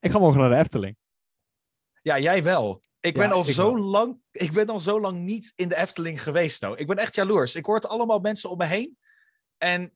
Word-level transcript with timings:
Ik 0.00 0.10
ga 0.10 0.18
morgen 0.18 0.40
naar 0.40 0.50
de 0.50 0.56
Efteling. 0.56 0.96
Ja, 2.02 2.18
jij 2.18 2.42
wel. 2.42 2.82
Ik 3.00 3.16
Ja, 3.16 3.22
ben 3.22 3.30
al 3.30 3.40
ik 3.40 3.54
zo 3.54 3.74
wel. 3.74 3.84
lang, 3.84 4.20
ik 4.30 4.52
ben 4.52 4.68
al 4.68 4.80
zo 4.80 5.00
lang 5.00 5.18
niet 5.18 5.52
in 5.56 5.68
de 5.68 5.76
Efteling 5.76 6.22
geweest. 6.22 6.62
Nou. 6.62 6.76
Ik 6.76 6.86
ben 6.86 6.96
echt 6.96 7.14
jaloers. 7.14 7.56
Ik 7.56 7.64
hoor 7.64 7.74
het 7.74 7.88
allemaal 7.88 8.18
mensen 8.18 8.50
om 8.50 8.58
me 8.58 8.66
heen. 8.66 8.98
En 9.56 9.92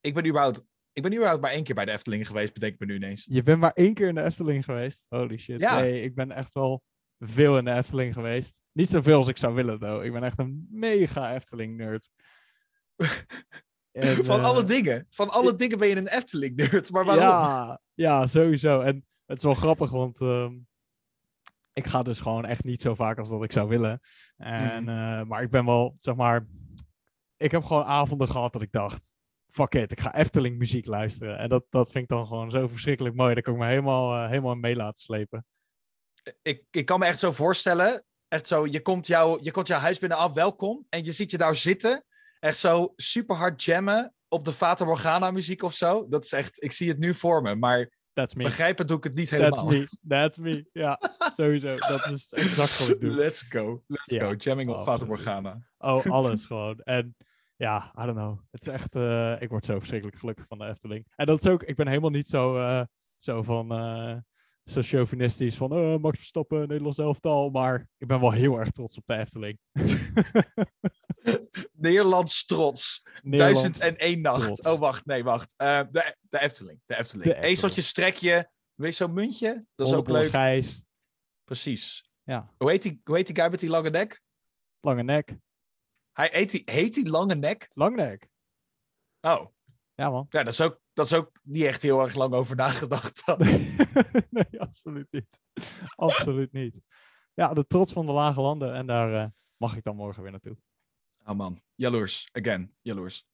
ik 0.00 0.14
ben 0.14 0.26
überhaupt, 0.26 0.62
ik 0.92 1.02
ben 1.02 1.12
überhaupt 1.12 1.40
maar 1.42 1.50
één 1.50 1.64
keer 1.64 1.74
bij 1.74 1.84
de 1.84 1.90
Efteling 1.90 2.26
geweest, 2.26 2.52
bedenk 2.52 2.72
ik 2.72 2.78
me 2.80 2.86
nu 2.86 2.94
ineens. 2.94 3.26
Je 3.30 3.42
bent 3.42 3.60
maar 3.60 3.72
één 3.72 3.94
keer 3.94 4.08
in 4.08 4.14
de 4.14 4.22
Efteling 4.22 4.64
geweest. 4.64 5.06
Holy 5.08 5.38
shit. 5.38 5.60
Ja. 5.60 5.80
Nee, 5.80 6.02
ik 6.02 6.14
ben 6.14 6.30
echt 6.30 6.52
wel 6.52 6.82
veel 7.18 7.58
in 7.58 7.64
de 7.64 7.72
Efteling 7.72 8.14
geweest. 8.14 8.60
Niet 8.72 8.90
zoveel 8.90 9.16
als 9.16 9.28
ik 9.28 9.36
zou 9.36 9.54
willen, 9.54 9.78
though. 9.78 10.04
Ik 10.04 10.12
ben 10.12 10.22
echt 10.22 10.38
een 10.38 10.66
mega 10.70 11.34
Efteling-nerd. 11.34 12.08
Van 14.22 14.38
eh, 14.38 14.44
alle 14.44 14.62
dingen. 14.62 15.06
Van 15.10 15.30
alle 15.30 15.54
dingen 15.54 15.78
ben 15.78 15.88
je 15.88 15.96
een 15.96 16.08
Efteling-nerd. 16.08 16.90
Maar 16.90 17.04
waarom? 17.04 17.24
Ja, 17.24 17.80
ja, 17.94 18.26
sowieso. 18.26 18.80
En 18.80 19.06
het 19.26 19.38
is 19.38 19.44
wel 19.44 19.54
grappig, 19.54 19.90
want 19.90 20.20
ehm, 20.20 20.52
ik 21.72 21.86
ga 21.86 22.02
dus 22.02 22.20
gewoon 22.20 22.44
echt 22.44 22.64
niet 22.64 22.82
zo 22.82 22.94
vaak 22.94 23.18
als 23.18 23.28
dat 23.28 23.44
ik 23.44 23.52
zou 23.52 23.68
willen. 23.68 24.00
En, 24.36 24.82
Mhm. 24.84 24.88
eh, 24.88 25.22
maar 25.26 25.42
ik 25.42 25.50
ben 25.50 25.64
wel, 25.64 25.96
zeg 26.00 26.14
maar, 26.14 26.46
ik 27.36 27.50
heb 27.50 27.64
gewoon 27.64 27.84
avonden 27.84 28.28
gehad 28.28 28.52
dat 28.52 28.62
ik 28.62 28.72
dacht, 28.72 29.12
fuck 29.48 29.74
it, 29.74 29.92
ik 29.92 30.00
ga 30.00 30.14
Efteling 30.14 30.58
muziek 30.58 30.86
luisteren. 30.86 31.38
En 31.38 31.48
dat, 31.48 31.64
dat 31.70 31.90
vind 31.90 32.04
ik 32.04 32.10
dan 32.16 32.26
gewoon 32.26 32.50
zo 32.50 32.66
verschrikkelijk 32.68 33.14
mooi. 33.14 33.34
Dat 33.34 33.44
kan 33.44 33.52
ik 33.52 33.58
me 33.58 33.66
helemaal, 33.66 34.14
eh, 34.14 34.28
helemaal 34.28 34.54
mee 34.54 34.76
laten 34.76 35.00
slepen. 35.00 35.46
ik, 36.42 36.64
ik 36.70 36.86
kan 36.86 36.98
me 36.98 37.06
echt 37.06 37.18
zo 37.18 37.32
voorstellen. 37.32 38.04
Echt 38.28 38.46
zo, 38.46 38.66
je 38.66 38.82
komt, 38.82 39.06
jouw 39.06 39.38
je 39.42 39.50
komt 39.50 39.66
jouw 39.66 39.78
huis 39.78 39.98
binnen 39.98 40.18
af, 40.18 40.32
welkom. 40.32 40.86
En 40.88 41.04
je 41.04 41.12
ziet 41.12 41.30
je 41.30 41.38
daar 41.38 41.56
zitten. 41.56 42.04
Echt 42.40 42.56
zo 42.58 42.92
super 42.96 43.36
hard 43.36 43.62
jammen 43.62 44.14
op 44.28 44.44
de 44.44 44.52
Fata 44.52 44.84
Morgana 44.84 45.30
muziek 45.30 45.62
of 45.62 45.74
zo. 45.74 46.08
Dat 46.08 46.24
is 46.24 46.32
echt, 46.32 46.62
ik 46.62 46.72
zie 46.72 46.88
het 46.88 46.98
nu 46.98 47.14
voor 47.14 47.42
me. 47.42 47.54
Maar 47.54 47.90
That's 48.14 48.34
me. 48.34 48.42
begrijpen 48.44 48.86
doe 48.86 48.96
ik 48.96 49.04
het 49.04 49.14
niet 49.14 49.28
That's 49.28 49.42
helemaal. 49.60 49.78
me. 49.80 49.88
That's 50.08 50.38
me. 50.38 50.68
Ja, 50.72 51.00
sowieso. 51.36 51.76
Dat 51.76 52.10
is 52.10 52.28
exact 52.32 52.78
wat 52.78 52.88
ik 52.88 53.00
doe. 53.00 53.10
Let's 53.10 53.42
go. 53.42 53.82
Let's 53.86 54.24
go. 54.24 54.34
Jamming 54.34 54.70
op 54.70 54.76
Fata 54.76 54.90
absoluut. 54.90 55.08
Morgana. 55.14 55.60
Oh, 55.78 56.06
alles 56.16 56.44
gewoon. 56.44 56.78
En 56.78 57.16
ja, 57.56 57.92
I 57.98 58.04
don't 58.04 58.16
know. 58.16 58.38
Het 58.50 58.60
is 58.60 58.66
echt, 58.66 58.94
eh, 58.94 59.36
ik 59.40 59.48
word 59.48 59.64
zo 59.64 59.78
verschrikkelijk 59.78 60.18
gelukkig 60.18 60.46
van 60.46 60.58
de 60.58 60.66
Efteling. 60.66 61.06
En 61.16 61.26
dat 61.26 61.38
is 61.44 61.50
ook, 61.50 61.62
ik 61.62 61.76
ben 61.76 61.88
helemaal 61.88 62.10
niet 62.10 62.28
zo, 62.28 62.58
eh, 62.58 62.82
zo 63.18 63.42
van, 63.42 63.72
eh, 63.72 64.16
zo 64.64 64.82
chauvinistisch 64.82 65.56
van, 65.56 65.72
eh, 65.72 65.96
Max 65.96 66.18
Verstappen, 66.18 66.60
Nederlands 66.60 66.98
elftal. 66.98 67.50
Maar 67.50 67.88
ik 67.98 68.06
ben 68.06 68.20
wel 68.20 68.32
heel 68.32 68.58
erg 68.58 68.70
trots 68.70 68.96
op 68.96 69.06
de 69.06 69.16
Efteling. 69.16 69.58
Nederlands 71.72 72.44
trots. 72.44 73.02
Nederland. 73.22 73.78
En 73.78 73.96
één 73.96 74.20
nacht. 74.20 74.44
trots. 74.44 74.60
Oh, 74.60 74.78
wacht. 74.78 75.06
Nee, 75.06 75.24
wacht. 75.24 75.54
Eh, 75.56 75.80
de, 75.90 76.16
de 76.20 76.40
Efteling. 76.40 76.80
De 76.86 76.96
Efteling. 76.96 77.34
De. 77.34 77.40
Ezeltje 77.40 77.80
strekje. 77.80 78.50
Weet 78.74 78.96
je 78.96 79.04
zo'n 79.04 79.14
muntje? 79.14 79.64
Dat 79.74 79.86
is 79.86 79.92
ook 79.92 80.08
leuk. 80.08 80.30
Gijs. 80.30 80.84
Precies. 81.44 82.08
Ja, 82.22 82.52
Hoe 82.56 82.70
heet, 82.70 82.82
die, 82.82 83.00
hoe 83.04 83.16
heet 83.16 83.26
die 83.26 83.36
guy 83.36 83.50
met 83.50 83.60
die 83.60 83.70
lange 83.70 83.90
nek? 83.90 84.22
lange 84.80 85.02
nek. 85.02 85.36
Hij 86.12 86.28
heet 86.32 86.50
die, 86.50 86.62
heet 86.64 86.94
die 86.94 87.10
lange 87.10 87.34
nek? 87.34 87.70
Lang 87.72 87.96
nek. 87.96 88.28
Oh. 89.20 89.46
Ja, 89.94 90.10
man. 90.10 90.26
Ja, 90.28 90.42
dat 90.42 90.52
is 90.52 90.60
ook, 90.60 90.80
dat 90.92 91.06
is 91.06 91.12
ook 91.12 91.30
niet 91.42 91.62
echt 91.62 91.82
heel 91.82 92.00
erg 92.00 92.14
lang 92.14 92.32
over 92.32 92.56
nagedacht. 92.56 93.22
dan. 93.26 93.38
nee, 94.30 94.60
absoluut 94.60 95.06
niet. 95.10 95.40
absoluut 95.94 96.52
niet. 96.52 96.80
Ja, 97.34 97.54
de 97.54 97.66
trots 97.66 97.92
van 97.92 98.06
de 98.06 98.12
lage 98.12 98.40
landen. 98.40 98.74
En 98.74 98.86
daar 98.86 99.22
eh, 99.22 99.28
mag 99.56 99.76
ik 99.76 99.84
dan 99.84 99.96
morgen 99.96 100.22
weer 100.22 100.30
naartoe. 100.30 100.56
Oh 101.26 101.34
man, 101.34 101.60
jaloers. 101.76 102.26
Again, 102.34 102.70
jaloers. 102.82 103.24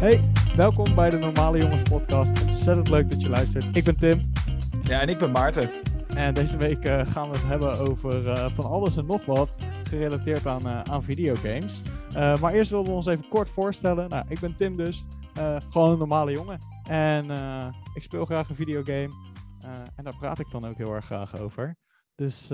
Hey, 0.00 0.20
welkom 0.56 0.94
bij 0.94 1.10
de 1.10 1.18
Normale 1.18 1.58
Jongens 1.58 1.82
podcast. 1.82 2.42
Ontzettend 2.42 2.88
leuk 2.88 3.10
dat 3.10 3.22
je 3.22 3.28
luistert. 3.28 3.76
Ik 3.76 3.84
ben 3.84 3.96
Tim 3.96 4.32
Ja, 4.82 5.00
en 5.00 5.08
ik 5.08 5.18
ben 5.18 5.30
Maarten. 5.30 5.70
en 6.16 6.34
deze 6.34 6.56
week 6.56 6.84
eh, 6.84 7.00
gaan 7.10 7.30
we 7.30 7.36
het 7.38 7.46
hebben 7.46 7.76
over 7.78 8.30
eh, 8.30 8.46
van 8.54 8.64
alles 8.64 8.96
en 8.96 9.06
nog 9.06 9.24
wat 9.24 9.56
gerelateerd 9.92 10.46
aan, 10.46 10.66
eh, 10.66 10.80
aan 10.82 11.02
videogames. 11.02 11.82
Eh, 12.14 12.40
maar 12.40 12.52
eerst 12.52 12.70
wilden 12.70 12.90
we 12.90 12.96
ons 12.96 13.06
even 13.06 13.28
kort 13.28 13.48
voorstellen. 13.48 14.08
Nou, 14.08 14.24
ik 14.28 14.40
ben 14.40 14.56
Tim 14.56 14.76
dus, 14.76 15.04
eh, 15.34 15.56
gewoon 15.70 15.90
een 15.90 15.98
normale 15.98 16.32
jongen. 16.32 16.58
En 16.88 17.30
ik 17.94 18.02
speel 18.02 18.24
graag 18.24 18.48
een 18.48 18.54
videogame 18.54 19.12
en 19.96 20.04
daar 20.04 20.16
praat 20.16 20.38
ik 20.38 20.50
dan 20.50 20.66
ook 20.66 20.76
heel 20.76 20.94
erg 20.94 21.04
graag 21.04 21.40
over. 21.40 21.76
Dus 22.14 22.46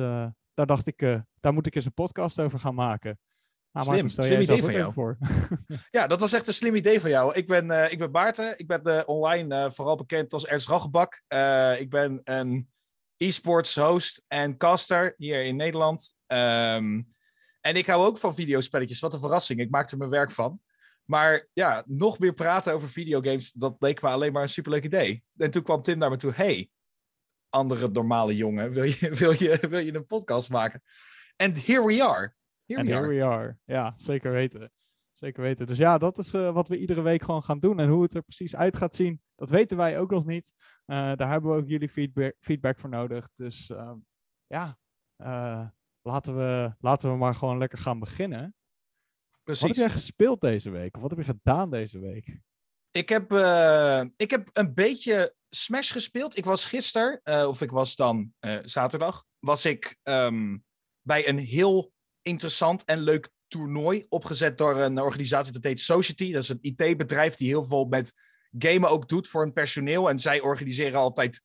daar 0.54 0.66
dacht 0.66 0.86
ik, 0.86 0.98
daar 1.40 1.52
moet 1.52 1.66
ik 1.66 1.74
eens 1.74 1.84
een 1.84 1.92
podcast 1.92 2.40
over 2.40 2.58
gaan 2.58 2.74
maken. 2.74 3.18
Nou, 3.72 3.86
Slim, 3.86 4.08
stel 4.08 4.24
slim 4.24 4.40
idee 4.40 4.62
van 4.62 4.70
even 4.70 4.92
voor. 4.92 5.18
Ja, 5.90 6.06
dat 6.06 6.20
was 6.20 6.32
echt 6.32 6.46
een 6.46 6.52
slim 6.52 6.74
idee 6.74 7.00
van 7.00 7.10
jou. 7.10 7.34
Ik 7.34 7.46
ben, 7.46 7.70
eh, 7.70 7.92
ik 7.92 7.98
ben 7.98 8.10
Maarten. 8.10 8.58
Ik 8.58 8.66
ben 8.66 9.08
online 9.08 9.70
vooral 9.70 9.96
bekend 9.96 10.32
als 10.32 10.46
Ernst 10.46 10.68
Raggebak. 10.68 11.22
Ik 11.78 11.90
ben 11.90 12.20
een 12.24 12.70
e-sports 13.16 13.74
host 13.74 14.24
en 14.28 14.56
caster 14.56 15.14
hier 15.16 15.44
in 15.44 15.56
Nederland. 15.56 16.16
Ehm, 16.26 17.02
en 17.60 17.76
ik 17.76 17.86
hou 17.86 18.06
ook 18.06 18.18
van 18.18 18.34
videospelletjes. 18.34 19.00
Wat 19.00 19.14
een 19.14 19.20
verrassing. 19.20 19.60
Ik 19.60 19.70
maak 19.70 19.90
er 19.90 19.98
mijn 19.98 20.10
werk 20.10 20.30
van. 20.30 20.60
Maar 21.04 21.48
ja, 21.52 21.84
nog 21.86 22.18
meer 22.18 22.34
praten 22.34 22.72
over 22.72 22.88
videogames, 22.88 23.52
dat 23.52 23.76
leek 23.78 24.02
me 24.02 24.08
alleen 24.08 24.32
maar 24.32 24.42
een 24.42 24.48
superleuk 24.48 24.84
idee. 24.84 25.24
En 25.36 25.50
toen 25.50 25.62
kwam 25.62 25.82
Tim 25.82 25.98
naar 25.98 26.10
me 26.10 26.16
toe. 26.16 26.32
Hey, 26.32 26.70
andere 27.48 27.88
normale 27.88 28.36
jongen, 28.36 28.72
wil 28.72 28.82
je, 28.82 29.10
wil 29.18 29.32
je, 29.32 29.66
wil 29.68 29.78
je 29.78 29.94
een 29.94 30.06
podcast 30.06 30.50
maken? 30.50 30.82
En 31.36 31.52
here 31.54 31.86
we 31.86 32.04
are. 32.04 32.34
Here 32.64 32.80
En 32.80 32.86
we 32.86 32.92
here 32.92 33.06
are. 33.06 33.16
we 33.16 33.24
are. 33.24 33.58
Ja, 33.64 33.94
zeker 33.96 34.32
weten. 34.32 34.72
Zeker 35.12 35.42
weten. 35.42 35.66
Dus 35.66 35.78
ja, 35.78 35.98
dat 35.98 36.18
is 36.18 36.32
eh, 36.32 36.52
wat 36.52 36.68
we 36.68 36.78
iedere 36.78 37.00
week 37.00 37.22
gewoon 37.22 37.42
gaan 37.42 37.58
doen. 37.58 37.80
En 37.80 37.88
hoe 37.88 38.02
het 38.02 38.14
er 38.14 38.22
precies 38.22 38.56
uit 38.56 38.76
gaat 38.76 38.94
zien, 38.94 39.22
dat 39.34 39.50
weten 39.50 39.76
wij 39.76 39.98
ook 39.98 40.10
nog 40.10 40.24
niet. 40.26 40.54
Eh, 40.84 41.12
daar 41.14 41.30
hebben 41.30 41.50
we 41.50 41.56
ook 41.56 41.68
jullie 41.68 41.88
feedback, 41.88 42.34
feedback 42.40 42.78
voor 42.78 42.90
nodig. 42.90 43.28
Dus 43.36 43.70
ehm, 43.70 43.96
ja, 44.46 44.78
eh, 45.16 45.66
laten, 46.08 46.36
we, 46.36 46.74
laten 46.80 47.10
we 47.10 47.16
maar 47.16 47.34
gewoon 47.34 47.58
lekker 47.58 47.78
gaan 47.78 47.98
beginnen. 47.98 48.40
Wat 48.40 48.50
heb 49.58 49.58
Precies. 49.58 49.76
jij 49.76 49.90
gespeeld 49.90 50.40
deze 50.40 50.70
week? 50.70 50.96
Of 50.96 51.02
wat 51.02 51.10
heb 51.10 51.18
je 51.18 51.24
gedaan 51.24 51.70
deze 51.70 51.98
week? 51.98 52.38
Ik 52.90 53.08
heb, 53.08 53.32
eh, 53.32 54.04
ik 54.16 54.30
heb 54.30 54.50
een 54.52 54.74
beetje 54.74 55.34
Smash 55.50 55.92
gespeeld. 55.92 56.36
Ik 56.36 56.44
was 56.44 56.64
gisteren, 56.64 57.20
eh, 57.22 57.48
of 57.48 57.62
ik 57.62 57.70
was 57.70 57.96
dan 57.96 58.32
eh, 58.38 58.58
zaterdag, 58.62 59.24
was 59.38 59.64
ik 59.64 59.96
ehm, 60.02 60.56
bij 61.02 61.28
een 61.28 61.38
heel 61.38 61.92
interessant 62.22 62.84
en 62.84 62.98
leuk 62.98 63.30
toernooi 63.48 64.06
opgezet 64.08 64.58
door 64.58 64.76
een 64.76 65.00
organisatie 65.00 65.52
dat 65.52 65.64
heet 65.64 65.80
Society. 65.80 66.32
Dat 66.32 66.42
is 66.42 66.48
een 66.48 66.58
IT-bedrijf 66.60 67.34
die 67.34 67.48
heel 67.48 67.64
veel 67.64 67.84
met 67.84 68.12
gamen 68.58 68.90
ook 68.90 69.08
doet 69.08 69.28
voor 69.28 69.42
hun 69.42 69.52
personeel. 69.52 70.08
En 70.08 70.18
zij 70.18 70.40
organiseren 70.40 71.00
altijd 71.00 71.42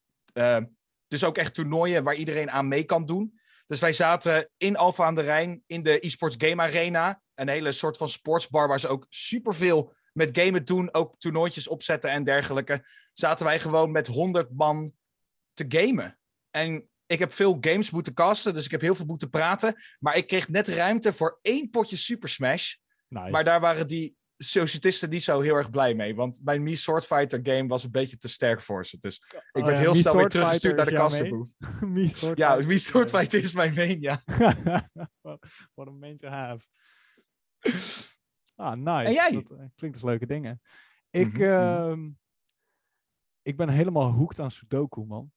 dus 1.08 1.24
ook 1.24 1.38
echt 1.38 1.54
toernooien 1.54 2.04
waar 2.04 2.16
iedereen 2.16 2.52
aan 2.52 2.68
mee 2.68 2.84
kan 2.84 3.06
doen. 3.06 3.40
Dus 3.68 3.80
wij 3.80 3.94
zaten 3.94 4.50
in 4.58 4.78
Alphen 4.78 5.06
aan 5.06 5.16
de 5.16 5.22
Rijn 5.22 5.64
in 5.66 5.84
de 5.84 6.00
eSports 6.00 6.36
Game 6.38 6.62
Arena. 6.62 7.22
Een 7.34 7.50
hele 7.50 7.72
soort 7.72 7.98
van 7.98 8.10
sportsbar 8.10 8.68
waar 8.68 8.80
ze 8.80 8.88
ook 8.88 9.06
superveel 9.10 9.94
met 10.14 10.38
gamen 10.38 10.66
doen, 10.66 10.94
ook 10.94 11.18
toernooitjes 11.18 11.68
opzetten 11.68 12.12
en 12.12 12.24
dergelijke, 12.24 12.88
zaten 13.14 13.46
wij 13.46 13.60
gewoon 13.60 13.92
met 13.92 14.08
100 14.08 14.52
man 14.56 14.94
te 15.54 15.66
gamen. 15.68 16.20
En 16.50 16.90
ik 17.06 17.20
heb 17.20 17.34
veel 17.34 17.58
games 17.62 17.92
moeten 17.92 18.14
casten, 18.14 18.54
dus 18.54 18.66
ik 18.66 18.72
heb 18.72 18.82
heel 18.82 18.96
veel 18.96 19.06
moeten 19.06 19.30
praten. 19.30 19.76
Maar 20.00 20.16
ik 20.16 20.28
kreeg 20.28 20.48
net 20.48 20.68
ruimte 20.68 21.14
voor 21.14 21.40
één 21.42 21.70
potje 21.70 21.96
Super 21.96 22.30
Smash. 22.30 22.76
Nice. 23.08 23.30
Maar 23.30 23.44
daar 23.44 23.60
waren 23.60 23.88
die 23.88 24.16
societisten 24.38 25.10
niet 25.10 25.24
zo 25.24 25.42
heel 25.42 25.56
erg 25.56 25.70
blij 25.70 25.94
mee. 25.94 26.16
Want 26.16 26.40
mijn 26.44 26.64
Me 26.64 26.76
Sword 26.76 27.06
Fighter 27.06 27.40
game 27.44 27.68
was 27.68 27.84
een 27.84 27.92
beetje 27.92 28.18
te 28.18 28.28
sterk 28.28 28.62
voor 28.62 28.86
ze. 28.86 28.98
Dus 29.00 29.24
ik 29.30 29.42
Oh 29.52 29.66
werd 29.66 29.78
ja, 29.78 29.84
heel 29.84 29.92
Mii 29.92 30.02
snel 30.02 30.16
weer 30.16 30.30
teruggestuurd 30.30 30.76
naar 30.76 30.86
de 30.86 30.92
jouw 30.92 31.08
casterboot. 31.08 31.56
Mii 31.82 32.08
Sword 32.18 32.38
Ja, 32.38 32.62
Fighter 32.62 33.40
is 33.40 33.54
mijn 33.54 33.74
main, 33.74 34.02
ja. 34.02 34.22
What 35.76 35.88
a 35.88 35.92
main 35.92 36.18
to 36.18 36.28
have. 36.28 36.66
Ah, 38.56 38.76
nice. 38.76 39.08
En 39.08 39.14
jij? 39.14 39.32
Dat 39.32 39.52
eh, 39.52 39.66
klinkt 39.76 39.96
als 39.96 40.06
leuke 40.06 40.26
dingen. 40.26 40.62
Ik, 41.10 41.34
Mhm, 41.34 41.44
mhm. 41.44 41.52
ehm, 41.52 42.10
ik 43.42 43.58
ben 43.58 43.70
helemaal 43.70 44.12
hooked 44.12 44.40
aan 44.40 44.52
Sudoku, 44.52 45.04
man. 45.06 45.32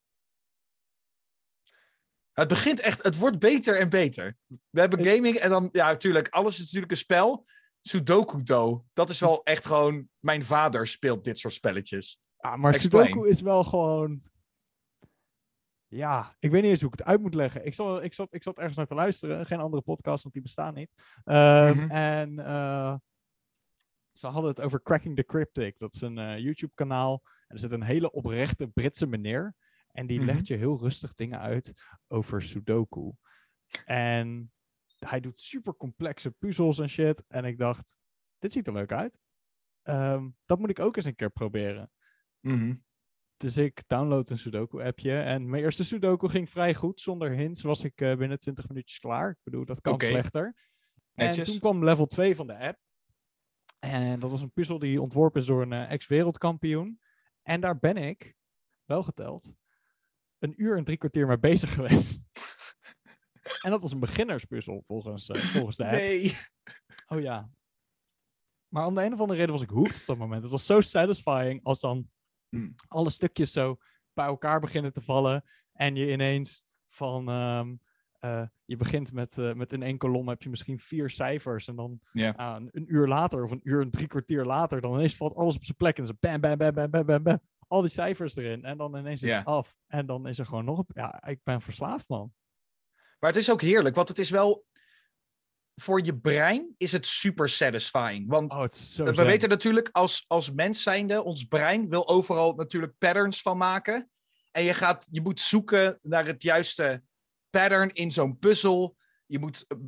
Het 2.32 2.48
begint 2.48 2.80
echt, 2.80 3.02
het 3.02 3.18
wordt 3.18 3.38
beter 3.38 3.80
en 3.80 3.88
beter. 3.88 4.36
We 4.70 4.80
hebben 4.80 5.04
gaming 5.04 5.36
en 5.36 5.50
dan, 5.50 5.68
ja, 5.72 5.86
natuurlijk, 5.86 6.28
alles 6.28 6.54
is 6.54 6.64
natuurlijk 6.64 6.90
een 6.90 6.96
spel. 6.96 7.46
Sudoku 7.86 8.42
Do, 8.42 8.84
dat 8.92 9.08
is 9.08 9.20
wel 9.20 9.42
echt 9.44 9.66
gewoon, 9.66 10.08
mijn 10.18 10.42
vader 10.42 10.86
speelt 10.86 11.24
dit 11.24 11.38
soort 11.38 11.54
spelletjes. 11.54 12.20
Ah, 12.36 12.56
maar 12.56 12.74
Explain. 12.74 13.06
Sudoku 13.06 13.28
is 13.28 13.40
wel 13.40 13.64
gewoon... 13.64 14.22
Ja, 15.86 16.36
ik 16.38 16.50
weet 16.50 16.62
niet 16.62 16.70
eens 16.70 16.80
hoe 16.80 16.92
ik 16.92 16.98
het 16.98 17.06
uit 17.08 17.20
moet 17.20 17.34
leggen. 17.34 17.66
Ik 17.66 17.74
zat, 17.74 18.02
ik 18.02 18.14
zat, 18.14 18.34
ik 18.34 18.42
zat 18.42 18.56
ergens 18.58 18.76
naar 18.76 18.86
te 18.86 18.94
luisteren. 18.94 19.46
Geen 19.46 19.60
andere 19.60 19.82
podcast, 19.82 20.22
want 20.22 20.34
die 20.34 20.42
bestaan 20.42 20.74
niet. 20.74 20.90
Ehm, 21.24 21.76
Mhm. 21.80 21.90
En 21.90 22.38
eh, 22.38 22.94
ze 24.12 24.26
hadden 24.26 24.50
het 24.50 24.60
over 24.60 24.82
Cracking 24.82 25.16
the 25.16 25.24
Cryptic. 25.24 25.78
Dat 25.78 25.94
is 25.94 26.00
een 26.00 26.18
eh, 26.18 26.38
YouTube-kanaal. 26.38 27.22
En 27.24 27.54
er 27.54 27.58
zit 27.58 27.70
een 27.70 27.82
hele 27.82 28.12
oprechte 28.12 28.66
Britse 28.68 29.06
meneer. 29.06 29.54
En 29.92 30.06
die 30.06 30.18
Mhm. 30.18 30.26
legt 30.26 30.46
je 30.46 30.56
heel 30.56 30.78
rustig 30.78 31.14
dingen 31.14 31.40
uit 31.40 31.72
over 32.08 32.42
Sudoku. 32.42 33.12
En 33.84 34.52
hij 34.98 35.20
doet 35.20 35.40
super 35.40 35.76
complexe 35.76 36.30
puzzels 36.30 36.78
en 36.78 36.88
shit. 36.88 37.24
En 37.28 37.44
ik 37.44 37.58
dacht, 37.58 37.98
dit 38.38 38.52
ziet 38.52 38.66
er 38.66 38.72
leuk 38.72 38.92
uit. 38.92 39.18
Ehm, 39.82 40.28
dat 40.44 40.58
moet 40.58 40.70
ik 40.70 40.78
ook 40.78 40.96
eens 40.96 41.04
een 41.04 41.14
keer 41.14 41.30
proberen. 41.30 41.90
Mhm. 42.40 42.74
Dus 43.36 43.56
ik 43.56 43.82
download 43.86 44.30
een 44.30 44.38
Sudoku-appje. 44.38 45.20
En 45.20 45.50
mijn 45.50 45.62
eerste 45.62 45.84
Sudoku 45.84 46.28
ging 46.28 46.50
vrij 46.50 46.74
goed. 46.74 47.00
Zonder 47.00 47.30
hints 47.30 47.62
was 47.62 47.84
ik 47.84 48.00
eh, 48.00 48.16
binnen 48.16 48.38
20 48.38 48.68
minuutjes 48.68 48.98
klaar. 48.98 49.30
Ik 49.30 49.40
bedoel, 49.42 49.64
dat 49.64 49.80
kan 49.80 50.00
slechter. 50.00 50.54
En 51.14 51.44
toen 51.44 51.58
kwam 51.58 51.84
level 51.84 52.06
2 52.06 52.36
van 52.36 52.46
de 52.46 52.58
app. 52.58 52.78
En 53.78 54.20
dat 54.20 54.30
was 54.30 54.40
een 54.40 54.52
puzzel 54.52 54.78
die 54.78 55.00
ontworpen 55.00 55.40
is 55.40 55.46
door 55.46 55.62
een 55.62 55.72
eh, 55.72 55.90
ex-wereldkampioen. 55.90 57.00
En 57.42 57.60
daar 57.60 57.78
ben 57.78 57.96
ik, 57.96 58.34
wel 58.84 59.02
geteld, 59.02 59.52
een 60.38 60.62
uur 60.62 60.76
en 60.76 60.84
drie 60.84 60.96
kwartier 60.96 61.26
mee 61.26 61.38
bezig 61.38 61.74
geweest. 61.74 62.20
En 63.62 63.70
dat 63.70 63.82
was 63.82 63.92
een 63.92 64.00
beginnerspuzzel 64.00 64.82
volgens, 64.86 65.28
eh, 65.28 65.40
volgens 65.56 65.76
de 65.76 65.84
app. 65.84 65.92
Nee. 65.92 66.32
Oh 67.06 67.20
ja. 67.20 67.50
Maar 68.68 68.86
om 68.86 68.94
de 68.94 69.02
een 69.04 69.12
of 69.12 69.20
andere 69.20 69.38
reden 69.38 69.54
was 69.54 69.62
ik 69.62 69.70
hooked 69.70 70.00
op 70.00 70.06
dat 70.06 70.18
moment. 70.18 70.42
Het 70.42 70.50
was 70.50 70.66
zo 70.66 70.80
satisfying 70.80 71.60
als 71.64 71.80
dan 71.80 72.10
Hmm. 72.48 72.74
alle 72.88 73.10
stukjes 73.10 73.52
zo 73.52 73.76
bij 74.12 74.26
elkaar 74.26 74.60
beginnen 74.60 74.92
te 74.92 75.00
vallen. 75.00 75.44
En 75.72 75.96
je 75.96 76.10
ineens 76.12 76.64
van... 76.88 77.28
ehm, 77.28 77.74
eh, 78.20 78.46
je 78.64 78.76
begint 78.76 79.12
met, 79.12 79.38
eh, 79.38 79.52
met 79.52 79.72
in 79.72 79.82
één 79.82 79.98
kolom 79.98 80.28
heb 80.28 80.42
je 80.42 80.48
misschien 80.50 80.78
vier 80.78 81.10
cijfers. 81.10 81.68
En 81.68 81.76
dan 81.76 82.00
ah, 82.36 82.56
een, 82.56 82.68
een 82.72 82.94
uur 82.94 83.06
later 83.08 83.44
of 83.44 83.50
een 83.50 83.60
uur 83.62 83.80
en 83.80 83.90
drie 83.90 84.06
kwartier 84.06 84.44
later... 84.44 84.80
dan 84.80 84.94
ineens 84.94 85.16
valt 85.16 85.34
alles 85.34 85.56
op 85.56 85.64
zijn 85.64 85.76
plek. 85.76 85.98
En 85.98 86.04
dan 86.04 86.16
bam, 86.20 86.40
bam, 86.40 86.56
bam, 86.56 86.74
bam, 86.74 86.90
bam, 86.90 87.06
bam, 87.06 87.22
bam. 87.22 87.40
Al 87.68 87.80
die 87.80 87.90
cijfers 87.90 88.36
erin. 88.36 88.64
En 88.64 88.76
dan 88.76 88.96
ineens 88.96 89.22
is 89.22 89.34
het 89.34 89.44
af. 89.44 89.74
En 89.86 90.06
dan 90.06 90.26
is 90.26 90.38
er 90.38 90.46
gewoon 90.46 90.64
nog... 90.64 90.84
Ja, 90.94 91.26
ik 91.26 91.40
ben 91.42 91.60
verslaafd, 91.60 92.08
man. 92.08 92.32
Maar 93.26 93.34
het 93.34 93.44
is 93.44 93.50
ook 93.50 93.62
heerlijk, 93.62 93.94
want 93.94 94.08
het 94.08 94.18
is 94.18 94.30
wel... 94.30 94.64
Voor 95.74 96.04
je 96.04 96.16
brein 96.16 96.74
is 96.76 96.92
het 96.92 97.06
super 97.06 97.48
satisfying. 97.48 98.28
Want 98.28 98.52
Oh, 98.52 98.62
we 98.62 98.68
zen. 99.14 99.26
weten 99.26 99.48
natuurlijk, 99.48 99.88
als, 99.92 100.24
als 100.26 100.50
mens 100.50 100.82
zijnde, 100.82 101.22
ons 101.22 101.44
brein 101.44 101.88
wil 101.88 102.08
overal 102.08 102.54
natuurlijk 102.54 102.98
patterns 102.98 103.42
van 103.42 103.56
maken. 103.56 104.10
En 104.50 104.64
je, 104.64 104.74
gaat, 104.74 105.08
je 105.10 105.20
moet 105.20 105.40
zoeken 105.40 105.98
naar 106.02 106.26
het 106.26 106.42
juiste 106.42 107.02
pattern 107.50 107.90
in 107.90 108.10
zo'n 108.10 108.38
puzzel. 108.38 108.96
Je 109.26 109.38
moet 109.38 109.64
eh, 109.68 109.78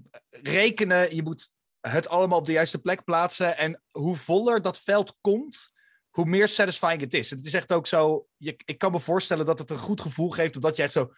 rekenen, 0.42 1.14
je 1.14 1.22
moet 1.22 1.50
het 1.80 2.08
allemaal 2.08 2.38
op 2.38 2.46
de 2.46 2.52
juiste 2.52 2.78
plek 2.78 3.04
plaatsen. 3.04 3.56
En 3.56 3.82
hoe 3.90 4.16
voller 4.16 4.62
dat 4.62 4.80
veld 4.80 5.16
komt, 5.20 5.70
hoe 6.10 6.24
meer 6.24 6.48
satisfying 6.48 7.00
het 7.00 7.14
is. 7.14 7.30
Het 7.30 7.44
is 7.44 7.54
echt 7.54 7.72
ook 7.72 7.86
zo, 7.86 8.28
je, 8.36 8.56
ik 8.64 8.78
kan 8.78 8.92
me 8.92 9.00
voorstellen 9.00 9.46
dat 9.46 9.58
het 9.58 9.70
een 9.70 9.78
goed 9.78 10.00
gevoel 10.00 10.30
geeft, 10.30 10.56
omdat 10.56 10.76
je 10.76 10.82
echt 10.82 10.92
zo, 10.92 11.12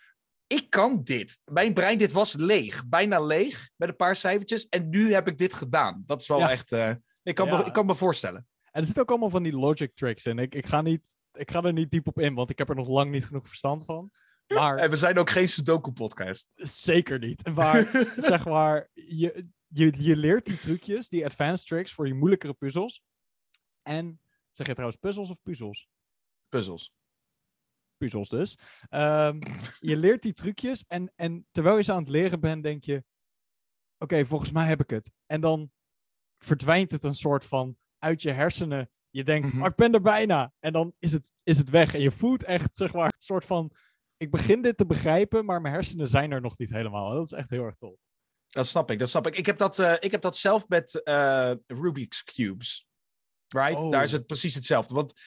ik 0.52 0.70
kan 0.70 1.02
dit. 1.02 1.41
Mijn 1.44 1.75
brein, 1.75 1.99
dit 1.99 2.12
was 2.12 2.35
leeg, 2.35 2.87
bijna 2.88 3.20
leeg, 3.20 3.70
met 3.76 3.88
een 3.88 3.97
paar 3.97 4.17
cijfertjes. 4.17 4.69
En 4.69 4.88
nu 4.88 5.12
heb 5.12 5.29
ik 5.29 5.38
dit 5.38 5.55
gedaan. 5.55 6.02
Dat 6.06 6.20
is 6.20 6.29
wel 6.29 6.38
Ja. 6.38 6.50
echt, 6.50 6.73
eh, 6.73 6.94
ik, 7.23 7.35
kan 7.35 7.47
Ja. 7.47 7.56
me, 7.56 7.64
ik 7.64 7.73
kan 7.73 7.87
me 7.87 7.94
voorstellen. 7.94 8.49
En 8.62 8.81
er 8.81 8.85
zitten 8.85 9.02
ook 9.02 9.11
allemaal 9.11 9.31
van 9.31 9.43
die 9.43 9.52
logic 9.52 9.94
tricks 9.94 10.26
in. 10.26 10.38
Ik, 10.38 10.55
ik, 10.55 10.67
ga 10.67 10.81
niet, 10.81 11.19
ik 11.32 11.50
ga 11.50 11.62
er 11.62 11.73
niet 11.73 11.91
diep 11.91 12.06
op 12.06 12.19
in, 12.19 12.35
want 12.35 12.50
ik 12.50 12.58
heb 12.58 12.69
er 12.69 12.75
nog 12.75 12.88
lang 12.88 13.11
niet 13.11 13.25
genoeg 13.26 13.47
verstand 13.47 13.85
van. 13.85 14.11
Maar 14.47 14.76
En 14.82 14.91
we 14.91 14.97
zijn 14.97 15.19
ook 15.19 15.31
geen 15.31 15.49
Sudoku-podcast. 15.49 16.50
zeker 16.55 17.19
niet. 17.19 17.55
Maar 17.55 17.87
zeg 18.32 18.44
maar, 18.44 18.88
je, 18.93 19.49
je, 19.67 19.93
je 19.97 20.17
leert 20.17 20.47
die 20.47 20.58
trucjes, 20.58 21.08
die 21.08 21.25
advanced 21.25 21.67
tricks 21.67 21.93
voor 21.93 22.06
je 22.06 22.14
moeilijkere 22.14 22.55
puzzels. 22.55 23.02
En 23.82 24.20
zeg 24.52 24.67
je 24.67 24.73
trouwens 24.73 25.00
puzzels 25.00 25.31
of 25.31 25.43
puzzels? 25.43 25.88
Puzzels. 26.49 26.93
Puzzels 28.00 28.29
dus. 28.29 28.58
Ehm, 28.88 29.38
je 29.79 29.97
leert 29.97 30.23
die 30.23 30.32
trucjes 30.32 30.85
en, 30.87 31.12
en 31.17 31.47
terwijl 31.50 31.76
je 31.76 31.82
ze 31.82 31.93
aan 31.93 31.99
het 32.02 32.08
leren 32.08 32.41
bent, 32.41 32.62
denk 32.62 32.85
je: 32.85 33.05
Oké, 33.99 34.26
volgens 34.26 34.52
mij 34.52 34.67
heb 34.67 34.81
ik 34.81 34.91
het. 34.91 35.12
En 35.26 35.41
dan 35.41 35.70
verdwijnt 36.38 36.91
het 36.91 37.05
een 37.05 37.14
soort 37.14 37.44
van 37.44 37.76
uit 37.99 38.23
je 38.23 38.31
hersenen. 38.31 38.91
Je 39.11 39.25
denkt, 39.25 39.52
Mhm. 39.52 39.61
"Oh, 39.61 39.67
ik 39.67 39.75
ben 39.75 39.93
er 39.94 40.00
bijna. 40.00 40.52
En 40.58 40.73
dan 40.73 40.94
is 40.99 41.12
het, 41.12 41.32
is 41.43 41.58
het 41.58 41.70
weg. 41.70 41.94
En 41.94 42.00
je 42.00 42.11
voelt 42.11 42.44
echt, 42.44 42.76
zeg 42.76 42.93
maar, 42.93 43.05
een 43.05 43.23
soort 43.23 43.44
van... 43.44 43.70
Ik 44.17 44.31
begin 44.31 44.62
dit 44.62 44.76
te 44.76 44.87
begrijpen, 44.87 45.44
maar 45.44 45.61
mijn 45.61 45.75
hersenen 45.75 46.08
zijn 46.08 46.31
er 46.32 46.41
nog 46.41 46.58
niet 46.58 46.70
helemaal. 46.70 47.14
Dat 47.14 47.25
is 47.25 47.32
echt 47.32 47.50
heel 47.50 47.64
erg 47.64 47.76
tof. 47.76 47.99
Dat 48.47 48.67
snap 48.67 48.91
ik, 48.91 48.99
dat 48.99 49.08
snap 49.08 49.26
ik. 49.26 49.37
Ik 49.37 49.47
heb 49.47 49.58
dat, 49.58 49.79
eh, 49.79 49.94
ik 49.99 50.11
heb 50.11 50.23
dat 50.23 50.37
zelf 50.37 50.69
met 50.69 51.02
eh, 51.02 51.52
Rubik's 51.67 52.25
Cubes. 52.25 52.88
Right? 53.49 53.79
Oh. 53.79 53.91
Daar 53.91 54.02
is 54.02 54.12
het 54.12 54.26
precies 54.26 54.55
hetzelfde. 54.55 54.94
Want 54.94 55.20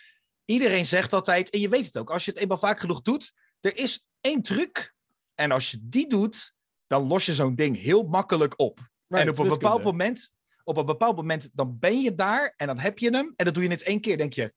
iedereen 0.45 0.86
zegt 0.86 1.13
altijd, 1.13 1.50
en 1.50 1.60
je 1.60 1.69
weet 1.69 1.86
het 1.86 1.98
ook, 1.98 2.12
als 2.12 2.25
je 2.25 2.31
het 2.31 2.40
eenmaal 2.40 2.57
vaak 2.57 2.80
genoeg 2.80 3.01
doet, 3.01 3.34
er 3.60 3.78
is 3.78 4.07
één 4.22 4.42
truc. 4.42 4.94
En 5.36 5.51
als 5.51 5.72
je 5.72 5.78
die 5.81 6.07
doet, 6.07 6.54
dan 6.88 7.07
los 7.07 7.25
je 7.25 7.34
zo'n 7.34 7.56
ding 7.56 7.78
heel 7.78 8.04
makkelijk 8.04 8.60
op. 8.60 8.80
en 9.07 9.30
op 9.30 9.38
een 9.38 9.48
bepaald 9.48 9.84
moment, 9.84 10.31
op 10.63 10.78
een 10.78 10.86
bepaald 10.86 11.16
moment, 11.16 11.50
dan 11.54 11.80
ben 11.80 12.01
je 12.01 12.16
daar 12.16 12.54
en 12.57 12.68
dan 12.68 12.80
heb 12.80 13.00
je 13.00 13.10
hem. 13.10 13.34
En 13.36 13.45
dat 13.45 13.54
doe 13.54 13.63
je 13.63 13.69
net 13.69 13.84
één 13.84 14.01
keer, 14.01 14.18
denk 14.18 14.34
je, 14.34 14.54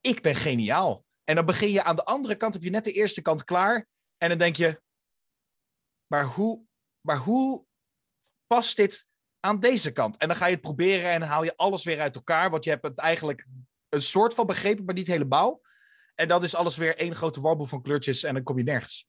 ik 0.00 0.22
ben 0.22 0.34
geniaal. 0.34 1.04
En 1.24 1.34
dan 1.34 1.46
begin 1.46 1.70
je 1.70 1.82
aan 1.82 1.96
de 1.96 2.04
andere 2.04 2.36
kant, 2.36 2.54
heb 2.54 2.62
je 2.62 2.70
net 2.70 2.84
de 2.84 2.92
eerste 2.92 3.22
kant 3.22 3.44
klaar. 3.44 3.86
En 4.16 4.28
dan 4.28 4.38
denk 4.38 4.56
je, 4.56 4.80
maar 6.06 6.24
hoe, 6.24 6.64
maar 7.00 7.16
hoe 7.16 7.64
past 8.46 8.76
dit 8.76 9.06
aan 9.40 9.60
deze 9.60 9.92
kant? 9.92 10.16
En 10.16 10.28
dan 10.28 10.36
ga 10.36 10.46
je 10.46 10.52
het 10.52 10.60
proberen 10.60 11.10
en 11.10 11.20
dan 11.20 11.28
haal 11.28 11.44
je 11.44 11.56
alles 11.56 11.84
weer 11.84 12.00
uit 12.00 12.16
elkaar. 12.16 12.50
Want 12.50 12.64
je 12.64 12.70
hebt 12.70 12.82
het 12.82 12.98
eigenlijk 12.98 13.46
een 13.88 14.02
soort 14.02 14.34
van 14.34 14.46
begrepen, 14.46 14.84
maar 14.84 14.94
niet 14.94 15.06
helemaal. 15.06 15.60
En 16.14 16.28
dan 16.28 16.42
is 16.42 16.54
alles 16.54 16.76
weer 16.76 16.96
één 16.96 17.14
grote 17.14 17.40
warboel 17.40 17.66
van 17.66 17.82
kleurtjes 17.82 18.22
en 18.22 18.34
dan 18.34 18.42
kom 18.42 18.56
je 18.56 18.62
nergens. 18.62 19.08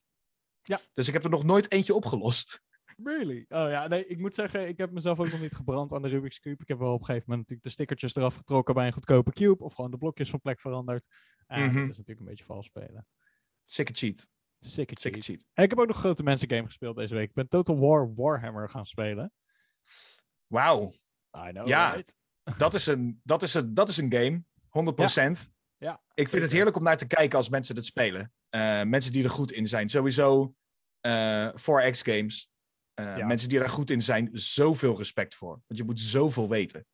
Ja. 0.61 0.79
Dus 0.93 1.07
ik 1.07 1.13
heb 1.13 1.23
er 1.23 1.29
nog 1.29 1.43
nooit 1.43 1.71
eentje 1.71 1.93
opgelost. 1.93 2.61
Really? 3.03 3.45
Oh 3.49 3.69
ja, 3.69 3.87
nee, 3.87 4.05
ik 4.07 4.17
moet 4.19 4.35
zeggen, 4.35 4.67
ik 4.67 4.77
heb 4.77 4.91
mezelf 4.91 5.19
ook 5.19 5.31
nog 5.31 5.39
niet 5.41 5.55
gebrand 5.55 5.93
aan 5.93 6.01
de 6.01 6.07
Rubik's 6.07 6.39
Cube. 6.39 6.61
Ik 6.61 6.67
heb 6.67 6.77
wel 6.79 6.93
op 6.93 6.99
een 6.99 7.05
gegeven 7.05 7.29
moment 7.29 7.39
natuurlijk 7.49 7.67
de 7.67 7.73
stickertjes 7.73 8.15
eraf 8.15 8.35
getrokken 8.35 8.73
bij 8.73 8.87
een 8.87 8.93
goedkope 8.93 9.31
cube. 9.31 9.63
Of 9.63 9.73
gewoon 9.73 9.91
de 9.91 9.97
blokjes 9.97 10.29
van 10.29 10.41
plek 10.41 10.59
veranderd. 10.61 11.07
En 11.47 11.65
Mhm. 11.65 11.73
dat 11.73 11.89
is 11.89 11.97
natuurlijk 11.97 12.19
een 12.19 12.25
beetje 12.25 12.45
vals 12.45 12.65
spelen. 12.65 13.07
Sikke 13.65 13.93
cheat. 13.93 14.27
Sikke 14.59 14.95
cheat. 14.95 15.23
cheat. 15.23 15.43
En 15.53 15.63
ik 15.63 15.69
heb 15.69 15.79
ook 15.79 15.87
nog 15.87 15.95
een 15.95 16.01
grote 16.01 16.23
mensen 16.23 16.49
game 16.49 16.65
gespeeld 16.65 16.95
deze 16.95 17.13
week. 17.13 17.27
Ik 17.29 17.33
ben 17.35 17.47
Total 17.49 17.79
War 17.79 18.13
Warhammer 18.15 18.69
gaan 18.69 18.85
spelen. 18.85 19.33
Wauw. 20.47 20.91
I 21.47 21.51
know, 21.51 21.67
Ja. 21.67 21.91
right? 21.93 22.15
Dat 22.57 22.73
is 22.73 22.87
een, 22.87 23.19
dat 23.23 23.41
is 23.41 23.53
een, 23.53 23.73
dat 23.73 23.89
is 23.89 23.97
een 23.97 24.11
game. 24.11 24.43
100%. 24.69 25.51
Ja, 25.77 26.01
Ik 26.13 26.29
vind 26.29 26.41
het 26.43 26.51
heerlijk 26.51 26.75
om 26.77 26.83
naar 26.83 26.97
te 26.97 27.07
kijken 27.07 27.37
als 27.37 27.49
mensen 27.49 27.75
het 27.75 27.85
spelen. 27.85 28.33
Eh, 28.49 28.83
mensen 28.83 29.11
die 29.11 29.23
er 29.23 29.29
goed 29.29 29.51
in 29.51 29.67
zijn. 29.67 29.89
Sowieso 29.89 30.55
eh 30.99 31.49
4X 31.55 32.01
games. 32.01 32.49
Eh, 32.93 33.17
Ja. 33.17 33.25
Mensen 33.25 33.49
die 33.49 33.59
er 33.59 33.69
goed 33.69 33.89
in 33.89 34.01
zijn, 34.01 34.29
zoveel 34.33 34.97
respect 34.97 35.35
voor. 35.35 35.49
Want 35.67 35.79
je 35.79 35.83
moet 35.83 35.99
zoveel 35.99 36.49
weten. 36.49 36.85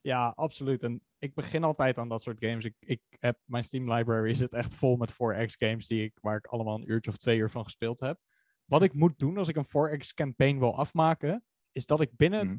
Ja, 0.00 0.28
absoluut. 0.36 0.82
En 0.82 1.02
ik 1.18 1.34
begin 1.34 1.64
altijd 1.64 1.98
aan 1.98 2.08
dat 2.08 2.22
soort 2.22 2.44
games. 2.44 2.64
Ik, 2.64 2.74
ik 2.78 3.00
heb 3.18 3.38
mijn 3.44 3.64
Steam 3.64 3.92
library 3.92 4.34
zit 4.34 4.52
echt 4.52 4.74
vol 4.74 4.96
met 4.96 5.12
4X 5.12 5.54
games 5.56 5.86
die 5.86 6.04
ik, 6.04 6.18
waar 6.20 6.36
ik 6.36 6.46
allemaal 6.46 6.74
een 6.74 6.90
uurtje 6.90 7.10
of 7.10 7.16
twee 7.16 7.38
uur 7.38 7.50
van 7.50 7.64
gespeeld 7.64 8.00
heb. 8.00 8.20
Wat 8.64 8.82
ik 8.82 8.92
moet 8.94 9.18
doen 9.18 9.38
als 9.38 9.48
ik 9.48 9.56
een 9.56 9.66
4X 9.98 10.14
campaign 10.14 10.58
wil 10.58 10.76
afmaken, 10.76 11.44
is 11.72 11.86
dat 11.86 12.00
ik 12.00 12.16
binnen 12.16 12.46
Mhm. 12.46 12.56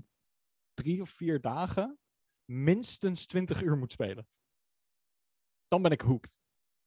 drie 0.74 1.01
of 1.01 1.10
vier 1.10 1.41
dagen 1.41 1.98
minstens 2.46 3.25
20 3.25 3.62
uur 3.62 3.77
moet 3.77 3.91
spelen. 3.91 4.27
Dan 5.74 5.82
ben 5.82 5.92
ik 5.92 6.01
hooked. 6.01 6.38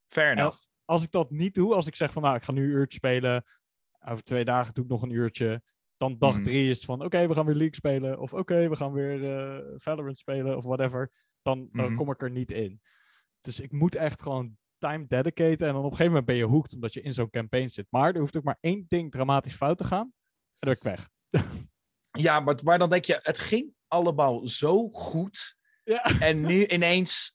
Fair 0.09 0.31
enough. 0.33 0.59
Als 0.85 1.03
ik 1.03 1.11
dat 1.11 1.31
niet 1.31 1.55
doe, 1.55 1.75
als 1.75 1.87
ik 1.87 1.97
zeg 1.97 2.13
van 2.13 2.23
nou, 2.23 2.37
ik 2.37 2.43
ga 2.43 2.53
nu 2.53 2.63
een 2.65 2.71
uurtje 2.79 2.97
spelen, 2.99 3.45
over 4.09 4.23
twee 4.23 4.45
dagen 4.45 4.75
doe 4.75 4.85
ik 4.85 4.91
nog 4.91 5.03
een 5.03 5.11
uurtje, 5.11 5.63
dan 5.97 6.19
dag 6.19 6.35
Mhm. 6.35 6.43
drie 6.43 6.71
is 6.71 6.77
het 6.77 6.85
van 6.87 7.05
oké, 7.05 7.27
we 7.29 7.35
gaan 7.35 7.47
weer 7.47 7.55
League 7.55 7.75
spelen, 7.75 8.19
of 8.19 8.33
oké, 8.33 8.69
we 8.69 8.77
gaan 8.77 8.93
weer 8.93 9.39
eh, 9.39 9.75
Valorant 9.77 10.19
spelen, 10.19 10.57
of 10.57 10.65
whatever, 10.65 11.13
dan, 11.43 11.69
dan 11.73 11.87
Mhm. 11.87 11.95
kom 11.95 12.11
ik 12.11 12.23
er 12.23 12.31
niet 12.31 12.51
in. 12.53 12.81
Dus 13.41 13.61
ik 13.61 13.73
moet 13.73 13.95
echt 13.95 14.23
gewoon 14.23 14.57
time 14.79 15.07
dedicaten 15.07 15.67
en 15.67 15.73
dan 15.73 15.85
op 15.85 15.91
een 15.91 15.97
gegeven 15.97 16.07
moment 16.07 16.27
ben 16.27 16.37
je 16.37 16.45
hooked 16.45 16.73
omdat 16.75 16.95
je 16.95 17.01
in 17.03 17.13
zo'n 17.13 17.31
campaign 17.31 17.69
zit. 17.69 17.87
Maar 17.91 18.15
er 18.15 18.21
hoeft 18.21 18.37
ook 18.37 18.45
maar 18.45 18.59
één 18.61 18.85
ding 18.89 19.11
dramatisch 19.13 19.55
fout 19.55 19.79
te 19.79 19.85
gaan 19.85 20.13
en 20.57 20.69
dan 20.69 20.75
ben 20.75 20.77
ik 20.77 20.83
weg. 20.83 21.09
Ja, 22.11 22.41
maar, 22.41 22.59
maar 22.65 22.79
dan 22.79 22.89
denk 22.91 23.05
je, 23.05 23.19
het 23.23 23.39
ging 23.39 23.75
allemaal 23.89 24.47
zo 24.49 24.89
goed. 24.89 25.57
Ja. 25.85 26.21
En 26.21 26.41
nu 26.47 26.67
ineens. 26.67 27.35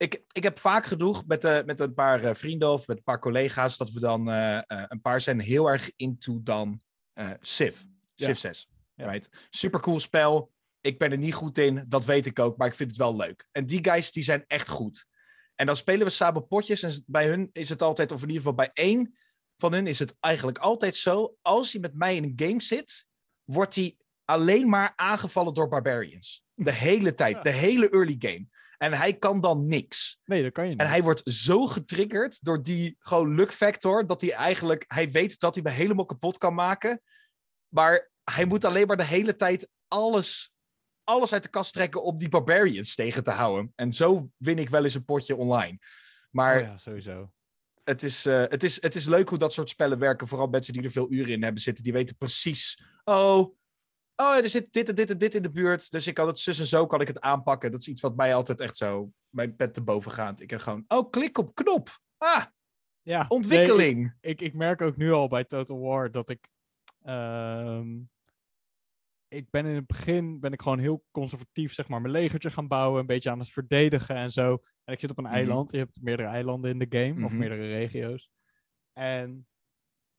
Ik, 0.00 0.22
ik 0.32 0.42
heb 0.42 0.58
vaak 0.58 0.84
genoeg 0.86 1.26
met, 1.26 1.44
eh, 1.44 1.64
met 1.64 1.80
een 1.80 1.94
paar 1.94 2.24
eh, 2.24 2.34
vrienden 2.34 2.72
of 2.72 2.86
met 2.86 2.96
een 2.96 3.02
paar 3.02 3.18
collega's. 3.18 3.76
dat 3.76 3.90
we 3.90 4.00
dan. 4.00 4.30
eh, 4.30 4.60
een 4.88 5.00
paar 5.00 5.20
zijn 5.20 5.40
heel 5.40 5.66
erg 5.70 5.90
into 5.96 6.40
dan. 6.42 6.80
eh 7.12 7.30
Civ. 7.40 7.82
Ja. 8.14 8.26
Civ 8.26 8.36
6. 8.36 8.68
Ja. 8.94 9.10
Right? 9.10 9.46
Super 9.50 9.80
cool 9.80 10.00
spel. 10.00 10.52
Ik 10.80 10.98
ben 10.98 11.10
er 11.10 11.18
niet 11.18 11.34
goed 11.34 11.58
in, 11.58 11.84
dat 11.88 12.04
weet 12.04 12.26
ik 12.26 12.38
ook, 12.38 12.56
maar 12.56 12.66
ik 12.66 12.74
vind 12.74 12.90
het 12.90 12.98
wel 12.98 13.16
leuk. 13.16 13.48
En 13.52 13.66
die 13.66 13.84
guys 13.84 14.12
die 14.12 14.22
zijn 14.22 14.44
echt 14.46 14.68
goed. 14.68 15.06
En 15.54 15.66
dan 15.66 15.76
spelen 15.76 16.06
we 16.06 16.12
samen 16.12 16.46
potjes. 16.46 16.82
En 16.82 17.02
bij 17.06 17.26
hun 17.28 17.48
is 17.52 17.68
het 17.68 17.82
altijd, 17.82 18.12
of 18.12 18.22
in 18.22 18.26
ieder 18.28 18.42
geval 18.42 18.56
bij 18.56 18.70
één 18.72 19.14
van 19.56 19.72
hun 19.72 19.86
is 19.86 19.98
het 19.98 20.16
eigenlijk 20.20 20.58
altijd 20.58 20.94
zo. 20.96 21.36
Als 21.42 21.72
hij 21.72 21.80
met 21.80 21.94
mij 21.94 22.16
in 22.16 22.24
een 22.24 22.48
game 22.48 22.62
zit, 22.62 23.06
wordt 23.44 23.74
hij 23.74 23.96
alleen 24.24 24.68
maar 24.68 24.92
aangevallen 24.96 25.54
door 25.54 25.68
barbarians. 25.68 26.44
De 26.54 26.72
hele 26.72 27.14
tijd, 27.14 27.42
de 27.42 27.50
hele 27.52 27.90
early 27.90 28.16
game. 28.18 28.48
En 28.82 28.92
hij 28.92 29.14
kan 29.14 29.40
dan 29.40 29.66
niks. 29.66 30.18
Nee, 30.24 30.42
dat 30.42 30.52
kan 30.52 30.64
je 30.64 30.70
niet. 30.70 30.80
En 30.80 30.88
hij 30.88 31.02
wordt 31.02 31.22
zo 31.24 31.66
getriggerd 31.66 32.44
door 32.44 32.62
die 32.62 32.96
gewoon 32.98 33.34
luck 33.34 33.52
factor, 33.52 34.06
dat 34.06 34.20
hij 34.20 34.32
eigenlijk, 34.32 34.84
hij 34.86 35.10
weet 35.10 35.38
dat 35.38 35.54
hij 35.54 35.64
me 35.64 35.70
helemaal 35.70 36.04
kapot 36.04 36.38
kan 36.38 36.54
maken. 36.54 37.02
Maar 37.68 38.10
hij 38.24 38.44
moet 38.44 38.64
alleen 38.64 38.86
maar 38.86 38.96
de 38.96 39.04
hele 39.04 39.36
tijd 39.36 39.68
alles, 39.88 40.52
alles 41.04 41.32
uit 41.32 41.42
de 41.42 41.48
kast 41.48 41.72
trekken 41.72 42.02
om 42.02 42.18
die 42.18 42.28
barbarians 42.28 42.94
tegen 42.94 43.22
te 43.22 43.30
houden. 43.30 43.72
En 43.74 43.92
zo 43.92 44.30
win 44.36 44.58
ik 44.58 44.68
wel 44.68 44.84
eens 44.84 44.94
een 44.94 45.04
potje 45.04 45.36
online. 45.36 45.78
Maar 46.30 46.56
Oh 46.56 46.62
ja, 46.62 46.78
sowieso. 46.78 47.32
het, 47.84 48.02
is, 48.02 48.26
eh, 48.26 48.44
het, 48.48 48.62
is, 48.62 48.82
het 48.82 48.94
is 48.94 49.06
leuk 49.06 49.28
hoe 49.28 49.38
dat 49.38 49.52
soort 49.52 49.70
spellen 49.70 49.98
werken. 49.98 50.28
Vooral 50.28 50.48
mensen 50.48 50.72
die 50.72 50.82
er 50.82 50.90
veel 50.90 51.12
uren 51.12 51.32
in 51.32 51.42
hebben 51.42 51.62
zitten, 51.62 51.84
die 51.84 51.92
weten 51.92 52.16
precies. 52.16 52.82
Oh, 53.04 53.56
oh 54.20 54.36
er 54.36 54.48
zit 54.48 54.72
dit 54.72 54.88
en 54.88 54.94
dit 54.94 55.10
en 55.10 55.18
dit 55.18 55.34
in 55.34 55.42
de 55.42 55.50
buurt. 55.50 55.90
Dus 55.90 56.06
ik 56.06 56.14
kan 56.14 56.26
het 56.26 56.38
zus 56.38 56.58
en 56.58 56.66
zo 56.66 56.86
kan 56.86 57.00
ik 57.00 57.08
het 57.08 57.20
aanpakken. 57.20 57.70
Dat 57.70 57.80
is 57.80 57.88
iets 57.88 58.00
wat 58.00 58.16
mij 58.16 58.34
altijd 58.34 58.60
echt 58.60 58.76
zo 58.76 59.12
mijn 59.28 59.56
bed 59.56 59.74
te 59.74 59.82
boven 59.82 60.10
gaat. 60.10 60.40
Ik 60.40 60.50
heb 60.50 60.60
gewoon, 60.60 60.84
oh, 60.88 61.10
klik 61.10 61.38
op 61.38 61.54
knop. 61.54 61.88
Ah, 62.18 62.44
Ja, 63.02 63.24
ontwikkeling. 63.28 63.98
nee, 64.00 64.32
ik, 64.32 64.40
ik 64.40 64.54
merk 64.54 64.80
ook 64.80 64.96
nu 64.96 65.12
al 65.12 65.28
bij 65.28 65.44
Total 65.44 65.78
War 65.80 66.10
dat 66.10 66.30
ik. 66.30 66.48
ehm, 67.02 67.98
ik 69.28 69.50
ben 69.50 69.66
in 69.66 69.74
het 69.74 69.86
begin 69.86 70.40
ben 70.40 70.52
ik 70.52 70.62
gewoon 70.62 70.78
heel 70.78 71.04
conservatief, 71.10 71.74
zeg 71.74 71.88
maar, 71.88 72.00
mijn 72.00 72.12
legertje 72.12 72.50
gaan 72.50 72.68
bouwen, 72.68 73.00
een 73.00 73.06
beetje 73.06 73.30
aan 73.30 73.38
het 73.38 73.50
verdedigen 73.50 74.16
en 74.16 74.30
zo. 74.32 74.58
En 74.84 74.92
ik 74.94 75.00
zit 75.00 75.10
op 75.10 75.18
een 75.18 75.24
Mhm. 75.24 75.32
eiland. 75.32 75.70
Je 75.70 75.78
hebt 75.78 75.98
meerdere 76.02 76.28
eilanden 76.28 76.70
in 76.70 76.78
de 76.88 76.98
game, 76.98 77.24
of 77.24 77.30
Mhm. 77.30 77.38
meerdere 77.38 77.66
regio's. 77.68 78.30
En 78.92 79.46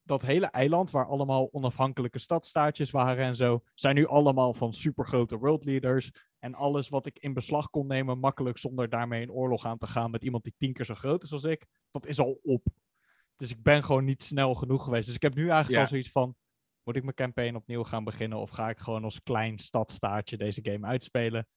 dat 0.03 0.22
hele 0.22 0.46
eiland, 0.46 0.91
waar 0.91 1.05
allemaal 1.05 1.50
onafhankelijke 1.51 2.20
stadstaatjes 2.20 2.91
waren 2.91 3.25
en 3.25 3.36
zo, 3.36 3.63
zijn 3.74 3.96
nu 3.96 4.08
allemaal 4.08 4.53
van 4.53 4.74
supergrote 4.74 5.38
world 5.38 5.65
leaders. 5.65 6.12
En 6.39 6.53
alles 6.55 6.89
wat 6.89 7.05
ik 7.05 7.20
in 7.20 7.34
beslag 7.34 7.70
kon 7.70 7.88
nemen, 7.88 8.20
makkelijk 8.20 8.58
zonder 8.58 8.89
daarmee 8.89 9.22
in 9.22 9.31
oorlog 9.31 9.65
aan 9.65 9.77
te 9.77 9.88
gaan 9.88 10.12
met 10.12 10.24
iemand 10.24 10.43
die 10.43 10.53
tien 10.58 10.74
keer 10.74 10.86
zo 10.86 10.93
groot 10.93 11.24
is 11.24 11.31
als 11.31 11.43
ik, 11.43 11.65
dat 11.91 12.05
is 12.05 12.20
al 12.20 12.39
op. 12.43 12.67
Dus 13.36 13.50
ik 13.50 13.63
ben 13.63 13.84
gewoon 13.84 14.05
niet 14.05 14.24
snel 14.24 14.55
genoeg 14.55 14.84
geweest. 14.84 15.05
Dus 15.05 15.15
ik 15.15 15.22
heb 15.22 15.36
nu 15.36 15.41
eigenlijk 15.41 15.72
Ja. 15.72 15.81
al 15.81 15.88
zoiets 15.88 16.12
van, 16.12 16.36
moet 16.84 16.96
ik 16.96 17.03
mijn 17.03 17.15
campaign 17.15 17.55
opnieuw 17.55 17.84
gaan 17.84 18.03
beginnen 18.03 18.38
of 18.38 18.50
ga 18.50 18.70
ik 18.70 18.79
gewoon 18.79 19.03
als 19.03 19.24
klein 19.24 19.60
stadstaatje 19.60 20.38
deze 20.38 20.60
game 20.63 20.88
uitspelen? 20.88 21.48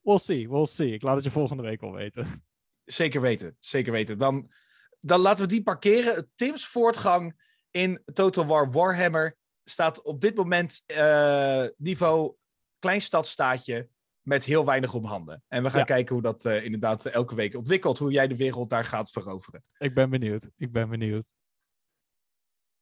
We'll 0.00 0.18
see, 0.18 0.48
we'll 0.48 0.66
see. 0.66 0.92
Ik 0.92 1.02
laat 1.02 1.14
het 1.14 1.24
je 1.24 1.30
volgende 1.30 1.62
week 1.62 1.80
wel 1.80 1.92
weten. 1.92 2.44
Zeker 2.84 3.20
weten, 3.20 3.56
zeker 3.58 3.92
weten. 3.92 4.18
Dan, 4.18 4.50
dan 4.98 5.20
laten 5.20 5.44
we 5.44 5.50
die 5.50 5.62
parkeren. 5.62 6.30
Tim's 6.34 6.66
voortgang 6.66 7.40
in 7.70 8.02
Total 8.12 8.46
War 8.46 8.70
Warhammer 8.70 9.36
staat 9.64 10.02
op 10.02 10.20
dit 10.20 10.36
moment 10.36 10.82
eh, 10.86 11.64
niveau 11.76 12.34
kleinstadstaatje 12.78 13.88
met 14.22 14.44
heel 14.44 14.64
weinig 14.64 14.94
om 14.94 15.04
handen. 15.04 15.42
En 15.48 15.62
we 15.62 15.70
gaan 15.70 15.78
Ja. 15.78 15.84
kijken 15.84 16.14
hoe 16.14 16.22
dat 16.22 16.44
eh, 16.44 16.64
inderdaad 16.64 17.06
elke 17.06 17.34
week 17.34 17.54
ontwikkelt. 17.56 17.98
Hoe 17.98 18.12
jij 18.12 18.28
de 18.28 18.36
wereld 18.36 18.70
daar 18.70 18.84
gaat 18.84 19.10
veroveren. 19.10 19.64
Ik 19.78 19.94
ben 19.94 20.10
benieuwd. 20.10 20.48
Ik 20.56 20.72
ben 20.72 20.88
benieuwd. 20.88 21.24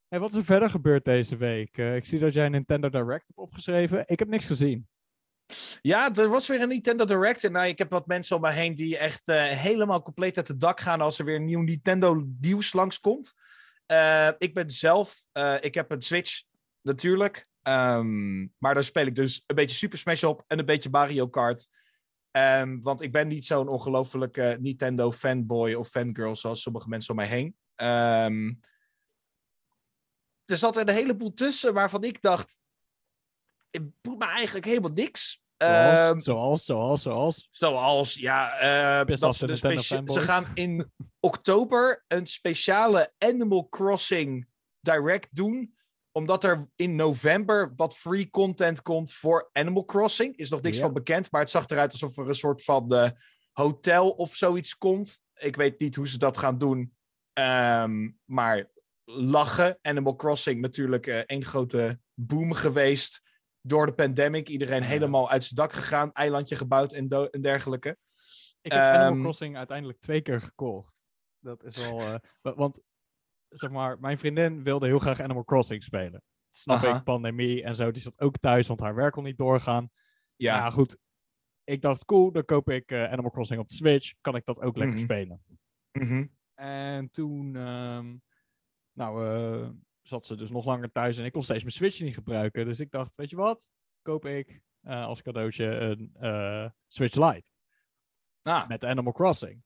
En 0.08 0.20
wat 0.20 0.30
is 0.30 0.36
er 0.36 0.44
verder 0.44 0.70
gebeurd 0.70 1.04
deze 1.04 1.36
week? 1.36 1.78
Eh, 1.78 1.96
ik 1.96 2.04
zie 2.04 2.18
dat 2.18 2.32
jij 2.32 2.44
een 2.46 2.50
Nintendo 2.52 2.88
Direct 2.88 3.26
hebt 3.26 3.38
opgeschreven. 3.38 4.02
Ik 4.06 4.18
heb 4.18 4.28
niks 4.28 4.44
gezien. 4.46 4.88
Ja, 5.80 6.14
er 6.14 6.28
was 6.28 6.48
weer 6.48 6.60
een 6.60 6.68
Nintendo 6.68 7.04
Direct. 7.04 7.44
En 7.44 7.52
nou, 7.52 7.66
ik 7.66 7.78
heb 7.78 7.90
wat 7.90 8.06
mensen 8.06 8.36
om 8.36 8.42
me 8.42 8.52
heen 8.52 8.74
die 8.74 8.98
echt 8.98 9.26
helemaal 9.26 10.02
compleet 10.02 10.36
uit 10.36 10.48
het 10.48 10.60
dak 10.60 10.80
gaan 10.80 11.00
als 11.00 11.18
er 11.18 11.24
weer 11.24 11.40
nieuw 11.40 11.60
Nintendo 11.60 12.26
nieuws 12.40 12.72
langskomt. 12.72 13.34
Eh 13.88 14.30
ik 14.38 14.54
ben 14.54 14.70
zelf, 14.70 15.26
eh, 15.32 15.56
ik 15.60 15.74
heb 15.74 15.90
een 15.90 16.00
Switch 16.00 16.42
natuurlijk. 16.82 17.48
Ehm, 17.62 18.40
maar 18.58 18.74
daar 18.74 18.84
speel 18.84 19.06
ik 19.06 19.14
dus 19.14 19.42
een 19.46 19.56
beetje 19.56 19.76
Super 19.76 19.98
Smash 19.98 20.22
op 20.22 20.44
en 20.46 20.58
een 20.58 20.66
beetje 20.66 20.90
Mario 20.90 21.28
Kart. 21.28 21.66
Ehm, 22.30 22.80
want 22.80 23.02
ik 23.02 23.12
ben 23.12 23.28
niet 23.28 23.44
zo'n 23.44 23.68
ongelofelijke 23.68 24.56
Nintendo 24.60 25.12
fanboy 25.12 25.74
of 25.74 25.88
fangirl 25.88 26.36
zoals 26.36 26.62
sommige 26.62 26.88
mensen 26.88 27.10
om 27.10 27.16
mij 27.16 27.26
heen. 27.28 27.56
Ehm, 27.74 28.54
er 30.44 30.56
zat 30.56 30.76
een 30.76 30.88
heleboel 30.88 31.34
tussen 31.34 31.74
waarvan 31.74 32.04
ik 32.04 32.20
dacht, 32.20 32.60
het 33.70 34.00
boeit 34.00 34.18
me 34.18 34.24
eigenlijk 34.24 34.66
helemaal 34.66 34.90
niks. 34.90 35.42
Zoals, 35.58 35.94
Ehm, 35.94 36.20
zoals, 36.20 36.64
zoals, 36.64 37.02
zoals. 37.02 37.48
Zoals, 37.50 38.14
ja, 38.14 38.58
eh, 38.58 39.06
Best 39.06 39.20
dat 39.20 39.36
ze, 39.36 39.46
de 39.46 39.60
de 39.60 40.12
ze 40.12 40.20
gaan 40.20 40.46
in 40.54 40.92
oktober 41.20 42.04
een 42.08 42.26
speciale 42.26 43.12
Animal 43.18 43.68
Crossing 43.68 44.48
Direct 44.80 45.28
doen. 45.34 45.76
Omdat 46.12 46.44
er 46.44 46.68
in 46.76 46.96
november 46.96 47.72
wat 47.76 47.96
free 47.96 48.30
content 48.30 48.82
komt 48.82 49.12
voor 49.12 49.50
Animal 49.52 49.84
Crossing. 49.84 50.36
Is 50.36 50.50
nog 50.50 50.62
niks 50.62 50.78
van 50.78 50.92
bekend, 50.92 51.30
maar 51.30 51.40
het 51.40 51.50
zag 51.50 51.68
eruit 51.68 51.92
alsof 51.92 52.16
er 52.16 52.28
een 52.28 52.34
soort 52.34 52.64
van 52.64 52.94
eh, 52.94 53.10
hotel 53.52 54.10
of 54.10 54.34
zoiets 54.34 54.76
komt. 54.78 55.22
Ik 55.34 55.56
weet 55.56 55.80
niet 55.80 55.96
hoe 55.96 56.08
ze 56.08 56.18
dat 56.18 56.38
gaan 56.38 56.58
doen. 56.58 56.96
Ehm, 57.32 58.10
maar 58.24 58.70
lachen. 59.04 59.78
Animal 59.82 60.16
Crossing 60.16 60.60
natuurlijk 60.60 61.06
eh 61.06 61.18
één 61.26 61.44
grote 61.44 62.00
boom 62.14 62.52
geweest 62.52 63.22
door 63.68 63.86
de 63.86 63.92
pandemic. 63.92 64.48
Iedereen 64.48 64.80
Ja. 64.82 64.86
helemaal 64.86 65.30
uit 65.30 65.42
zijn 65.42 65.54
dak 65.54 65.72
gegaan, 65.72 66.12
eilandje 66.12 66.56
gebouwd 66.56 66.92
en, 66.92 67.06
dergelijke. 67.40 67.96
Ik 68.60 68.72
heb 68.72 68.80
Animal 68.82 69.12
Ehm, 69.12 69.20
Crossing 69.20 69.56
uiteindelijk 69.56 69.98
twee 69.98 70.20
keer 70.20 70.40
gekocht. 70.40 71.00
Dat 71.38 71.64
is 71.64 71.90
wel... 71.90 72.00
eh, 72.00 72.14
wa- 72.42 72.54
want, 72.54 72.80
zeg 73.48 73.70
maar, 73.70 74.00
mijn 74.00 74.18
vriendin 74.18 74.62
wilde 74.62 74.86
heel 74.86 74.98
graag 74.98 75.20
Animal 75.20 75.44
Crossing 75.44 75.82
spelen. 75.82 76.22
Snap 76.50 76.76
Aha. 76.76 76.96
ik, 76.96 77.04
pandemie 77.04 77.62
en 77.62 77.74
zo. 77.74 77.90
Die 77.90 78.02
zat 78.02 78.20
ook 78.20 78.38
thuis, 78.38 78.66
want 78.66 78.80
haar 78.80 78.94
werk 78.94 79.12
kon 79.12 79.24
niet 79.24 79.38
doorgaan. 79.38 79.90
Ja, 80.36 80.56
Ja, 80.56 80.70
goed. 80.70 80.96
Ik 81.64 81.80
dacht, 81.82 82.04
cool, 82.04 82.32
dan 82.32 82.44
koop 82.44 82.70
ik 82.70 82.90
eh, 82.90 83.04
Animal 83.12 83.30
Crossing 83.30 83.60
op 83.60 83.68
de 83.68 83.74
Switch. 83.74 84.12
Kan 84.20 84.34
ik 84.36 84.44
dat 84.44 84.60
ook 84.60 84.76
lekker 84.76 84.96
Mhm. 84.96 85.04
spelen. 85.04 85.42
mhm. 85.92 86.26
En 86.54 87.10
toen, 87.10 87.56
ehm, 87.56 88.16
nou, 88.92 89.26
eh, 89.26 89.68
zat 90.08 90.26
ze 90.26 90.36
dus 90.36 90.50
nog 90.50 90.64
langer 90.64 90.92
thuis 90.92 91.18
en 91.18 91.24
ik 91.24 91.32
kon 91.32 91.42
steeds 91.42 91.62
mijn 91.62 91.74
Switch 91.74 92.00
niet 92.00 92.14
gebruiken. 92.14 92.64
Dus 92.64 92.80
ik 92.80 92.90
dacht, 92.90 93.12
weet 93.16 93.30
je 93.30 93.36
wat? 93.36 93.70
Koop 94.02 94.24
ik 94.26 94.60
eh, 94.80 95.04
als 95.04 95.22
cadeautje 95.22 95.64
een 95.64 96.14
eh, 96.14 96.70
Switch 96.86 97.14
Lite 97.14 97.50
Ah, 98.42 98.68
met 98.68 98.84
Animal 98.84 99.12
Crossing 99.12 99.62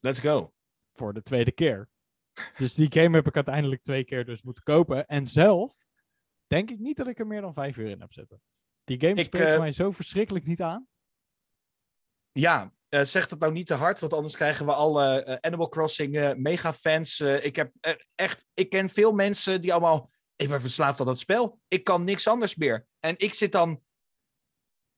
let's 0.00 0.20
go. 0.20 0.52
voor 0.92 1.14
de 1.14 1.22
tweede 1.22 1.52
keer. 1.52 1.90
Dus 2.56 2.74
die 2.74 2.92
game 2.92 3.16
heb 3.16 3.26
ik 3.26 3.34
uiteindelijk 3.34 3.82
twee 3.82 4.04
keer 4.04 4.24
dus 4.24 4.42
moeten 4.42 4.62
kopen. 4.62 5.06
En 5.06 5.26
zelf 5.26 5.76
denk 6.46 6.70
ik 6.70 6.78
niet 6.78 6.96
dat 6.96 7.06
ik 7.08 7.18
er 7.18 7.26
meer 7.26 7.40
dan 7.40 7.52
vijf 7.54 7.76
uur 7.76 7.88
in 7.88 8.00
heb 8.00 8.12
zitten. 8.12 8.42
Die 8.84 9.00
game 9.00 9.20
Ik, 9.20 9.24
spreekt 9.24 9.50
eh, 9.50 9.58
mij 9.58 9.72
zo 9.72 9.90
verschrikkelijk 9.90 10.46
niet 10.46 10.62
aan. 10.62 10.88
Ja, 12.32 12.72
eh, 12.92 13.02
zeg 13.02 13.30
het 13.30 13.38
nou 13.38 13.52
niet 13.52 13.66
te 13.66 13.74
hard, 13.74 14.00
want 14.00 14.12
anders 14.12 14.36
krijgen 14.36 14.66
we 14.66 14.72
alle 14.72 15.22
eh, 15.22 15.36
Animal 15.40 15.68
Crossing 15.68 16.16
eh, 16.16 16.34
mega-fans. 16.34 17.20
Eh, 17.20 17.44
ik 17.44 17.56
heb 17.56 17.72
echt, 18.14 18.46
ik 18.54 18.70
ken 18.70 18.88
veel 18.88 19.12
mensen 19.12 19.60
die 19.60 19.72
allemaal, 19.72 20.10
ik 20.36 20.48
ben 20.48 20.60
verslaafd 20.60 21.00
aan 21.00 21.06
dat 21.06 21.18
spel. 21.18 21.60
Ik 21.68 21.84
kan 21.84 22.04
niks 22.04 22.28
anders 22.28 22.56
meer. 22.56 22.86
En 23.00 23.14
ik 23.18 23.34
zit 23.34 23.52
dan 23.52 23.82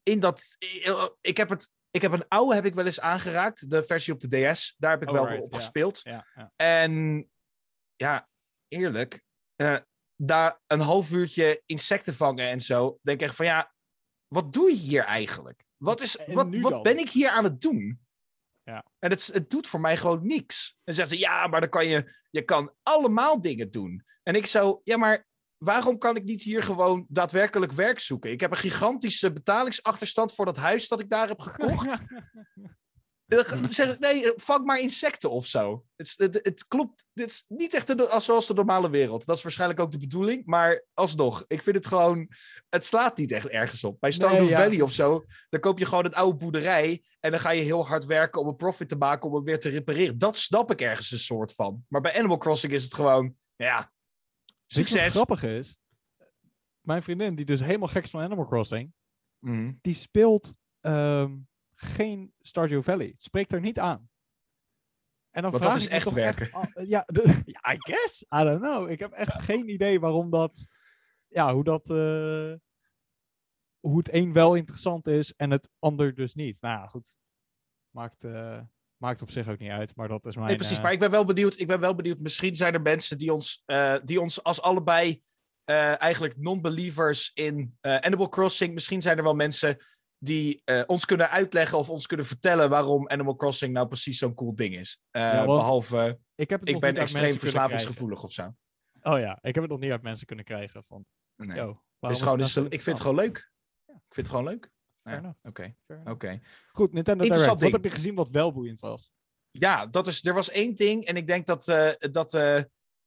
in 0.03 0.21
dat, 0.21 0.57
ik 1.21 1.37
heb 1.37 1.49
het, 1.49 1.73
ik 1.91 2.03
heb 2.03 2.13
een 2.13 2.29
oude 2.29 2.55
heb 2.55 2.65
ik 2.65 2.75
wel 2.75 2.85
eens 2.85 3.01
aangeraakt, 3.01 3.71
de 3.71 3.85
versie 3.85 4.13
op 4.13 4.21
de 4.21 4.29
DS. 4.53 4.75
Daar 4.79 4.91
heb 4.91 5.03
ik 5.03 5.09
Oh, 5.09 5.15
wel 5.15 5.27
right, 5.27 5.45
op 5.45 5.53
ja. 5.53 5.59
gespeeld. 5.59 6.01
Ja, 6.03 6.27
ja. 6.35 6.53
En 6.57 7.25
ja, 7.97 8.29
eerlijk, 8.69 9.23
daar 10.17 10.61
een 10.67 10.81
half 10.81 11.11
uurtje 11.11 11.63
insecten 11.67 12.15
vangen 12.15 12.49
en 12.49 12.61
zo, 12.61 12.99
denk 13.03 13.21
ik 13.21 13.27
echt 13.27 13.37
van 13.37 13.47
ja, 13.47 13.75
wat 14.27 14.53
doe 14.53 14.71
je 14.71 14.77
hier 14.77 15.05
eigenlijk? 15.05 15.65
Wat, 15.85 16.01
is, 16.01 16.17
En 16.17 16.35
wat, 16.35 16.47
wat 16.51 16.83
ben 16.83 16.99
ik 16.99 17.11
hier 17.11 17.29
aan 17.29 17.45
het 17.45 17.61
doen? 17.61 18.01
Ja. 18.63 18.85
En 18.99 19.11
het, 19.11 19.31
het 19.33 19.51
doet 19.51 19.67
voor 19.67 19.81
mij 19.81 19.97
gewoon 19.97 20.27
niks. 20.27 20.77
En 20.85 20.95
zeggen 20.95 21.17
ze, 21.17 21.23
ja, 21.23 21.47
maar 21.47 21.61
dan 21.61 21.71
kan 21.71 21.87
je, 21.87 22.13
je 22.31 22.43
kan 22.43 22.73
allemaal 22.83 23.41
dingen 23.41 23.71
doen. 23.71 24.05
En 24.23 24.35
ik 24.35 24.47
zo, 24.47 24.81
ja, 24.85 24.97
maar 24.97 25.27
waarom 25.57 25.99
kan 25.99 26.17
ik 26.17 26.25
niet 26.25 26.43
hier 26.43 26.63
gewoon 26.63 27.07
daadwerkelijk 27.09 27.73
werk 27.73 27.99
zoeken? 27.99 28.31
Ik 28.31 28.41
heb 28.41 28.51
een 28.51 28.57
gigantische 28.57 29.33
betalingsachterstand 29.33 30.35
voor 30.35 30.45
dat 30.45 30.57
huis 30.57 30.89
dat 30.89 31.01
ik 31.01 31.09
daar 31.09 31.29
heb 31.29 31.41
gekocht. 31.41 32.01
Dan 33.27 33.45
ga- 33.45 33.69
zeg, 33.69 33.99
nee, 33.99 34.33
vang 34.37 34.65
maar 34.65 34.81
insecten 34.81 35.31
of 35.31 35.47
zo. 35.47 35.85
Het, 35.97 36.15
het, 36.17 36.35
het 36.43 36.67
klopt. 36.67 37.05
Dit 37.13 37.31
is 37.31 37.45
niet 37.49 37.75
echt 37.75 37.87
de, 37.87 38.09
als, 38.09 38.25
zoals 38.25 38.47
de 38.47 38.55
normale 38.55 38.91
wereld. 38.91 39.27
Dat 39.27 39.37
is 39.37 39.43
waarschijnlijk 39.43 39.81
ook 39.81 39.93
de 39.93 39.99
bedoeling. 39.99 40.47
Maar 40.47 40.85
alsnog, 40.95 41.45
ik 41.47 41.63
vind 41.63 41.77
het 41.77 41.87
gewoon. 41.87 42.29
Het 42.69 42.85
slaat 42.85 43.17
niet 43.17 43.33
echt 43.33 43.47
ergens 43.49 43.85
op. 43.85 44.01
Bij 44.01 44.11
Stardew 44.11 44.39
Nee, 44.41 44.49
ja. 44.49 44.63
Valley 44.63 44.81
of 44.81 44.93
zo. 44.93 45.25
Dan 45.49 45.61
koop 45.61 45.79
je 45.79 45.85
gewoon 45.85 46.05
een 46.05 46.15
oude 46.15 46.39
boerderij. 46.39 47.03
En 47.21 47.31
dan 47.31 47.41
ga 47.41 47.51
je 47.51 47.63
heel 47.63 47.87
hard 47.87 48.05
werken 48.05 48.41
om 48.41 48.49
een 48.49 48.57
profit 48.57 48.89
te 48.89 48.97
maken. 48.97 49.29
om 49.29 49.35
het 49.35 49.45
weer 49.45 49.61
te 49.61 49.69
repareren. 49.69 50.19
Dat 50.19 50.37
snap 50.37 50.71
ik 50.71 50.81
ergens 50.81 51.11
een 51.11 51.19
soort 51.19 51.55
van. 51.55 51.85
Maar 51.89 52.01
bij 52.01 52.19
Animal 52.19 52.39
Crossing 52.39 52.73
is 52.73 52.83
het 52.85 52.95
gewoon. 52.95 53.37
Ja. 53.57 53.93
Succes. 54.67 55.13
grappig 55.15 55.43
is? 55.43 55.77
Mijn 56.81 57.03
vriendin, 57.03 57.35
die 57.35 57.45
dus 57.45 57.61
helemaal 57.61 57.89
gek 57.89 58.05
is 58.05 58.11
van 58.11 58.21
Animal 58.23 58.47
Crossing, 58.47 58.93
Mhm. 59.39 59.73
die 59.81 59.95
speelt 59.95 60.55
ehm, 60.81 61.33
geen 61.85 62.33
Stardew 62.41 62.83
Valley. 62.83 63.07
Het 63.07 63.23
Spreekt 63.23 63.53
er 63.53 63.61
niet 63.61 63.79
aan. 63.79 64.09
En 65.31 65.43
dan 65.43 65.51
Want 65.51 65.63
vraag 65.63 65.73
dat 65.75 65.83
is 65.83 65.89
ik 65.89 65.93
echt 65.93 66.13
werken. 66.13 66.49
ja, 66.87 67.03
de- 67.07 67.43
ja, 67.63 67.73
I 67.73 67.77
guess. 67.79 68.23
I 68.23 68.45
don't 68.45 68.61
know. 68.61 68.91
Ik 68.91 68.99
heb 68.99 69.13
echt 69.13 69.43
geen 69.43 69.69
idee 69.69 70.01
waarom 70.01 70.31
dat... 70.31 70.67
Ja, 71.29 71.55
hoe 71.55 71.65
dat... 71.65 71.91
eh, 71.91 72.53
hoe 73.81 73.99
het 73.99 74.13
een 74.13 74.33
wel 74.33 74.55
interessant 74.55 75.07
is 75.07 75.35
en 75.37 75.51
het 75.51 75.71
ander 75.79 76.15
dus 76.15 76.35
niet. 76.35 76.61
Nou 76.61 76.81
ja, 76.81 76.87
goed. 76.87 77.15
Maakt, 77.91 78.25
eh, 78.25 78.61
maakt 78.97 79.23
op 79.23 79.31
zich 79.31 79.49
ook 79.49 79.59
niet 79.59 79.71
uit, 79.71 79.97
maar 79.97 80.09
dat 80.09 80.27
is 80.27 80.35
mijn... 80.35 80.47
Nee, 80.47 80.57
precies. 80.57 80.77
eh, 80.77 80.83
Maar 80.83 80.93
ik 80.93 80.99
ben 80.99 81.11
wel 81.11 81.25
benieuwd. 81.25 81.59
Ik 81.59 81.67
ben 81.67 81.81
wel 81.81 81.95
benieuwd. 81.95 82.21
Misschien 82.21 82.57
zijn 82.57 82.75
er 82.75 82.83
mensen 82.83 83.19
die 83.19 83.33
ons, 83.33 83.63
die 84.05 84.21
ons 84.21 84.43
als 84.43 84.63
allebei 84.63 85.23
eigenlijk 85.65 86.37
non-believers 86.37 87.31
in 87.35 87.79
Animal 87.81 88.29
Crossing. 88.29 88.75
Misschien 88.75 89.03
zijn 89.03 89.17
er 89.17 89.23
wel 89.23 89.35
mensen 89.35 89.85
die 90.25 90.63
eh, 90.65 90.83
ons 90.87 91.05
kunnen 91.05 91.31
uitleggen 91.31 91.79
of 91.79 91.91
ons 91.91 92.07
kunnen 92.07 92.27
vertellen 92.27 92.71
waarom 92.71 93.09
Animal 93.09 93.37
Crossing 93.37 93.73
nou 93.73 93.87
precies 93.87 94.19
zo'n 94.19 94.35
cool 94.35 94.55
ding 94.55 94.77
is. 94.77 95.01
Eh, 95.11 95.23
Ja, 95.23 95.45
behalve, 95.45 96.19
ik 96.35 96.51
heb 96.51 96.61
het 96.61 96.69
ik 96.69 96.81
ben 96.81 96.97
extreem 96.97 97.39
verslavingsgevoelig 97.39 98.23
of 98.23 98.33
zo. 98.33 98.55
Oh 99.03 99.19
ja, 99.19 99.39
ik 99.41 99.55
heb 99.55 99.63
het 99.63 99.73
nog 99.73 99.81
niet 99.81 99.91
uit 99.91 100.03
mensen 100.03 100.27
kunnen 100.27 100.45
krijgen 100.45 100.85
van... 100.85 101.07
Nee. 101.37 101.57
Yo, 101.57 101.83
is 102.01 102.23
gewoon, 102.23 102.41
is, 102.41 102.55
nou 102.55 102.67
ik 102.67 102.83
vind 102.83 102.99
het 102.99 103.07
gewoon 103.07 103.25
leuk. 103.25 103.53
Ik 103.87 104.15
vind 104.15 104.27
het 104.27 104.37
gewoon 104.37 104.45
leuk. 104.45 104.73
Ja, 105.03 105.37
Oké, 105.43 105.77
oké. 106.05 106.41
Goed, 106.73 106.93
Nintendo 106.93 107.23
Direct. 107.25 107.47
Wat 107.47 107.73
heb 107.73 107.85
je 107.85 107.91
gezien 107.91 108.15
wat 108.15 108.31
wel 108.31 108.53
boeiend 108.53 108.81
was? 108.81 109.13
Ja, 109.51 109.87
dat 109.87 110.07
is, 110.07 110.25
er 110.25 110.35
was 110.35 110.51
één 110.51 110.75
ding. 110.75 111.05
En 111.05 111.17
ik 111.17 111.27
denk 111.27 111.47
dat, 111.47 111.69
eh, 111.69 111.93
dat 111.99 112.33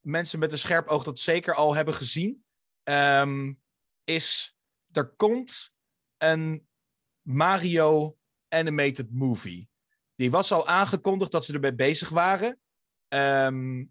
mensen 0.01 0.39
met 0.39 0.51
een 0.51 0.57
scherp 0.57 0.87
oog 0.87 1.03
dat 1.03 1.19
zeker 1.19 1.55
al 1.55 1.75
hebben 1.75 1.93
gezien. 1.93 2.45
Ehm, 2.83 3.53
is, 4.03 4.57
er 4.91 5.07
komt 5.15 5.71
een 6.17 6.66
Mario 7.27 8.17
animated 8.47 9.11
movie. 9.11 9.69
Die 10.15 10.31
was 10.31 10.51
al 10.51 10.67
aangekondigd 10.67 11.31
dat 11.31 11.45
ze 11.45 11.53
ermee 11.53 11.75
bezig 11.75 12.09
waren. 12.09 12.59
Ehm, 13.07 13.85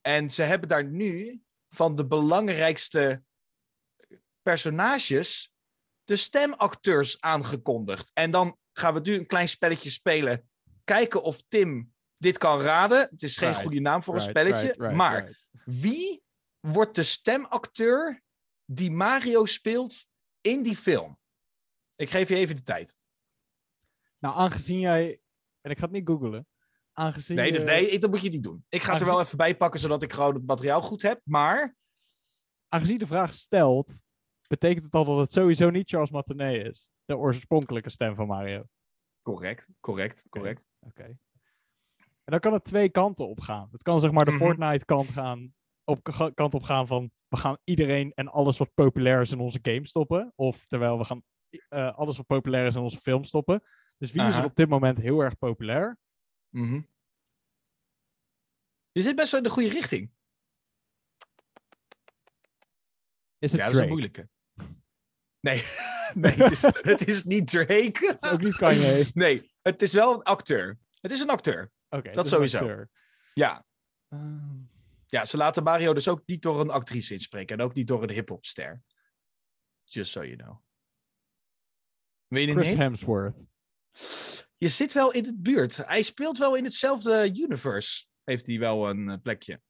en 0.00 0.30
ze 0.30 0.42
hebben 0.42 0.68
daar 0.68 0.84
nu 0.84 1.42
van 1.68 1.94
de 1.94 2.06
belangrijkste 2.06 3.22
personages 4.42 5.52
de 6.04 6.16
stemacteurs 6.16 7.20
aangekondigd. 7.20 8.10
En 8.14 8.30
dan 8.30 8.58
gaan 8.72 8.94
we 8.94 9.00
nu 9.00 9.14
een 9.14 9.26
klein 9.26 9.48
spelletje 9.48 9.90
spelen. 9.90 10.50
Kijken 10.84 11.22
of 11.22 11.42
Tim 11.48 11.92
dit 12.16 12.38
kan 12.38 12.60
raden. 12.60 13.08
Het 13.10 13.22
is 13.22 13.36
geen 13.36 13.48
Right, 13.48 13.62
goede 13.62 13.80
naam 13.80 14.02
voor 14.02 14.14
een 14.14 14.20
spelletje. 14.20 14.74
right, 14.76 14.96
maar 14.96 15.30
wie 15.64 16.22
wordt 16.60 16.94
de 16.94 17.02
stemacteur 17.02 18.22
die 18.64 18.90
Mario 18.90 19.44
speelt 19.44 20.06
in 20.40 20.62
die 20.62 20.76
film? 20.76 21.19
Ik 22.00 22.10
geef 22.10 22.28
je 22.28 22.34
even 22.36 22.56
de 22.56 22.62
tijd. 22.62 22.96
Nou, 24.18 24.36
aangezien 24.36 24.78
jij... 24.78 25.20
En 25.60 25.70
ik 25.70 25.78
ga 25.78 25.84
het 25.84 25.92
niet 25.92 26.06
googlen. 26.08 26.46
Aangezien 26.92 27.36
Nee, 27.36 27.52
dat, 27.52 27.64
nee, 27.64 27.90
ik- 27.90 28.00
dat 28.00 28.10
moet 28.10 28.22
je 28.22 28.28
niet 28.30 28.42
doen. 28.42 28.64
Ik 28.68 28.82
ga 28.82 28.92
het 28.92 29.00
er 29.00 29.06
wel 29.06 29.20
even 29.20 29.36
bij 29.36 29.56
pakken, 29.56 29.80
zodat 29.80 30.02
ik 30.02 30.12
gewoon 30.12 30.34
het 30.34 30.46
materiaal 30.46 30.80
goed 30.80 31.02
heb. 31.02 31.20
Maar 31.24 31.76
aangezien 32.68 32.98
de 32.98 33.06
vraag 33.06 33.34
stelt, 33.34 34.02
betekent 34.46 34.84
het 34.84 34.94
al 34.94 35.04
dat 35.04 35.18
het 35.18 35.32
sowieso 35.32 35.70
niet 35.70 35.88
Charles 35.90 36.10
Martinet 36.10 36.66
is. 36.66 36.88
De 37.04 37.16
oorspronkelijke 37.16 37.90
stem 37.90 38.14
van 38.14 38.26
Mario. 38.26 38.64
correct, 39.22 39.68
correct, 39.80 40.26
correct. 40.28 40.66
Oké. 40.80 41.02
En 42.24 42.36
dan 42.36 42.40
kan 42.40 42.52
het 42.52 42.64
twee 42.64 42.88
kanten 42.88 43.28
op 43.28 43.40
gaan. 43.40 43.68
Het 43.72 43.82
kan 43.82 44.00
zeg 44.00 44.10
maar 44.10 44.24
de 44.24 44.30
Mhm. 44.30 44.40
Fortnite 44.40 44.84
kant, 44.84 45.08
gaan, 45.08 45.54
op, 45.84 46.02
kant 46.34 46.54
op 46.54 46.62
gaan 46.62 46.86
van 46.86 47.10
we 47.28 47.36
gaan 47.36 47.58
iedereen 47.64 48.12
en 48.14 48.28
alles 48.28 48.58
wat 48.58 48.74
populair 48.74 49.20
is 49.20 49.32
in 49.32 49.40
onze 49.40 49.58
game 49.62 49.86
stoppen. 49.86 50.32
Of 50.34 50.66
terwijl 50.66 50.98
we 50.98 51.04
gaan 51.04 51.22
eh, 51.68 51.96
alles 51.98 52.16
wat 52.16 52.26
populair 52.26 52.66
is 52.66 52.74
in 52.74 52.80
onze 52.80 53.00
film 53.00 53.24
stoppen. 53.24 53.62
Dus 53.96 54.12
wie 54.12 54.22
is 54.22 54.34
er 54.36 54.44
op 54.44 54.56
dit 54.56 54.68
moment 54.68 54.98
heel 54.98 55.20
erg 55.20 55.38
populair? 55.38 55.98
Mhm. 56.48 56.80
Je 58.92 59.00
zit 59.02 59.16
best 59.16 59.30
wel 59.30 59.40
in 59.40 59.46
de 59.46 59.52
goede 59.52 59.68
richting. 59.68 60.10
Is 63.38 63.52
het 63.52 63.60
Ja, 63.60 63.66
dat 63.66 63.74
is 63.74 63.76
Drake? 63.76 63.82
een 63.82 63.88
moeilijke. 63.88 64.28
Nee, 65.40 65.62
nee 66.22 66.32
het, 66.32 66.50
is, 66.50 66.62
het 66.92 67.06
is 67.06 67.24
niet 67.24 67.48
Drake. 67.48 68.16
Ook 68.20 68.40
niet 68.42 68.56
Kanye. 68.56 69.10
Nee, 69.14 69.50
het 69.62 69.82
is 69.82 69.92
wel 69.92 70.14
een 70.14 70.22
acteur. 70.22 70.78
Het 71.00 71.10
is 71.10 71.20
een 71.20 71.30
acteur. 71.30 71.70
Oké, 71.88 72.10
Dat 72.10 72.28
sowieso. 72.28 72.58
acteur. 72.58 72.90
Ja. 73.34 73.66
Ehm, 74.08 74.58
ja, 75.06 75.24
ze 75.24 75.36
laten 75.36 75.62
Mario 75.62 75.92
dus 75.94 76.08
ook 76.08 76.22
niet 76.26 76.42
door 76.42 76.60
een 76.60 76.70
actrice 76.70 77.12
inspreken. 77.12 77.58
En 77.58 77.64
ook 77.64 77.74
niet 77.74 77.86
door 77.86 78.02
een 78.02 78.10
hip-hopster. 78.10 78.82
Just 79.84 80.10
so 80.10 80.24
you 80.24 80.36
know. 80.36 80.62
Wil 82.30 82.46
je 82.46 82.54
Chris? 82.54 82.74
Hemsworth. 82.74 83.46
Je 84.56 84.68
zit 84.68 84.92
wel 84.92 85.12
in 85.12 85.24
het 85.24 85.42
buurt. 85.42 85.76
Hij 85.76 86.02
speelt 86.02 86.38
wel 86.38 86.54
in 86.54 86.64
hetzelfde 86.64 87.32
universe. 87.34 88.06
Heeft 88.24 88.46
hij 88.46 88.58
wel 88.58 88.88
een 88.88 89.08
eh, 89.10 89.16
plekje. 89.22 89.60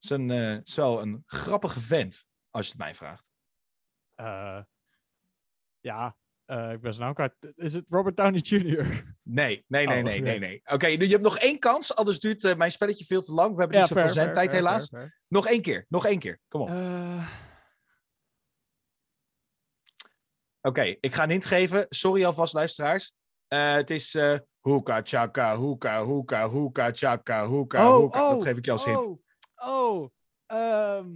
Is, 0.00 0.10
een, 0.10 0.30
eh, 0.30 0.60
is 0.62 0.74
wel 0.74 1.02
een 1.02 1.22
grappige 1.26 1.80
vent, 1.80 2.26
als 2.50 2.66
je 2.66 2.72
het 2.72 2.80
mij 2.80 2.94
vraagt. 2.94 3.30
Eh, 4.14 4.62
ja, 5.80 6.16
ik 6.46 6.80
ben 6.80 6.94
zijn 6.94 7.04
naam 7.04 7.14
kwijt. 7.14 7.34
Is 7.56 7.72
het 7.74 7.84
Robert 7.88 8.16
Downey 8.16 8.40
Jr.? 8.40 9.14
Nee, 9.22 9.64
nee, 9.68 9.86
nee, 9.86 9.98
Oh, 9.98 10.04
nee, 10.04 10.18
oké. 10.20 10.28
nee, 10.28 10.38
nee. 10.38 10.60
Oké, 10.64 10.86
nu 10.86 11.04
je 11.04 11.10
hebt 11.10 11.22
nog 11.22 11.38
één 11.38 11.58
kans, 11.58 11.94
anders 11.94 12.18
duurt 12.18 12.56
mijn 12.56 12.70
spelletje 12.70 13.04
veel 13.04 13.20
te 13.20 13.32
lang. 13.32 13.54
We 13.54 13.60
hebben 13.60 13.78
niet 13.78 13.88
zoveel 13.88 14.08
zendtijd, 14.08 14.52
helaas. 14.52 14.90
Nog 15.28 15.46
één 15.46 15.62
keer, 15.62 15.86
nog 15.88 16.06
één 16.06 16.18
keer. 16.18 16.40
Kom 16.48 16.60
op. 16.60 16.68
Eh, 16.68 17.28
Oké, 20.68 20.96
ik 21.00 21.14
ga 21.14 21.22
een 21.22 21.30
hint 21.30 21.46
geven. 21.46 21.86
Sorry 21.88 22.24
alvast, 22.24 22.54
luisteraars. 22.54 23.12
Eh, 23.48 23.72
het 23.72 23.90
is 23.90 24.14
eh 24.14 24.38
hoeka 24.60 25.00
chaka, 25.02 25.56
hoeka, 25.56 26.04
hoeka, 26.04 26.48
hoeka 26.48 26.90
chaka, 26.92 27.46
hoeka, 27.46 27.88
oh, 27.88 27.96
hoeka. 27.96 28.22
oh, 28.22 28.30
Dat 28.30 28.42
geef 28.42 28.56
ik 28.56 28.64
je 28.64 28.70
als 28.70 28.84
hint. 28.84 29.06
Oh, 29.06 29.20
oh 29.56 30.10
ehm, 30.46 31.08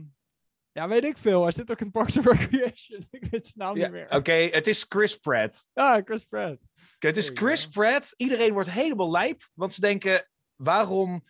ja, 0.73 0.89
weet 0.89 1.05
ik 1.05 1.17
veel. 1.19 1.43
Hij 1.43 1.53
zit 1.53 1.71
ook 1.71 1.81
in 1.81 1.91
Parks 1.91 2.17
and 2.17 2.27
Recreation. 2.27 3.07
ik 3.11 3.25
weet 3.31 3.47
zijn 3.47 3.55
naam 3.57 3.77
Ja, 3.77 3.83
niet 3.83 3.93
meer. 3.93 4.11
Oké, 4.11 4.33
het 4.33 4.67
is 4.67 4.87
Chris 4.89 5.17
Pratt. 5.17 5.71
Ah, 5.75 6.05
Chris 6.05 6.25
Pratt. 6.25 6.59
Het 6.99 7.17
is 7.17 7.31
Chris. 7.35 7.67
Pratt. 7.67 8.15
Iedereen 8.17 8.53
wordt 8.53 8.71
helemaal 8.71 9.11
lijp, 9.11 9.49
want 9.55 9.75
ze 9.75 9.81
denken: 9.81 10.29
waarom 10.57 11.25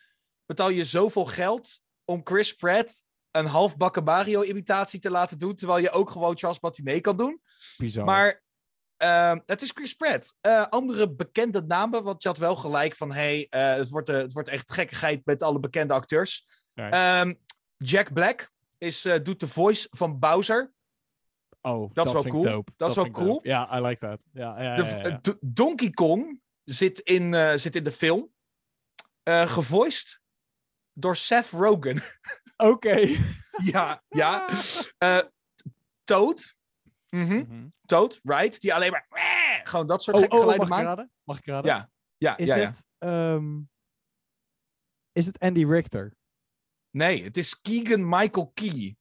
betaal 0.46 0.68
je 0.68 0.84
zoveel 0.84 1.26
geld 1.26 1.80
om 2.04 2.20
Chris 2.24 2.54
Pratt 2.54 3.04
een 3.30 3.46
halfbakken 3.46 4.04
Mario-imitatie 4.04 5.00
te 5.00 5.10
laten 5.10 5.38
doen, 5.38 5.54
terwijl 5.54 5.78
je 5.78 5.90
ook 5.90 6.10
gewoon 6.10 6.38
Charles 6.38 6.60
Martinet 6.60 7.00
kan 7.00 7.16
doen? 7.16 7.40
Bizar. 7.76 8.04
Maar 8.04 8.42
ehm, 8.96 9.38
het 9.46 9.62
is 9.62 9.70
Chris 9.70 9.94
Pratt. 9.94 10.36
Eh, 10.40 10.66
andere 10.66 11.14
bekende 11.14 11.62
namen, 11.62 12.02
want 12.02 12.22
je 12.22 12.28
had 12.28 12.38
wel 12.38 12.56
gelijk 12.56 12.94
van: 12.94 13.12
hey, 13.12 13.46
eh, 13.50 13.74
het, 13.74 13.88
wordt, 13.88 14.08
eh, 14.08 14.16
het 14.16 14.32
wordt 14.32 14.48
echt 14.48 14.72
gekkigheid 14.72 15.24
met 15.24 15.42
alle 15.42 15.58
bekende 15.58 15.94
acteurs. 15.94 16.46
Ehm, 16.74 17.34
Jack 17.76 18.12
Black 18.12 18.50
is, 18.78 19.02
doet 19.22 19.40
de 19.40 19.48
voice 19.48 19.88
van 19.90 20.18
Bowser. 20.18 20.72
oh, 21.60 21.90
dat 21.92 22.06
is 22.06 22.12
wel 22.12 22.22
cool. 22.22 22.42
dope. 22.42 22.72
Dat 22.76 22.90
is 22.90 22.96
wel 22.96 23.10
cool. 23.10 23.40
Ja, 23.42 23.78
I 23.78 23.80
like 23.80 24.06
that. 24.06 24.20
De, 25.24 25.36
Donkey 25.40 25.90
Kong 25.90 26.40
zit 26.64 26.98
in, 26.98 27.58
zit 27.58 27.76
in 27.76 27.84
de 27.84 27.90
film. 27.90 28.32
gevoiced 29.24 30.20
door 30.92 31.16
Seth 31.16 31.50
Rogen. 31.50 32.00
Oké. 32.62 33.16
ja, 33.64 34.02
ja. 34.08 34.48
Eh, 34.98 35.18
Toad. 36.04 36.56
Mhm, 37.10 37.34
Mhm. 37.36 37.66
Toad, 37.84 38.20
right. 38.22 38.60
Die 38.60 38.74
alleen 38.74 38.90
maar... 38.90 39.06
Gewoon 39.64 39.86
dat 39.86 40.02
soort 40.02 40.16
Oh, 40.16 40.22
gekke 40.22 40.36
oh, 40.36 40.42
oh, 40.42 40.48
geluiden 40.48 40.68
mag 40.68 40.78
ik 40.80 40.84
maakt. 40.86 40.98
raden? 40.98 41.12
Mag 41.24 41.38
ik 41.38 41.46
raden? 41.46 41.70
Ja, 41.70 41.90
ja, 42.16 42.36
Is 42.36 42.46
ja, 42.46 42.56
ja. 42.56 42.66
het... 42.66 42.86
ehm, 42.98 43.58
is 45.12 45.26
het 45.26 45.38
Andy 45.38 45.64
Richter? 45.64 46.16
Nee, 46.90 47.24
het 47.24 47.36
is 47.36 47.60
Keegan 47.60 48.08
Michael 48.08 48.50
Key. 48.54 48.96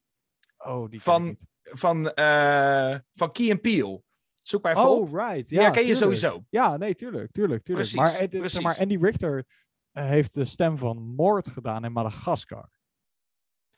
Oh, 0.57 0.89
die 0.89 1.01
Van- 1.01 1.25
ik. 1.27 1.37
Van, 1.61 2.11
eh 2.13 2.95
van 3.13 3.31
Key 3.31 3.51
and 3.51 3.61
Peele. 3.61 4.03
Zoek 4.35 4.63
maar 4.63 4.71
even 4.77 4.89
op. 4.89 5.01
Oh, 5.13 5.13
right. 5.27 5.49
Ja, 5.49 5.61
Ja, 5.61 5.69
ken 5.69 5.85
je 5.85 5.95
sowieso. 5.95 6.45
Ja, 6.49 6.77
nee, 6.77 6.95
tuurlijk, 6.95 7.31
tuurlijk, 7.31 7.63
tuurlijk. 7.63 7.89
Precies, 7.89 7.95
maar, 8.11 8.21
het- 8.21 8.31
zeg 8.31 8.39
precies. 8.39 8.61
maar 8.61 8.77
Andy 8.79 8.97
Richter 9.01 9.45
eh, 9.91 10.05
heeft 10.05 10.33
de 10.33 10.45
stem 10.45 10.77
van 10.77 10.97
Moord 11.01 11.47
gedaan 11.47 11.85
in 11.85 11.91
Madagaskar. 11.91 12.69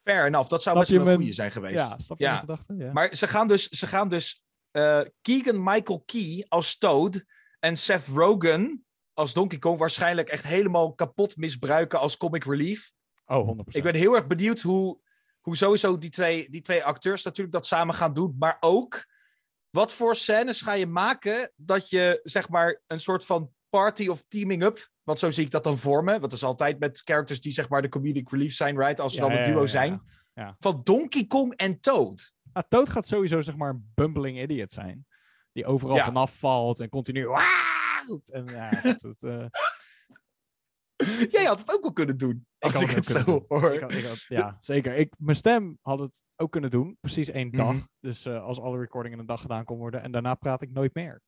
Fair 0.10 0.26
enough. 0.26 0.50
Dat 0.50 0.64
zou 0.64 0.78
best 0.80 0.92
wel 0.92 1.08
een 1.08 1.16
goede 1.16 1.32
zijn 1.32 1.52
geweest. 1.52 1.78
Ja, 1.78 1.96
snap 2.00 2.18
je 2.20 2.24
Ja. 2.24 2.38
gedachte? 2.38 2.76
Ja. 2.78 2.92
Maar 2.92 3.16
ze 3.16 3.28
gaan 3.28 3.48
dus, 3.48 3.68
ze 3.68 3.88
gaan 3.88 4.10
dus 4.10 4.44
eh, 4.72 5.02
Keegan 5.22 5.64
Michael 5.64 6.04
Key 6.06 6.46
als 6.48 6.78
Toad 6.78 7.24
en 7.60 7.78
Seth 7.78 8.08
Rogen 8.08 8.86
als 9.14 9.34
Donkey 9.34 9.60
Kong 9.60 9.78
waarschijnlijk 9.80 10.30
echt 10.30 10.44
helemaal 10.44 10.94
kapot 10.94 11.38
misbruiken 11.38 12.00
als 12.00 12.18
comic 12.18 12.44
relief. 12.44 12.92
oh, 13.26 13.58
100%. 13.58 13.62
Ik 13.66 13.84
ben 13.84 13.96
heel 13.96 14.16
erg 14.16 14.28
benieuwd 14.28 14.62
hoe, 14.62 15.00
hoe 15.42 15.58
sowieso 15.58 15.98
die 15.98 16.10
twee, 16.10 16.50
die 16.50 16.62
twee 16.62 16.84
acteurs 16.84 17.24
natuurlijk 17.24 17.54
dat 17.56 17.66
samen 17.66 17.96
gaan 17.96 18.14
doen. 18.14 18.36
Maar 18.40 18.58
ook, 18.60 19.06
wat 19.70 19.94
voor 19.94 20.16
scènes 20.16 20.62
ga 20.62 20.74
je 20.74 20.88
maken 20.88 21.52
dat 21.56 21.90
je 21.90 22.20
zeg 22.24 22.50
maar 22.50 22.82
een 22.88 23.00
soort 23.00 23.26
van 23.26 23.52
party 23.70 24.08
of 24.08 24.24
teaming 24.28 24.64
up, 24.64 24.90
want 25.04 25.20
zo 25.20 25.30
zie 25.32 25.46
ik 25.46 25.52
dat 25.52 25.64
dan 25.64 25.78
vormen. 25.78 26.10
Want 26.20 26.22
dat 26.22 26.32
is 26.34 26.44
altijd 26.44 26.80
met 26.80 27.02
characters 27.06 27.40
die 27.40 27.52
zeg 27.52 27.70
maar 27.70 27.82
de 27.82 27.90
comedic 27.90 28.30
relief 28.32 28.54
zijn, 28.54 28.78
right? 28.78 29.00
Als 29.00 29.14
ze 29.14 29.22
Ja, 29.22 29.28
dan 29.28 29.38
een 29.38 29.44
ja, 29.44 29.50
duo 29.52 29.62
ja, 29.62 29.68
zijn. 29.68 30.02
Van 30.58 30.82
Donkey 30.84 31.26
Kong 31.26 31.54
en 31.54 31.80
Toad. 31.80 32.34
Ah, 32.52 32.64
Toad 32.68 32.90
gaat 32.90 33.08
sowieso 33.08 33.42
zeg 33.42 33.56
maar 33.56 33.70
een 33.70 33.92
bumbling 33.96 34.42
idiot 34.42 34.74
zijn. 34.74 35.06
Die 35.52 35.66
overal 35.66 35.98
vanaf 35.98 36.38
valt 36.40 36.80
en 36.80 36.90
continu... 36.90 37.28
En 38.32 38.46
ja, 38.46 38.70
dat, 38.82 39.00
dat, 39.02 39.24
eh, 39.24 39.46
Jij 41.30 41.44
had 41.44 41.60
het 41.60 41.74
ook 41.74 41.82
wel 41.82 41.94
kunnen 41.94 42.18
doen. 42.18 42.48
Als 42.60 42.72
had 42.74 42.82
ik 42.82 42.90
het 42.90 43.06
zo 43.06 43.46
hoor. 43.48 43.74
Ik 43.74 43.82
had- 43.82 43.92
ik 43.94 44.04
had- 44.04 44.26
ja, 44.28 44.58
zeker. 44.62 44.96
Ik, 44.96 45.14
mijn 45.18 45.36
stem 45.36 45.78
had 45.82 46.00
het 46.00 46.24
ook 46.36 46.52
kunnen 46.52 46.70
doen. 46.72 46.98
Precies 47.00 47.30
één 47.30 47.52
dag. 47.52 47.74
Mhm. 47.74 47.84
Dus 48.00 48.26
eh, 48.26 48.44
als 48.44 48.60
alle 48.60 48.78
recordingen 48.80 49.18
in 49.18 49.24
een 49.24 49.30
dag 49.30 49.42
gedaan 49.42 49.66
kon 49.66 49.78
worden. 49.78 50.02
En 50.02 50.12
daarna 50.12 50.36
praat 50.36 50.62
ik 50.62 50.72
nooit 50.72 50.94
meer. 50.94 51.22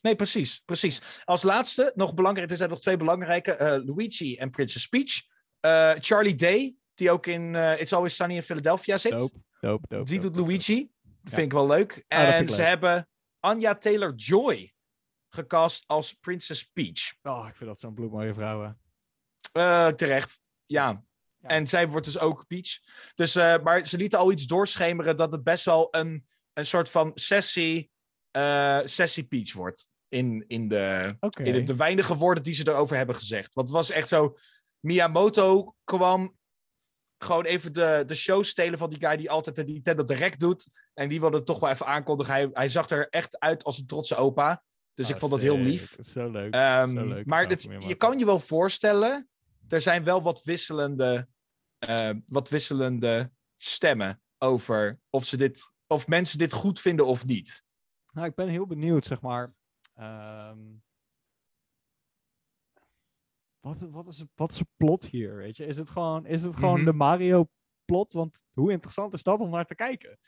Nee, 0.00 0.16
precies, 0.16 0.62
precies. 0.64 1.22
Als 1.24 1.42
laatste, 1.42 1.92
nog 1.94 2.14
belangrijk, 2.14 2.50
er 2.50 2.56
zijn 2.56 2.70
nog 2.70 2.80
twee 2.80 2.96
belangrijke. 2.96 3.52
eh, 3.52 3.84
Luigi 3.84 4.36
en 4.36 4.50
Princess 4.50 4.86
Peach. 4.86 5.12
Eh, 5.60 5.92
Charlie 5.98 6.34
Day, 6.34 6.76
die 6.94 7.10
ook 7.10 7.26
in 7.26 7.54
eh, 7.54 7.80
It's 7.80 7.92
Always 7.92 8.16
Sunny 8.16 8.34
in 8.34 8.42
Philadelphia 8.42 8.96
zit. 8.96 9.18
Doop, 9.18 9.32
doop, 9.60 9.84
doop. 9.88 10.06
Die 10.06 10.20
doet 10.20 10.36
Luigi. 10.36 10.90
Ja. 11.02 11.30
Vind 11.34 11.46
ik 11.46 11.52
wel 11.52 11.66
leuk. 11.66 11.94
dat 11.94 12.18
en 12.18 12.48
ze 12.48 12.62
hebben 12.62 13.08
Anya 13.40 13.74
Taylor-Joy 13.74 14.74
gecast 15.28 15.84
als 15.86 16.12
Princess 16.12 16.64
Peach. 16.64 17.14
Oh, 17.22 17.46
ik 17.48 17.56
vind 17.56 17.70
dat 17.70 17.80
zo'n 17.80 17.94
bloedmooie 17.94 18.34
vrouwen. 18.34 18.80
Eh, 19.52 19.88
terecht, 19.88 20.40
ja. 20.66 21.06
Ja. 21.40 21.48
En 21.48 21.66
zij 21.66 21.88
wordt 21.88 22.06
dus 22.06 22.18
ook 22.18 22.46
Peach. 22.46 22.68
Dus, 23.14 23.34
maar 23.34 23.86
ze 23.86 23.96
lieten 23.96 24.18
al 24.18 24.32
iets 24.32 24.46
doorschemeren 24.46 25.16
dat 25.16 25.32
het 25.32 25.42
best 25.42 25.64
wel 25.64 25.88
een, 25.90 26.26
een 26.52 26.64
soort 26.64 26.90
van 26.90 27.10
sessie, 27.14 27.90
eh, 28.38 28.86
sessie 28.86 29.24
Peach 29.24 29.52
wordt. 29.52 29.92
In, 30.08 30.44
in, 30.46 30.68
de, 30.68 31.16
in 31.42 31.52
de, 31.52 31.62
de 31.62 31.76
weinige 31.76 32.16
woorden 32.16 32.42
die 32.42 32.54
ze 32.54 32.68
erover 32.68 32.96
hebben 32.96 33.14
gezegd. 33.14 33.54
Want 33.54 33.68
het 33.68 33.76
was 33.76 33.90
echt 33.90 34.08
zo... 34.08 34.36
Miyamoto 34.80 35.74
kwam 35.84 36.36
gewoon 37.18 37.44
even 37.44 37.72
de, 37.72 38.02
de 38.06 38.14
show 38.14 38.44
stelen 38.44 38.78
van 38.78 38.90
die 38.90 38.98
guy 38.98 39.16
die 39.16 39.30
altijd 39.30 39.56
de 39.56 39.64
Nintendo 39.64 40.04
Direct 40.04 40.40
doet. 40.40 40.68
En 40.94 41.08
die 41.08 41.20
wilde 41.20 41.36
het 41.36 41.46
toch 41.46 41.60
wel 41.60 41.70
even 41.70 41.86
aankondigen. 41.86 42.32
Hij, 42.32 42.48
hij 42.52 42.68
zag 42.68 42.90
er 42.90 43.08
echt 43.08 43.38
uit 43.38 43.64
als 43.64 43.78
een 43.78 43.86
trotse 43.86 44.16
opa. 44.16 44.62
Dus 44.94 45.06
Ah, 45.06 45.12
ik 45.12 45.18
vond 45.18 45.32
dat 45.32 45.40
heel 45.40 45.58
lief. 45.58 45.96
Zo 46.12 46.30
leuk. 46.30 46.54
Ehm, 46.54 46.94
Zo 46.94 47.06
leuk, 47.06 47.26
maar 47.26 47.48
het, 47.48 47.76
je 47.78 47.94
kan 47.94 48.18
je 48.18 48.24
wel 48.24 48.38
voorstellen, 48.38 49.28
er 49.68 49.80
zijn 49.80 50.04
wel 50.04 50.22
wat 50.22 50.42
wisselende, 50.44 51.28
eh, 51.78 52.10
wat 52.26 52.48
wisselende 52.48 53.30
stemmen 53.56 54.22
over 54.38 54.98
of, 55.10 55.24
ze 55.24 55.36
dit, 55.36 55.72
of 55.86 56.06
mensen 56.06 56.38
dit 56.38 56.52
goed 56.52 56.80
vinden 56.80 57.06
of 57.06 57.26
niet. 57.26 57.62
Nou, 58.18 58.30
ik 58.30 58.36
ben 58.36 58.48
heel 58.48 58.66
benieuwd, 58.66 59.04
zeg 59.06 59.20
maar. 59.20 59.54
ehm, 59.94 60.58
wat, 63.60 63.74
is- 63.74 63.82
wat, 63.90 64.06
is, 64.08 64.18
het- 64.18 64.30
wat 64.34 64.52
is 64.52 64.58
het 64.58 64.68
plot 64.76 65.04
hier, 65.06 65.36
weet 65.36 65.56
je? 65.56 65.66
Is 65.66 65.76
het 65.78 65.90
gewoon, 65.90 66.26
is 66.26 66.42
het 66.42 66.56
gewoon 66.56 66.76
Mhm. 66.76 66.84
de 66.84 66.92
Mario-plot? 66.92 68.12
Want 68.12 68.42
hoe 68.52 68.70
interessant 68.72 69.14
is 69.14 69.22
dat 69.22 69.40
om 69.40 69.50
naar 69.50 69.66
te 69.66 69.74
kijken? 69.74 70.18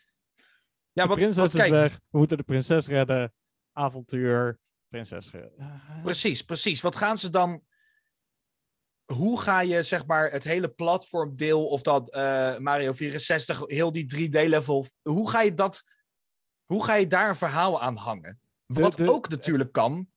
Ja, 0.92 1.02
de 1.02 1.08
wat, 1.08 1.34
wat 1.34 1.46
is 1.46 1.52
kijk, 1.54 1.70
weg, 1.70 2.00
we 2.10 2.18
moeten 2.18 2.36
de 2.36 2.42
prinses 2.42 2.86
redden. 2.86 3.34
Avontuur, 3.72 4.60
prinses 4.88 5.30
redden. 5.30 5.58
Eh, 5.58 6.02
precies, 6.02 6.42
precies. 6.42 6.80
Wat 6.80 6.96
gaan 6.96 7.18
ze 7.18 7.30
dan... 7.30 7.64
Hoe 9.12 9.40
ga 9.40 9.60
je, 9.60 9.82
zeg 9.82 10.06
maar, 10.06 10.30
het 10.30 10.44
hele 10.44 10.68
platformdeel 10.68 11.68
of 11.68 11.82
dat 11.82 12.10
eh, 12.12 12.58
Mario 12.58 12.92
64, 12.92 13.60
heel 13.66 13.92
die 13.92 14.04
3D-level, 14.28 14.86
hoe 15.02 15.30
ga 15.30 15.40
je 15.40 15.54
dat, 15.54 15.82
hoe 16.70 16.84
ga 16.84 16.94
je 16.94 17.06
daar 17.06 17.28
een 17.28 17.36
verhaal 17.36 17.80
aan 17.80 17.96
hangen? 17.96 18.40
Wat 18.66 18.96
de- 18.96 19.10
ook 19.10 19.28
natuurlijk 19.28 19.72
kan, 19.72 20.10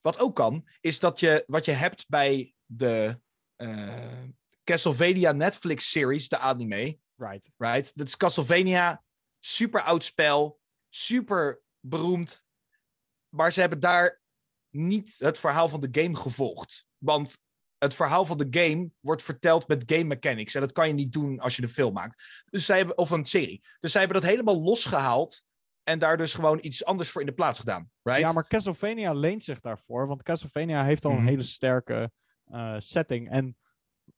wat 0.00 0.18
ook 0.18 0.36
kan, 0.36 0.68
is 0.80 1.00
dat 1.00 1.20
je 1.20 1.44
wat 1.46 1.64
je 1.64 1.72
hebt 1.72 2.08
bij 2.08 2.54
de 2.64 3.20
eh, 3.56 4.22
Castlevania 4.64 5.32
Netflix-series, 5.32 6.28
de 6.28 6.38
anime, 6.38 6.98
right. 7.16 7.50
right? 7.56 7.96
Dat 7.96 8.06
is 8.06 8.16
Castlevania, 8.16 9.02
super 9.38 9.82
oud 9.82 10.04
spel, 10.04 10.60
super 10.88 11.62
beroemd, 11.80 12.44
maar 13.28 13.52
ze 13.52 13.60
hebben 13.60 13.80
daar 13.80 14.20
niet 14.70 15.16
het 15.18 15.38
verhaal 15.38 15.68
van 15.68 15.80
de 15.80 16.02
game 16.02 16.16
gevolgd. 16.16 16.86
Want 16.98 17.38
het 17.78 17.94
verhaal 17.94 18.24
van 18.24 18.36
de 18.36 18.46
game 18.50 18.90
wordt 19.00 19.22
verteld 19.22 19.68
met 19.68 19.92
game 19.92 20.04
mechanics. 20.04 20.54
En 20.54 20.60
dat 20.60 20.72
kan 20.72 20.88
je 20.88 20.94
niet 20.94 21.12
doen 21.12 21.40
als 21.40 21.56
je 21.56 21.62
een 21.62 21.68
film 21.68 21.92
maakt. 21.92 22.44
Dus 22.50 22.66
zij 22.66 22.76
hebben, 22.76 22.98
of 22.98 23.10
een 23.10 23.24
serie. 23.24 23.62
Dus 23.78 23.92
zij 23.92 24.00
hebben 24.00 24.20
dat 24.20 24.30
helemaal 24.30 24.62
losgehaald. 24.62 25.44
En 25.86 25.98
daar 25.98 26.16
dus 26.16 26.34
gewoon 26.34 26.58
iets 26.60 26.84
anders 26.84 27.10
voor 27.10 27.20
in 27.20 27.26
de 27.26 27.32
plaats 27.32 27.58
gedaan. 27.58 27.90
Right? 28.02 28.20
Ja, 28.26 28.32
maar 28.32 28.46
Castlevania 28.46 29.12
leent 29.12 29.42
zich 29.42 29.60
daarvoor. 29.60 30.06
Want 30.06 30.22
Castlevania 30.22 30.84
heeft 30.84 31.04
al 31.04 31.10
Mhm. 31.10 31.20
een 31.20 31.26
hele 31.26 31.42
sterke 31.42 32.10
eh, 32.44 32.74
setting. 32.78 33.30
En 33.30 33.56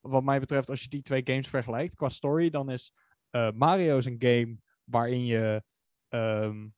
wat 0.01 0.23
mij 0.23 0.41
betreft, 0.41 0.71
als 0.71 0.83
je 0.83 0.89
die 0.89 1.03
twee 1.03 1.21
games 1.25 1.49
vergelijkt 1.49 1.95
qua 1.95 2.09
story, 2.09 2.51
dan 2.51 2.71
is 2.71 2.93
eh, 3.31 3.51
Mario 3.51 3.99
is 3.99 4.05
een 4.05 4.17
game 4.19 4.59
waarin 4.85 5.25
je 5.25 5.63
ehm, 6.09 6.69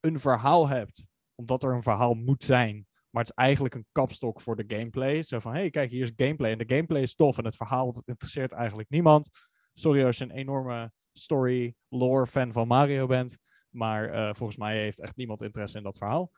een 0.00 0.20
verhaal 0.20 0.68
hebt. 0.68 1.06
Omdat 1.34 1.62
er 1.62 1.72
een 1.74 1.82
verhaal 1.82 2.14
moet 2.14 2.44
zijn. 2.44 2.86
Maar 3.10 3.22
het 3.22 3.32
is 3.36 3.44
eigenlijk 3.44 3.74
een 3.74 3.86
kapstok 3.92 4.40
voor 4.40 4.56
de 4.56 4.76
gameplay. 4.76 5.22
Zo 5.22 5.38
van, 5.38 5.52
hé, 5.52 5.58
hey, 5.58 5.70
kijk, 5.70 5.90
hier 5.90 6.02
is 6.02 6.12
gameplay. 6.16 6.52
En 6.52 6.58
de 6.58 6.74
gameplay 6.74 7.02
is 7.02 7.14
tof. 7.14 7.38
En 7.38 7.44
het 7.44 7.56
verhaal, 7.56 7.92
dat 7.92 8.08
interesseert 8.08 8.52
eigenlijk 8.52 8.88
niemand. 8.88 9.30
Sorry 9.74 10.04
als 10.04 10.18
je 10.18 10.24
een 10.24 10.30
enorme 10.30 10.92
story, 11.12 11.74
lore 11.88 12.26
fan 12.26 12.52
van 12.52 12.66
Mario 12.66 13.06
bent. 13.06 13.38
Maar 13.72 14.10
eh, 14.10 14.34
volgens 14.34 14.58
mij 14.58 14.76
heeft 14.78 15.00
echt 15.00 15.16
niemand 15.16 15.42
interesse 15.42 15.76
in 15.76 15.82
dat 15.82 15.98
verhaal. 15.98 16.32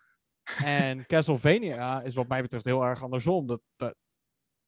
En 0.65 1.07
Castlevania 1.07 2.03
is 2.03 2.15
wat 2.15 2.29
mij 2.29 2.43
betreft 2.43 2.65
heel 2.65 2.83
erg 2.85 3.03
andersom. 3.03 3.47
Dat, 3.47 3.61
dat, 3.77 3.95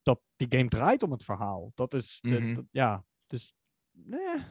dat 0.01 0.21
die 0.35 0.47
game 0.49 0.69
draait 0.69 1.03
om 1.03 1.11
het 1.11 1.23
verhaal. 1.23 1.71
Dat 1.75 1.93
is, 1.93 2.17
Mhm. 2.21 2.53
dat- 2.53 2.65
ja, 2.71 3.03
dus... 3.27 3.55
Nee. 3.91 4.43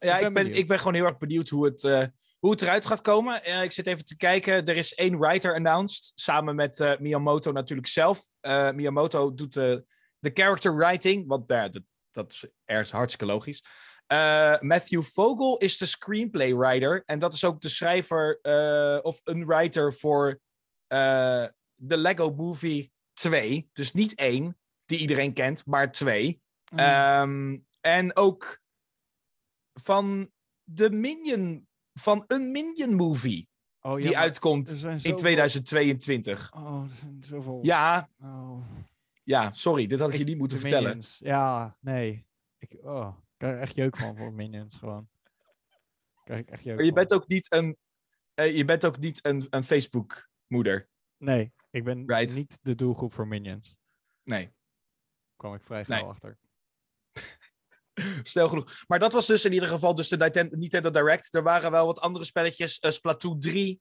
Ja, 0.00 0.18
Ik 0.18 0.32
ben 0.32 0.46
ik 0.46 0.52
ben, 0.52 0.60
ik 0.60 0.68
ben 0.68 0.78
gewoon 0.78 0.94
heel 0.94 1.04
erg 1.04 1.18
benieuwd 1.18 1.48
hoe 1.48 1.64
het, 1.64 1.84
eh, 1.84 2.04
hoe 2.38 2.50
het 2.50 2.62
eruit 2.62 2.86
gaat 2.86 3.00
komen. 3.00 3.44
Eh, 3.44 3.62
ik 3.62 3.72
zit 3.72 3.86
even 3.86 4.04
te 4.04 4.16
kijken. 4.16 4.64
Er 4.64 4.76
is 4.76 4.94
één 4.94 5.18
writer 5.18 5.54
announced. 5.54 6.12
Samen 6.14 6.54
met 6.54 6.96
Miyamoto 7.00 7.52
natuurlijk 7.52 7.88
zelf. 7.88 8.28
Miyamoto 8.74 9.34
doet 9.34 9.52
de, 9.52 9.84
character 10.20 10.76
writing. 10.76 11.26
Want 11.26 11.48
dat, 11.48 11.80
dat 12.10 12.32
is 12.32 12.46
ergens 12.64 12.90
hartstikke 12.90 13.26
logisch. 13.26 13.64
Eh, 14.08 14.60
Matthew 14.60 15.02
Vogel 15.02 15.58
is 15.58 15.78
de 15.78 15.86
screenplay 15.86 16.54
writer. 16.56 17.02
En 17.06 17.18
dat 17.18 17.32
is 17.34 17.44
ook 17.44 17.60
de 17.60 17.68
schrijver 17.68 18.38
eh, 18.40 18.98
of 19.02 19.20
een 19.24 19.44
writer 19.44 19.94
voor 19.94 20.40
eh, 20.86 21.46
de 21.74 21.96
Lego 21.96 22.30
Movie 22.30 22.92
2. 23.12 23.68
Dus 23.72 23.92
niet 23.92 24.14
één, 24.14 24.58
die 24.84 24.98
iedereen 24.98 25.32
kent, 25.32 25.66
maar 25.66 25.92
twee. 25.92 26.42
Mm. 26.72 26.78
Ehm, 26.78 27.58
en 27.80 28.16
ook 28.16 28.60
van 29.72 30.30
de 30.64 30.90
Minion, 30.90 31.68
van 31.92 32.24
een 32.26 32.50
Minion 32.50 32.94
movie 32.94 33.48
oh, 33.80 34.00
ja, 34.00 34.06
die 34.06 34.18
uitkomt 34.18 34.68
in 34.72 34.78
zoveel- 34.78 35.16
2022. 35.16 36.52
Oh, 36.54 36.82
er 36.90 36.96
zijn 36.96 37.24
zoveel... 37.26 37.58
Ja, 37.62 38.08
Oh. 38.22 38.60
ja, 39.24 39.52
sorry, 39.52 39.86
dit 39.86 39.98
had 40.00 40.12
ik 40.12 40.18
je 40.18 40.24
niet 40.24 40.38
moeten 40.38 40.58
vertellen. 40.58 40.88
Minions. 40.88 41.16
Ja, 41.18 41.76
nee. 41.80 42.26
Ik, 42.58 42.76
oh, 42.82 43.16
krijg 43.38 43.60
echt 43.60 43.74
jeuk 43.76 43.96
van 43.96 44.16
voor 44.16 44.32
Minions 44.32 44.76
gewoon. 44.76 45.08
Krijg 46.24 46.40
ik 46.40 46.50
echt 46.50 46.62
jeuk 46.62 46.74
Maar 46.76 46.84
je 46.84 46.90
van. 46.92 46.98
bent 46.98 47.12
ook 47.14 47.28
niet 47.28 47.52
een, 47.52 47.76
eh, 48.34 48.56
je 48.56 48.64
bent 48.64 48.84
ook 48.84 48.98
niet 48.98 49.24
een, 49.24 49.46
een 49.50 49.62
Facebook-moeder. 49.62 50.88
Nee, 51.16 51.52
ik 51.70 51.84
ben 51.84 52.02
Right. 52.06 52.34
niet 52.34 52.58
de 52.62 52.74
doelgroep 52.74 53.12
voor 53.14 53.26
Minions. 53.28 53.76
Nee, 54.22 54.52
kwam 55.36 55.54
ik 55.54 55.62
vrij 55.62 55.84
Nee. 55.86 55.98
gauw 55.98 56.08
achter. 56.10 56.38
stel 58.22 58.48
genoeg. 58.48 58.84
Maar 58.86 58.98
dat 58.98 59.12
was 59.12 59.26
dus 59.26 59.44
in 59.44 59.52
ieder 59.52 59.68
geval 59.68 59.94
dus 59.94 60.08
de 60.08 60.48
Nintendo 60.50 60.90
Direct. 60.90 61.34
Er 61.34 61.42
waren 61.42 61.70
wel 61.70 61.86
wat 61.86 62.00
andere 62.00 62.24
spelletjes. 62.24 62.78
Eh, 62.78 62.90
Splatoon 62.90 63.40
3, 63.40 63.80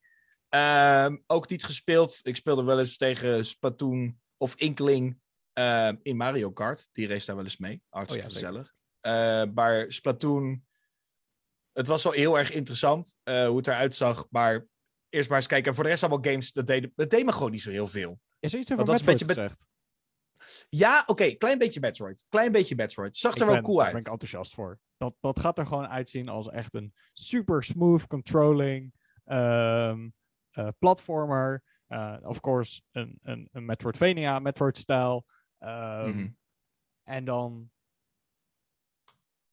ehm, 0.49 1.17
ook 1.27 1.49
niet 1.49 1.63
gespeeld. 1.63 2.19
Ik 2.21 2.35
speelde 2.35 2.63
wel 2.63 2.79
eens 2.79 2.97
tegen 2.97 3.45
Splatoon 3.45 4.19
of 4.37 4.55
Inkling 4.55 5.19
ehm, 5.53 5.95
in 6.01 6.17
Mario 6.17 6.51
Kart. 6.51 6.89
Die 6.91 7.07
race 7.07 7.25
daar 7.25 7.35
wel 7.35 7.45
eens 7.45 7.57
mee. 7.57 7.81
Hartstikke 7.89 8.27
Oh 8.27 8.33
ja, 8.33 8.39
gezellig. 8.39 8.75
Eh, 8.99 9.43
maar 9.53 9.91
Splatoon, 9.91 10.65
het 11.71 11.87
was 11.87 12.03
wel 12.03 12.13
heel 12.13 12.37
erg 12.37 12.51
interessant 12.51 13.15
eh, 13.23 13.47
hoe 13.47 13.57
het 13.57 13.67
eruit 13.67 13.95
zag. 13.95 14.27
Maar 14.29 14.67
eerst 15.09 15.29
maar 15.29 15.37
eens 15.37 15.47
kijken. 15.47 15.67
En 15.69 15.75
voor 15.75 15.83
de 15.83 15.89
rest 15.89 16.03
allemaal 16.03 16.31
games, 16.31 16.51
dat 16.53 16.67
deden, 16.67 16.91
dat 16.95 17.09
deed 17.09 17.25
me 17.25 17.31
gewoon 17.31 17.51
niet 17.51 17.61
zo 17.61 17.69
heel 17.69 17.87
veel. 17.87 18.19
Is 18.39 18.53
er 18.53 18.59
iets 18.59 18.71
over 18.71 18.85
een 18.87 18.91
Metroid 18.93 19.17
beetje 19.19 19.33
gezegd? 19.33 19.65
Ja, 20.69 21.03
oké, 21.05 21.31
klein 21.31 21.57
beetje 21.57 21.79
Metroid. 21.79 22.25
Klein 22.29 22.51
beetje 22.51 22.75
Metroid. 22.75 23.17
Zag 23.17 23.35
er 23.35 23.45
wel 23.45 23.61
cool 23.61 23.75
Daar 23.75 23.85
uit. 23.85 23.93
ben 23.93 24.01
ik 24.05 24.11
enthousiast 24.11 24.53
voor. 24.53 24.79
Dat, 24.97 25.15
dat 25.19 25.39
gaat 25.39 25.57
er 25.57 25.65
gewoon 25.67 25.87
uitzien 25.87 26.29
als 26.29 26.49
echt 26.49 26.73
een 26.73 26.93
super 27.13 27.63
smooth 27.63 28.07
controlling 28.07 28.93
ehm, 29.25 30.09
eh, 30.51 30.67
platformer. 30.79 31.63
Of 32.21 32.39
course, 32.39 32.81
een, 32.91 33.19
een, 33.23 33.49
een 33.51 33.65
Metroidvania, 33.65 34.39
Metroid-stijl. 34.39 35.25
Ehm, 35.57 36.09
Mhm. 36.09 36.27
En 37.03 37.25
dan 37.25 37.71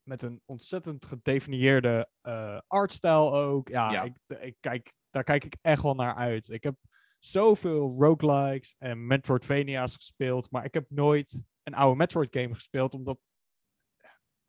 met 0.04 0.22
een 0.22 0.42
ontzettend 0.44 1.04
gedefinieerde 1.04 2.08
eh 2.20 2.60
artstijl 2.66 3.34
ook. 3.34 3.68
Ja, 3.68 3.90
Ja. 3.90 4.02
Ik, 4.02 4.16
ik 4.40 4.56
kijk, 4.60 4.92
daar 5.10 5.24
kijk 5.24 5.44
ik 5.44 5.56
echt 5.60 5.82
wel 5.82 5.94
naar 5.94 6.14
uit. 6.14 6.48
Ik 6.48 6.62
heb 6.62 6.76
zoveel 7.18 7.94
roguelikes 7.98 8.74
en 8.78 9.06
Metroidvania's 9.06 9.94
gespeeld, 9.94 10.50
maar 10.50 10.64
ik 10.64 10.74
heb 10.74 10.84
nooit 10.88 11.44
een 11.62 11.74
oude 11.74 11.96
Metroid 11.96 12.36
game 12.36 12.54
gespeeld, 12.54 12.94
omdat 12.94 13.18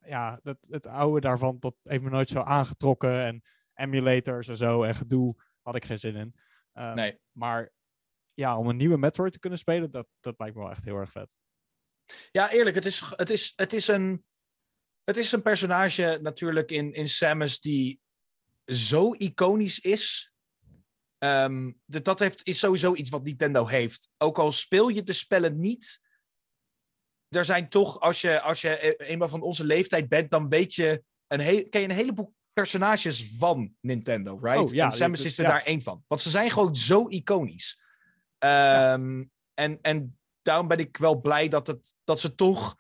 ja, 0.06 0.40
dat, 0.44 0.58
het 0.70 0.88
oude 0.88 1.22
daarvan, 1.22 1.58
dat 1.60 1.76
heeft 1.84 2.04
me 2.04 2.10
nooit 2.10 2.30
zo 2.30 2.40
aangetrokken. 2.40 3.26
En 3.26 3.44
emulators 3.74 4.48
en 4.48 4.58
zo 4.58 4.84
en 4.84 4.96
gedoe 4.96 5.36
had 5.62 5.76
ik 5.76 5.86
geen 5.86 6.00
zin 6.00 6.16
in. 6.16 6.36
Ehm, 6.74 6.96
Nee. 6.96 7.20
Maar 7.32 7.72
ja, 8.34 8.58
om 8.58 8.68
een 8.68 8.78
nieuwe 8.78 8.98
Metroid 8.98 9.34
te 9.34 9.40
kunnen 9.40 9.60
spelen, 9.60 9.92
dat, 9.92 10.08
dat 10.20 10.40
lijkt 10.40 10.56
me 10.56 10.62
wel 10.62 10.72
echt 10.72 10.84
heel 10.84 10.98
erg 10.98 11.12
vet. 11.12 11.36
Ja, 12.32 12.52
eerlijk, 12.52 12.76
het 12.76 12.86
is, 12.86 13.14
het 13.16 13.30
is, 13.30 13.54
het 13.56 13.74
is, 13.74 13.88
een, 13.88 14.26
het 15.06 15.18
is 15.18 15.32
een 15.32 15.42
personage 15.42 16.20
natuurlijk 16.22 16.72
in, 16.72 16.94
in 16.94 17.08
Samus 17.10 17.60
die 17.60 18.00
zo 18.66 19.14
iconisch 19.14 19.80
is. 19.80 20.32
De- 21.18 22.02
dat 22.02 22.20
heeft, 22.20 22.48
is 22.48 22.60
sowieso 22.60 22.94
iets 22.96 23.10
wat 23.10 23.24
Nintendo 23.24 23.68
heeft. 23.68 24.10
Ook 24.18 24.40
al 24.40 24.52
speel 24.52 24.88
je 24.88 25.04
de 25.04 25.14
spellen 25.14 25.60
niet, 25.60 26.02
er 27.28 27.46
zijn 27.46 27.70
toch, 27.70 28.00
als 28.00 28.22
je, 28.22 28.42
als 28.42 28.62
je 28.62 28.86
e- 28.86 29.04
eenmaal 29.04 29.28
van 29.28 29.42
onze 29.42 29.66
leeftijd 29.66 30.10
bent, 30.10 30.32
dan 30.32 30.50
weet 30.50 30.74
je 30.74 31.04
een, 31.28 31.70
ken 31.70 31.82
je 31.82 31.88
een 31.88 31.96
heleboel 31.96 32.34
personages 32.54 33.36
van 33.38 33.76
Nintendo, 33.82 34.40
right? 34.42 34.60
Oh, 34.70 34.74
ja, 34.74 34.86
en 34.86 34.92
Samus 34.92 35.18
dit- 35.18 35.28
is 35.28 35.38
er 35.38 35.44
ja. 35.44 35.50
daar 35.50 35.64
één 35.64 35.82
van. 35.82 36.04
Want 36.08 36.22
ze 36.22 36.30
zijn 36.30 36.52
gewoon 36.52 36.76
zo 36.76 37.08
iconisch. 37.08 37.82
Ehm, 38.38 39.24
en, 39.54 39.82
en 39.82 40.20
daarom 40.42 40.68
ben 40.68 40.78
ik 40.78 40.98
wel 40.98 41.22
blij 41.22 41.48
dat, 41.48 41.68
het, 41.68 41.96
dat 42.04 42.20
ze 42.20 42.36
toch 42.36 42.76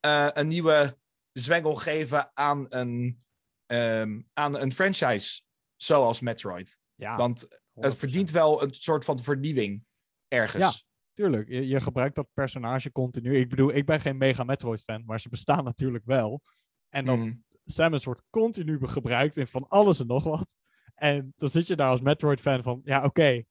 eh, 0.00 0.28
een 0.32 0.46
nieuwe 0.46 0.98
zwengel 1.32 1.74
geven 1.74 2.30
aan 2.34 2.66
een, 2.68 3.22
ehm, 3.66 4.20
aan 4.32 4.56
een 4.56 4.72
franchise 4.72 5.42
zoals 5.76 6.20
Metroid. 6.20 6.78
Ja, 6.94 7.16
Want 7.16 7.40
het 7.40 7.60
100%. 7.72 7.98
verdient 7.98 8.30
wel 8.30 8.62
een 8.62 8.74
soort 8.74 9.04
van 9.04 9.18
vernieuwing 9.18 9.84
ergens. 10.28 10.88
Tuurlijk, 11.14 11.48
je, 11.48 11.66
je 11.66 11.80
gebruikt 11.80 12.14
dat 12.14 12.28
personage 12.32 12.92
continu. 12.92 13.38
Ik 13.38 13.48
bedoel, 13.48 13.74
ik 13.74 13.86
ben 13.86 14.00
geen 14.00 14.16
mega 14.16 14.44
Metroid-fan, 14.44 15.04
maar 15.04 15.20
ze 15.20 15.28
bestaan 15.28 15.64
natuurlijk 15.72 16.04
wel. 16.04 16.42
En 16.88 17.04
dat 17.04 17.18
Mhm. 17.18 17.32
Samus 17.64 18.04
wordt 18.04 18.22
continu 18.30 18.78
gebruikt 18.88 19.36
in 19.36 19.46
van 19.46 19.68
alles 19.68 20.00
en 20.00 20.06
nog 20.06 20.24
wat. 20.24 20.56
En 20.94 21.32
dan 21.36 21.48
zit 21.48 21.66
je 21.66 21.76
daar 21.76 21.90
als 21.90 22.00
Metroid-fan 22.00 22.62
van, 22.62 22.80
ja 22.84 23.04
oké, 23.04 23.42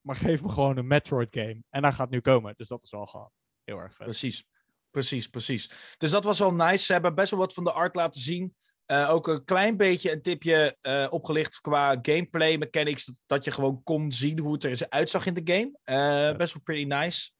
maar 0.00 0.16
geef 0.16 0.42
me 0.42 0.48
gewoon 0.48 0.76
een 0.76 0.86
Metroid-game. 0.86 1.62
En 1.70 1.82
daar 1.82 1.92
gaat 1.92 2.10
nu 2.10 2.20
komen, 2.20 2.54
dus 2.56 2.68
dat 2.68 2.82
is 2.82 2.90
wel 2.90 3.06
gewoon 3.06 3.30
heel 3.64 3.78
erg 3.78 3.94
vet. 3.94 4.06
Precies. 4.06 4.44
Precies, 4.92 5.26
precies. 5.28 5.94
Dus 5.98 6.10
dat 6.10 6.24
was 6.24 6.38
wel 6.38 6.52
nice. 6.52 6.84
Ze 6.84 6.92
hebben 6.92 7.14
best 7.14 7.30
wel 7.30 7.40
wat 7.40 7.54
van 7.54 7.64
de 7.64 7.72
art 7.72 7.94
laten 7.94 8.20
zien. 8.20 8.54
Eh, 8.86 9.10
ook 9.10 9.28
een 9.28 9.44
klein 9.44 9.76
beetje 9.76 10.12
een 10.12 10.22
tipje 10.22 10.76
eh, 10.80 11.06
opgelicht 11.10 11.60
qua 11.60 11.98
gameplay 12.02 12.56
mechanics. 12.56 13.04
Dat, 13.04 13.22
dat 13.26 13.44
je 13.44 13.50
gewoon 13.50 13.82
kon 13.82 14.12
zien 14.12 14.38
hoe 14.38 14.52
het 14.52 14.64
er 14.64 14.86
uitzag 14.88 15.26
in 15.26 15.34
de 15.34 15.52
game. 15.52 15.78
Eh, 15.84 16.36
Best 16.36 16.52
wel 16.54 16.62
pretty 16.62 16.84
nice. 16.84 17.30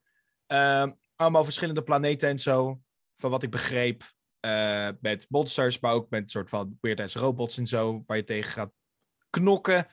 Ehm, 0.46 0.92
allemaal 1.16 1.44
verschillende 1.44 1.82
planeten 1.82 2.28
en 2.28 2.38
zo. 2.38 2.80
Van 3.16 3.30
wat 3.30 3.42
ik 3.42 3.50
begreep. 3.50 4.02
met 5.00 5.26
monsters, 5.28 5.80
maar 5.80 5.92
ook 5.92 6.10
met 6.10 6.22
een 6.22 6.28
soort 6.28 6.48
van 6.48 6.78
weird-ass 6.80 7.14
robots 7.14 7.58
en 7.58 7.66
zo. 7.66 8.02
Waar 8.06 8.16
je 8.16 8.24
tegen 8.24 8.52
gaat 8.52 8.72
knokken. 9.30 9.86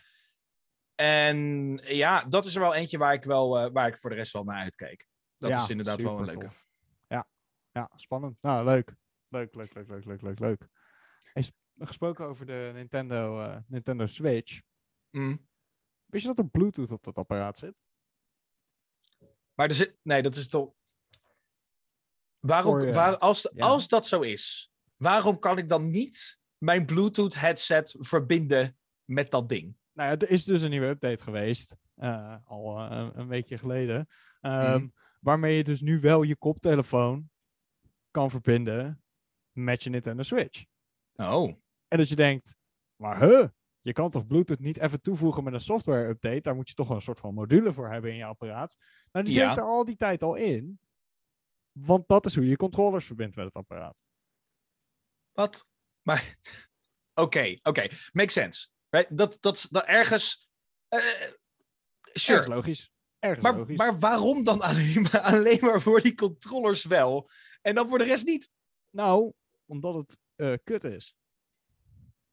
En 0.95 1.37
ja, 1.83 2.23
dat 2.23 2.45
is 2.45 2.55
er 2.55 2.61
wel 2.61 2.73
eentje 2.75 2.97
waar 2.97 3.13
ik, 3.13 3.23
wel, 3.23 3.71
waar 3.71 3.87
ik 3.87 3.97
voor 3.97 4.09
de 4.09 4.15
rest 4.15 4.33
wel 4.33 4.43
naar 4.43 4.61
uitkijk. 4.61 5.07
Dat 5.37 5.49
Ja, 5.49 5.61
is 5.61 5.69
inderdaad 5.69 6.01
wel 6.01 6.19
een 6.19 6.25
leuke. 6.25 6.43
tof. 6.45 6.67
Ja. 7.71 7.91
spannend. 7.95 8.37
Nou, 8.41 8.65
leuk. 8.65 8.95
Leuk, 9.27 9.53
leuk, 9.55 9.73
leuk, 9.73 9.87
leuk, 9.89 10.05
leuk, 10.05 10.21
leuk, 10.21 10.39
leuk. 10.39 10.67
Sp- 11.33 11.57
gesproken 11.79 12.25
over 12.25 12.45
de 12.45 12.71
Nintendo, 12.73 13.41
eh, 13.41 13.57
Nintendo 13.67 14.05
Switch. 14.05 14.61
Mm. 15.09 15.47
Wist 16.05 16.23
je 16.25 16.33
dat 16.33 16.45
er 16.45 16.49
Bluetooth 16.51 16.91
op 16.91 17.03
dat 17.03 17.15
apparaat 17.15 17.57
zit? 17.57 17.73
Maar 19.53 19.67
er 19.67 19.75
zit... 19.75 19.97
Nee, 20.01 20.21
dat 20.21 20.35
is 20.35 20.49
toch... 20.49 20.73
Waarom, 22.39 22.77
Voor 22.79 22.87
je- 22.87 22.93
waar, 22.93 23.17
als, 23.17 23.49
ja. 23.53 23.65
als 23.65 23.87
dat 23.87 24.07
zo 24.07 24.21
is, 24.21 24.71
waarom 24.95 25.39
kan 25.39 25.57
ik 25.57 25.69
dan 25.69 25.89
niet 25.89 26.39
mijn 26.57 26.85
Bluetooth 26.85 27.35
headset 27.35 27.95
verbinden 27.99 28.77
met 29.05 29.31
dat 29.31 29.49
ding? 29.49 29.77
Nou 29.91 30.09
ja, 30.09 30.17
er 30.17 30.29
is 30.29 30.43
dus 30.43 30.61
een 30.61 30.69
nieuwe 30.69 30.87
update 30.87 31.23
geweest. 31.23 31.75
eh, 31.95 32.35
al 32.45 32.79
eh, 32.79 33.09
een, 33.13 33.27
weekje 33.27 33.57
geleden. 33.57 34.07
Mhm. 34.41 34.87
Waarmee 35.19 35.55
je 35.57 35.63
dus 35.63 35.81
nu 35.81 35.99
wel 35.99 36.21
je 36.23 36.35
koptelefoon 36.35 37.29
kan 38.11 38.29
verbinden 38.29 39.03
met 39.51 39.83
je 39.83 39.89
Nintendo 39.89 40.23
Switch. 40.23 40.65
Oh. 41.15 41.53
En 41.87 41.97
dat 41.97 42.09
je 42.09 42.15
denkt, 42.15 42.55
maar 42.95 43.19
huh, 43.19 43.47
je 43.81 43.93
kan 43.93 44.09
toch 44.09 44.27
Bluetooth 44.27 44.59
niet 44.59 44.79
even 44.79 45.01
toevoegen 45.01 45.43
met 45.43 45.53
een 45.53 45.61
software 45.61 46.07
update? 46.07 46.41
Daar 46.41 46.55
moet 46.55 46.67
je 46.69 46.73
toch 46.73 46.89
een 46.89 47.01
soort 47.01 47.19
van 47.19 47.33
module 47.33 47.73
voor 47.73 47.89
hebben 47.91 48.11
in 48.11 48.17
je 48.17 48.25
apparaat. 48.25 48.77
Nou, 49.11 49.25
die 49.25 49.35
Ja. 49.35 49.47
zit 49.49 49.57
er 49.57 49.63
al 49.63 49.85
die 49.85 49.95
tijd 49.95 50.23
al 50.23 50.35
in. 50.35 50.79
Want 51.71 52.07
dat 52.07 52.25
is 52.25 52.35
hoe 52.35 52.47
je 52.47 52.55
controllers 52.55 53.05
verbindt 53.05 53.35
met 53.35 53.45
het 53.45 53.53
apparaat. 53.53 54.01
Wat? 55.31 55.67
Maar... 56.01 56.37
Oké, 57.13 57.57
oké. 57.63 57.87
Makes 58.11 58.33
sense. 58.33 58.67
Right? 58.89 59.17
Dat, 59.17 59.37
dat, 59.39 59.67
dat 59.69 59.85
ergens... 59.85 60.49
eh, 60.87 60.99
sure. 62.13 62.37
Ergens 62.39 62.47
logisch. 62.55 62.91
Maar, 63.19 63.57
logisch. 63.57 63.77
maar 63.77 63.99
waarom 63.99 64.43
dan 64.43 64.61
alleen 64.61 65.01
maar, 65.01 65.19
alleen 65.21 65.59
maar 65.61 65.81
voor 65.81 66.01
die 66.01 66.15
controllers 66.15 66.85
wel? 66.85 67.29
En 67.61 67.75
dan 67.75 67.87
voor 67.87 67.97
de 67.97 68.03
rest 68.03 68.25
niet? 68.25 68.51
Nou, 68.89 69.33
omdat 69.65 69.95
het 69.95 70.17
eh, 70.35 70.53
kut 70.63 70.83
is. 70.83 71.15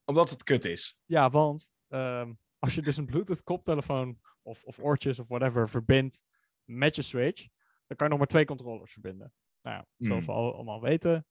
Omdat 0.04 0.30
het 0.30 0.42
kut 0.42 0.64
is. 0.64 0.96
Ja, 1.04 1.30
want 1.30 1.68
ehm, 1.88 2.32
als 2.58 2.74
je 2.74 2.82
dus 2.82 2.96
een 2.96 3.06
Bluetooth 3.06 3.42
koptelefoon 3.42 4.20
of, 4.42 4.64
of 4.64 4.78
oortjes 4.78 5.18
of 5.18 5.28
whatever 5.28 5.68
verbindt 5.68 6.20
met 6.64 6.96
je 6.96 7.02
Switch, 7.02 7.46
dan 7.86 7.96
kan 7.96 8.06
je 8.06 8.08
nog 8.08 8.18
maar 8.18 8.26
twee 8.26 8.44
controllers 8.44 8.92
verbinden. 8.92 9.32
Nou 9.62 9.76
ja, 9.76 9.86
zoals 9.96 10.20
Mm. 10.20 10.26
we 10.26 10.32
al, 10.32 10.54
allemaal 10.54 10.80
weten, 10.80 11.26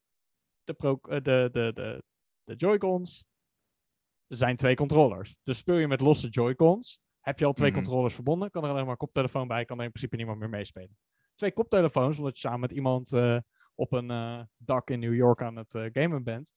de, 0.63 0.73
pro, 0.73 0.99
eh, 1.01 1.21
de, 1.21 1.49
de, 1.51 1.71
de, 1.73 2.03
de 2.43 2.55
Joy-Cons 2.55 3.25
zijn 4.27 4.55
twee 4.55 4.75
controllers. 4.75 5.35
Dus 5.43 5.57
speel 5.57 5.77
je 5.77 5.87
met 5.87 6.01
losse 6.01 6.27
Joy-Cons, 6.29 6.99
heb 7.25 7.39
je 7.39 7.45
al 7.45 7.53
twee 7.53 7.71
Mhm. 7.71 7.79
controllers 7.79 8.13
verbonden, 8.13 8.51
kan 8.51 8.63
er 8.63 8.69
alleen 8.69 8.81
maar 8.81 8.91
een 8.91 8.97
koptelefoon 8.97 9.47
bij, 9.47 9.65
kan 9.65 9.77
er 9.77 9.83
in 9.83 9.89
principe 9.89 10.15
niemand 10.15 10.39
meer 10.39 10.49
meespelen. 10.49 10.97
Twee 11.35 11.53
koptelefoons, 11.53 12.17
omdat 12.17 12.33
je 12.33 12.39
samen 12.39 12.59
met 12.59 12.71
iemand 12.71 13.11
eh, 13.13 13.37
op 13.75 13.91
een 13.91 14.11
eh, 14.11 14.41
dak 14.57 14.89
in 14.89 14.99
New 14.99 15.13
York 15.15 15.41
aan 15.41 15.55
het 15.55 15.73
eh, 15.73 15.85
gamen 15.91 16.23
bent, 16.23 16.53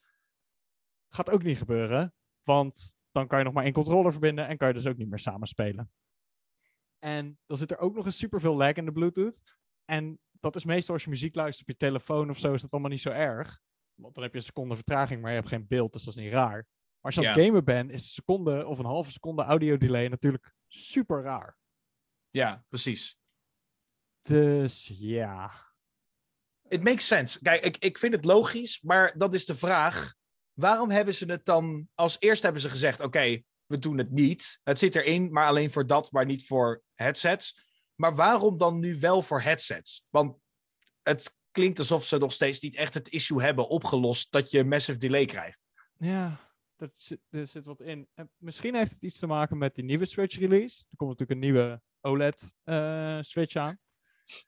gaat 1.08 1.30
ook 1.30 1.42
niet 1.42 1.58
gebeuren, 1.58 2.14
want 2.42 2.96
dan 3.10 3.26
kan 3.26 3.38
je 3.38 3.44
nog 3.44 3.52
maar 3.54 3.64
één 3.64 3.72
controller 3.72 4.12
verbinden 4.12 4.46
en 4.48 4.56
kan 4.56 4.68
je 4.68 4.74
dus 4.74 4.86
ook 4.86 4.96
niet 4.96 5.08
meer 5.08 5.18
samen 5.18 5.48
spelen. 5.48 5.90
En 6.98 7.38
dan 7.46 7.56
zit 7.56 7.70
er 7.70 7.78
ook 7.78 7.94
nog 7.94 8.04
eens 8.06 8.18
superveel 8.18 8.56
lag 8.56 8.72
in 8.72 8.84
de 8.84 8.92
Bluetooth. 8.92 9.42
En 9.84 10.18
dat 10.40 10.56
is 10.56 10.64
meestal 10.64 10.94
als 10.94 11.04
je 11.04 11.10
muziek 11.10 11.34
luistert 11.34 11.68
op 11.68 11.74
je 11.74 11.86
telefoon 11.86 12.30
of 12.30 12.38
zo, 12.38 12.52
is 12.52 12.62
dat 12.62 12.70
allemaal 12.70 12.90
niet 12.90 13.00
zo 13.00 13.10
erg. 13.10 13.60
Want 13.94 14.14
dan 14.14 14.22
heb 14.22 14.32
je 14.32 14.38
een 14.38 14.44
seconde 14.44 14.74
vertraging, 14.74 15.20
maar 15.20 15.30
je 15.30 15.36
hebt 15.36 15.48
geen 15.48 15.66
beeld, 15.66 15.92
dus 15.92 16.04
dat 16.04 16.16
is 16.16 16.22
niet 16.22 16.32
raar. 16.32 16.56
Maar 16.56 16.66
als 17.00 17.14
je 17.14 17.20
aan 17.20 17.34
het 17.36 17.44
gamen 17.44 17.64
bent, 17.64 17.90
is 17.90 18.02
een 18.02 18.08
seconde 18.08 18.66
of 18.66 18.78
een 18.78 18.84
halve 18.84 19.10
seconde 19.12 19.42
audio 19.42 19.76
delay 19.76 20.08
natuurlijk 20.08 20.54
super 20.68 21.22
raar. 21.22 21.56
Ja, 22.30 22.64
precies. 22.68 23.18
Dus 24.20 24.90
ja. 24.92 25.66
It 26.68 26.82
makes 26.82 27.06
sense. 27.06 27.42
Kijk, 27.42 27.64
ik, 27.64 27.76
ik 27.76 27.98
vind 27.98 28.14
het 28.14 28.24
logisch, 28.24 28.80
maar 28.80 29.18
dat 29.18 29.34
is 29.34 29.44
de 29.44 29.54
vraag. 29.54 30.14
Waarom 30.52 30.90
hebben 30.90 31.14
ze 31.14 31.24
het 31.24 31.44
dan... 31.44 31.88
Als 31.94 32.16
eerst 32.18 32.42
hebben 32.42 32.62
ze 32.62 32.68
gezegd, 32.68 33.00
oké, 33.00 33.42
we 33.66 33.78
doen 33.78 33.98
het 33.98 34.10
niet. 34.10 34.60
Het 34.62 34.78
zit 34.78 34.94
erin, 34.94 35.32
maar 35.32 35.46
alleen 35.46 35.70
voor 35.70 35.86
dat, 35.86 36.12
maar 36.12 36.24
niet 36.24 36.46
voor 36.46 36.82
headsets. 36.94 37.60
Maar 37.94 38.14
waarom 38.14 38.58
dan 38.58 38.78
nu 38.78 38.98
wel 38.98 39.22
voor 39.22 39.40
headsets? 39.42 40.04
Want 40.10 40.36
het 41.02 41.36
klinkt 41.50 41.78
alsof 41.78 42.04
ze 42.04 42.18
nog 42.18 42.32
steeds 42.32 42.60
niet 42.60 42.76
echt 42.76 42.94
het 42.94 43.08
issue 43.08 43.42
hebben 43.42 43.68
opgelost 43.68 44.32
dat 44.32 44.50
je 44.50 44.64
massive 44.64 44.98
delay 44.98 45.24
krijgt. 45.24 45.64
Ja, 45.98 46.47
er 46.80 46.92
zit, 46.96 47.20
er 47.30 47.46
zit 47.46 47.64
wat 47.64 47.80
in. 47.80 48.08
En 48.14 48.30
misschien 48.36 48.74
heeft 48.74 48.90
het 48.90 49.02
iets 49.02 49.18
te 49.18 49.26
maken 49.26 49.58
met 49.58 49.74
die 49.74 49.84
nieuwe 49.84 50.04
Switch 50.06 50.38
release. 50.38 50.84
Er 50.90 50.96
komt 50.96 51.10
natuurlijk 51.10 51.30
een 51.40 51.46
nieuwe 51.52 51.82
OLED 52.00 52.54
eh, 52.64 53.18
Switch 53.20 53.56
aan. 53.56 53.78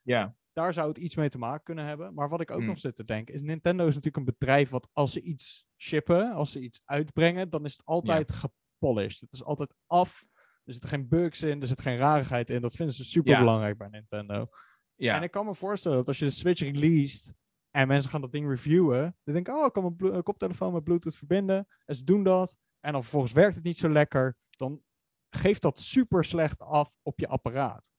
Ja. 0.03 0.35
daar 0.53 0.73
zou 0.73 0.87
het 0.87 0.97
iets 0.97 1.15
mee 1.15 1.29
te 1.29 1.37
maken 1.37 1.63
kunnen 1.63 1.85
hebben. 1.85 2.13
Maar 2.13 2.29
wat 2.29 2.41
ik 2.41 2.51
ook 2.51 2.57
Hmm. 2.57 2.67
nog 2.67 2.79
zit 2.79 2.95
te 2.95 3.05
denken, 3.05 3.33
is 3.35 3.41
Nintendo 3.41 3.87
is 3.87 3.95
natuurlijk 3.95 4.17
een 4.27 4.35
bedrijf 4.37 4.69
wat 4.69 4.89
als 4.93 5.11
ze 5.11 5.21
iets 5.21 5.65
shippen, 5.77 6.31
als 6.31 6.51
ze 6.51 6.59
iets 6.59 6.81
uitbrengen, 6.85 7.49
dan 7.49 7.65
is 7.65 7.71
het 7.71 7.85
altijd 7.85 8.31
gepolished. 8.31 9.19
Het 9.19 9.33
is 9.33 9.43
altijd 9.43 9.73
af. 9.87 10.23
Er 10.63 10.73
zitten 10.73 10.89
geen 10.89 11.07
bugs 11.07 11.41
in, 11.41 11.61
er 11.61 11.67
zit 11.67 11.81
geen 11.81 11.97
rarigheid 11.97 12.49
in. 12.49 12.61
Dat 12.61 12.75
vinden 12.75 12.95
ze 12.95 13.03
super 13.03 13.37
belangrijk 13.37 13.77
bij 13.77 13.87
Nintendo. 13.87 14.49
Ja. 14.95 15.15
En 15.15 15.23
ik 15.23 15.31
kan 15.31 15.45
me 15.45 15.55
voorstellen 15.55 15.97
dat 15.97 16.07
als 16.07 16.19
je 16.19 16.25
de 16.25 16.31
Switch 16.31 16.61
released 16.61 17.33
en 17.71 17.87
mensen 17.87 18.09
gaan 18.09 18.21
dat 18.21 18.31
ding 18.31 18.49
reviewen, 18.49 19.17
dan 19.23 19.33
denken, 19.33 19.53
oh, 19.55 19.65
ik 19.65 19.73
kan 19.73 19.95
mijn 19.97 20.13
eh, 20.13 20.21
koptelefoon 20.21 20.73
met 20.73 20.83
Bluetooth 20.83 21.15
verbinden. 21.15 21.67
En 21.85 21.95
ze 21.95 22.03
doen 22.03 22.23
dat. 22.23 22.57
En 22.79 22.91
dan 22.91 23.01
vervolgens 23.01 23.31
werkt 23.33 23.55
het 23.55 23.63
niet 23.63 23.77
zo 23.77 23.89
lekker. 23.89 24.35
Dan 24.49 24.81
geeft 25.29 25.61
dat 25.61 25.79
super 25.79 26.25
slecht 26.25 26.61
af 26.61 26.95
op 27.01 27.19
je 27.19 27.27
apparaat. 27.27 27.91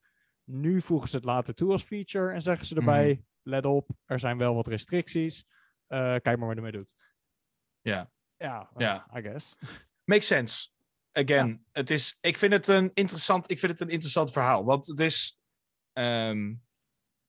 Nu 0.45 0.81
voegen 0.81 1.09
ze 1.09 1.17
het 1.17 1.25
later 1.25 1.55
toe 1.55 1.73
als 1.73 1.83
feature 1.83 2.33
en 2.33 2.43
zeggen 2.43 2.67
ze 2.67 2.75
erbij, 2.75 3.25
let 3.43 3.65
op, 3.67 3.89
er 4.05 4.19
zijn 4.21 4.39
wel 4.39 4.55
wat 4.55 4.67
restricties. 4.67 5.45
Eh, 5.87 5.99
kijk 5.99 6.25
maar 6.25 6.39
wat 6.39 6.51
je 6.51 6.57
ermee 6.57 6.73
doet. 6.73 6.95
Ja. 7.81 8.11
Ja, 8.37 8.71
Ja. 8.77 9.07
I 9.17 9.23
guess. 9.23 9.57
Makes 10.05 10.27
sense. 10.27 10.71
Again, 11.13 11.65
het 11.73 11.91
is, 11.91 12.19
ik, 12.21 12.39
vind 12.39 12.53
het 12.53 12.69
een 12.69 12.91
interessant, 12.95 13.51
ik 13.51 13.59
vind 13.59 13.73
het 13.73 13.81
een 13.81 13.89
interessant 13.89 14.33
verhaal. 14.33 14.65
Want 14.65 14.87
het 14.87 15.01
is... 15.01 15.41
ehm, 15.93 16.55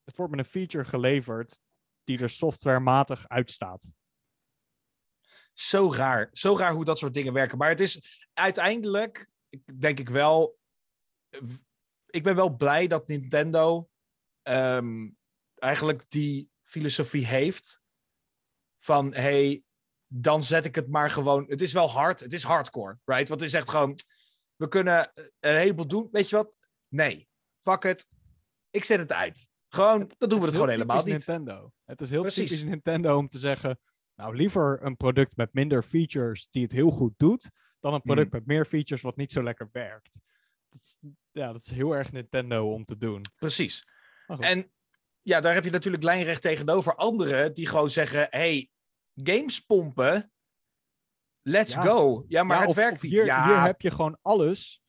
Het 0.04 0.18
wordt 0.18 0.36
met 0.36 0.46
een 0.46 0.52
feature 0.52 0.86
geleverd 0.86 1.62
die 2.04 2.20
er 2.20 2.30
softwarematig 2.30 3.28
uitstaat. 3.28 3.90
zo 5.54 5.92
raar. 5.92 6.30
Zo 6.32 6.58
raar 6.58 6.72
hoe 6.72 6.86
dat 6.86 6.98
soort 6.98 7.14
dingen 7.14 7.34
werken. 7.34 7.58
Maar 7.58 7.70
het 7.70 7.80
is 7.80 8.28
uiteindelijk, 8.34 9.30
denk 9.74 10.00
ik 10.00 10.10
wel. 10.10 10.58
Ik 12.06 12.24
ben 12.24 12.36
wel 12.36 12.56
blij 12.56 12.88
dat 12.88 13.08
Nintendo 13.08 13.90
ehm, 14.42 15.10
eigenlijk 15.56 16.10
die 16.10 16.50
filosofie 16.62 17.26
heeft. 17.26 17.82
Van 18.80 19.14
hey, 19.14 19.64
dan 20.08 20.44
zet 20.44 20.66
ik 20.66 20.76
het 20.76 20.90
maar 20.90 21.12
gewoon. 21.12 21.46
Het 21.48 21.62
is 21.62 21.74
wel 21.74 21.90
hard, 21.90 22.20
het 22.20 22.34
is 22.34 22.44
hardcore, 22.44 23.00
right? 23.06 23.28
Want 23.30 23.40
het 23.40 23.50
is 23.50 23.56
echt 23.56 23.70
gewoon. 23.70 23.98
We 24.56 24.68
kunnen 24.68 25.12
een 25.40 25.56
heleboel 25.56 25.88
doen. 25.88 26.08
Weet 26.12 26.30
je 26.30 26.36
wat? 26.36 26.54
Nee, 26.88 27.28
fuck 27.62 27.84
it. 27.84 28.08
Ik 28.70 28.84
zet 28.84 29.00
het 29.00 29.12
uit. 29.12 29.48
Gewoon, 29.74 30.12
dan 30.18 30.30
doen 30.30 30.40
we 30.40 30.46
het, 30.46 30.54
gewoon 30.54 30.70
helemaal 30.70 30.98
niet. 30.98 31.06
Nintendo. 31.06 31.72
Het 31.86 32.02
is 32.02 32.10
heel 32.10 32.22
Precies. 32.22 32.50
typisch 32.50 32.64
Nintendo 32.70 33.18
om 33.18 33.30
te 33.30 33.40
zeggen, 33.40 33.80
nou 34.16 34.36
liever 34.36 34.80
een 34.82 34.98
product 34.98 35.36
met 35.36 35.54
minder 35.54 35.84
features 35.84 36.48
die 36.52 36.64
het 36.64 36.72
heel 36.72 36.92
goed 36.92 37.14
doet, 37.18 37.50
dan 37.80 37.94
een 37.94 38.02
product 38.02 38.28
Mhm. 38.28 38.36
met 38.38 38.46
meer 38.46 38.66
features 38.66 39.02
wat 39.02 39.16
niet 39.16 39.32
zo 39.32 39.44
lekker 39.44 39.70
werkt. 39.72 40.20
Dat 40.70 40.82
is, 40.82 40.98
ja, 41.32 41.52
dat 41.52 41.62
is 41.62 41.72
heel 41.72 41.96
erg 41.96 42.12
Nintendo 42.12 42.74
om 42.74 42.86
te 42.86 42.98
doen. 42.98 43.22
Precies. 43.36 43.88
En 44.40 44.72
ja, 45.22 45.40
daar 45.40 45.54
heb 45.54 45.64
je 45.64 45.70
natuurlijk 45.70 46.04
lijnrecht 46.04 46.42
tegenover 46.42 46.96
anderen 46.96 47.54
die 47.54 47.68
gewoon 47.68 47.90
zeggen: 47.90 48.28
hey, 48.30 48.70
games 49.16 49.60
pompen. 49.60 50.32
Let's 51.42 51.74
Ja. 51.74 51.82
go. 51.82 52.26
Ja, 52.28 52.44
maar 52.44 52.56
Ja, 52.56 52.62
het 52.62 52.70
of- 52.72 52.76
werkt 52.76 52.96
of 52.96 53.02
niet. 53.02 53.12
Hier, 53.12 53.26
ja, 53.26 53.46
hier 53.46 53.62
heb 53.62 53.82
je 53.82 53.92
gewoon 53.92 54.18
alles. 54.22 54.82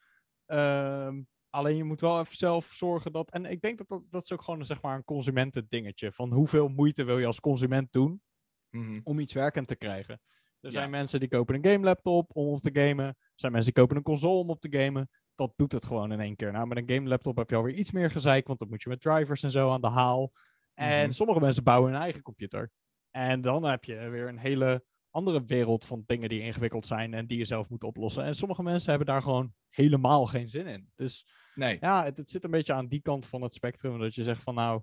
Ehm, 0.46 1.22
alleen 1.54 1.76
je 1.76 1.84
moet 1.84 2.00
wel 2.00 2.20
even 2.20 2.36
zelf 2.36 2.66
zorgen 2.72 3.12
dat. 3.12 3.30
En 3.30 3.44
ik 3.44 3.60
denk 3.60 3.78
dat 3.78 3.88
dat, 3.88 4.06
dat 4.10 4.22
is 4.22 4.32
ook 4.32 4.42
gewoon 4.42 4.64
zeg 4.66 4.82
maar, 4.82 4.96
een 4.96 5.04
consumentendingetje. 5.04 6.12
Van 6.12 6.32
hoeveel 6.32 6.68
moeite 6.68 7.04
wil 7.04 7.18
je 7.18 7.26
als 7.26 7.40
consument 7.40 7.92
doen 7.92 8.22
Mhm. 8.70 9.00
om 9.02 9.18
iets 9.18 9.32
werkend 9.32 9.66
te 9.66 9.76
krijgen. 9.76 10.20
Er 10.60 10.70
Ja. 10.70 10.78
zijn 10.78 10.90
mensen 10.90 11.20
die 11.20 11.28
kopen 11.28 11.54
een 11.54 11.64
game 11.72 11.84
laptop 11.84 12.30
om 12.36 12.46
op 12.46 12.60
te 12.60 12.70
gamen. 12.72 13.04
Er 13.06 13.16
zijn 13.34 13.52
mensen 13.52 13.72
die 13.72 13.82
kopen 13.82 13.96
een 13.96 14.02
console 14.02 14.38
om 14.40 14.50
op 14.50 14.60
te 14.60 14.76
gamen. 14.78 15.08
Dat 15.34 15.52
doet 15.56 15.72
het 15.72 15.86
gewoon 15.86 16.12
in 16.12 16.20
één 16.20 16.36
keer. 16.36 16.52
Nou, 16.52 16.66
met 16.66 16.78
een 16.78 16.90
game 16.94 17.08
laptop 17.08 17.36
heb 17.36 17.50
je 17.50 17.56
alweer 17.56 17.74
iets 17.74 17.92
meer 17.92 18.10
gezeik, 18.10 18.46
want 18.46 18.58
dan 18.58 18.68
moet 18.68 18.82
je 18.82 18.88
met 18.88 19.00
drivers 19.00 19.42
en 19.42 19.50
zo 19.50 19.70
aan 19.70 19.80
de 19.80 19.88
haal. 19.88 20.32
En 20.74 21.02
Mhm. 21.04 21.12
sommige 21.12 21.40
mensen 21.40 21.64
bouwen 21.64 21.92
hun 21.92 22.00
eigen 22.00 22.22
computer. 22.22 22.70
En 23.10 23.40
dan 23.40 23.64
heb 23.64 23.84
je 23.84 24.08
weer 24.08 24.28
een 24.28 24.38
hele 24.38 24.84
andere 25.14 25.44
wereld 25.44 25.84
van 25.84 26.02
dingen 26.06 26.28
die 26.28 26.40
ingewikkeld 26.40 26.86
zijn 26.86 27.14
en 27.14 27.26
die 27.26 27.38
je 27.38 27.44
zelf 27.44 27.68
moet 27.68 27.84
oplossen. 27.84 28.24
En 28.24 28.34
sommige 28.34 28.62
mensen 28.62 28.88
hebben 28.88 29.06
daar 29.08 29.22
gewoon 29.22 29.54
helemaal 29.68 30.26
geen 30.26 30.48
zin 30.48 30.66
in. 30.66 30.90
Dus 30.94 31.26
Nee. 31.54 31.76
ja, 31.80 32.04
het, 32.04 32.16
het 32.16 32.28
zit 32.28 32.44
een 32.44 32.50
beetje 32.50 32.72
aan 32.72 32.86
die 32.88 33.00
kant 33.02 33.26
van 33.26 33.42
het 33.42 33.54
spectrum. 33.54 33.98
Dat 33.98 34.14
je 34.14 34.22
zegt 34.22 34.42
van 34.42 34.54
nou, 34.54 34.82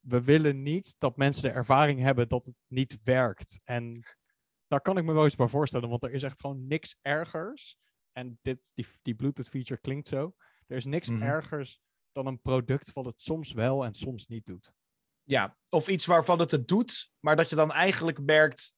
we 0.00 0.22
willen 0.22 0.62
niet 0.62 0.94
dat 0.98 1.16
mensen 1.16 1.42
de 1.42 1.50
ervaring 1.50 2.00
hebben 2.00 2.28
dat 2.28 2.44
het 2.44 2.54
niet 2.66 2.98
werkt. 3.04 3.60
En 3.64 4.02
daar 4.66 4.80
kan 4.80 4.98
ik 4.98 5.04
me 5.04 5.12
wel 5.12 5.26
iets 5.26 5.36
bij 5.36 5.48
voorstellen, 5.48 5.88
want 5.88 6.02
er 6.04 6.12
is 6.12 6.22
echt 6.22 6.40
gewoon 6.40 6.66
niks 6.66 6.98
ergers. 7.02 7.76
En 8.12 8.38
dit, 8.42 8.70
die, 8.74 8.86
die 9.02 9.14
Bluetooth 9.14 9.48
feature 9.48 9.80
klinkt 9.80 10.06
zo. 10.06 10.34
Er 10.66 10.76
is 10.76 10.84
niks 10.84 11.08
Mhm. 11.08 11.22
ergers 11.22 11.80
dan 12.12 12.26
een 12.26 12.40
product 12.40 12.92
wat 12.92 13.04
het 13.04 13.20
soms 13.20 13.52
wel 13.52 13.84
en 13.84 13.94
soms 13.94 14.26
niet 14.26 14.46
doet. 14.46 14.72
Ja, 15.22 15.56
of 15.68 15.88
iets 15.88 16.06
waarvan 16.06 16.38
het 16.38 16.50
het 16.50 16.68
doet, 16.68 17.10
maar 17.20 17.36
dat 17.36 17.48
je 17.50 17.56
dan 17.56 17.72
eigenlijk 17.72 18.20
merkt. 18.20 18.74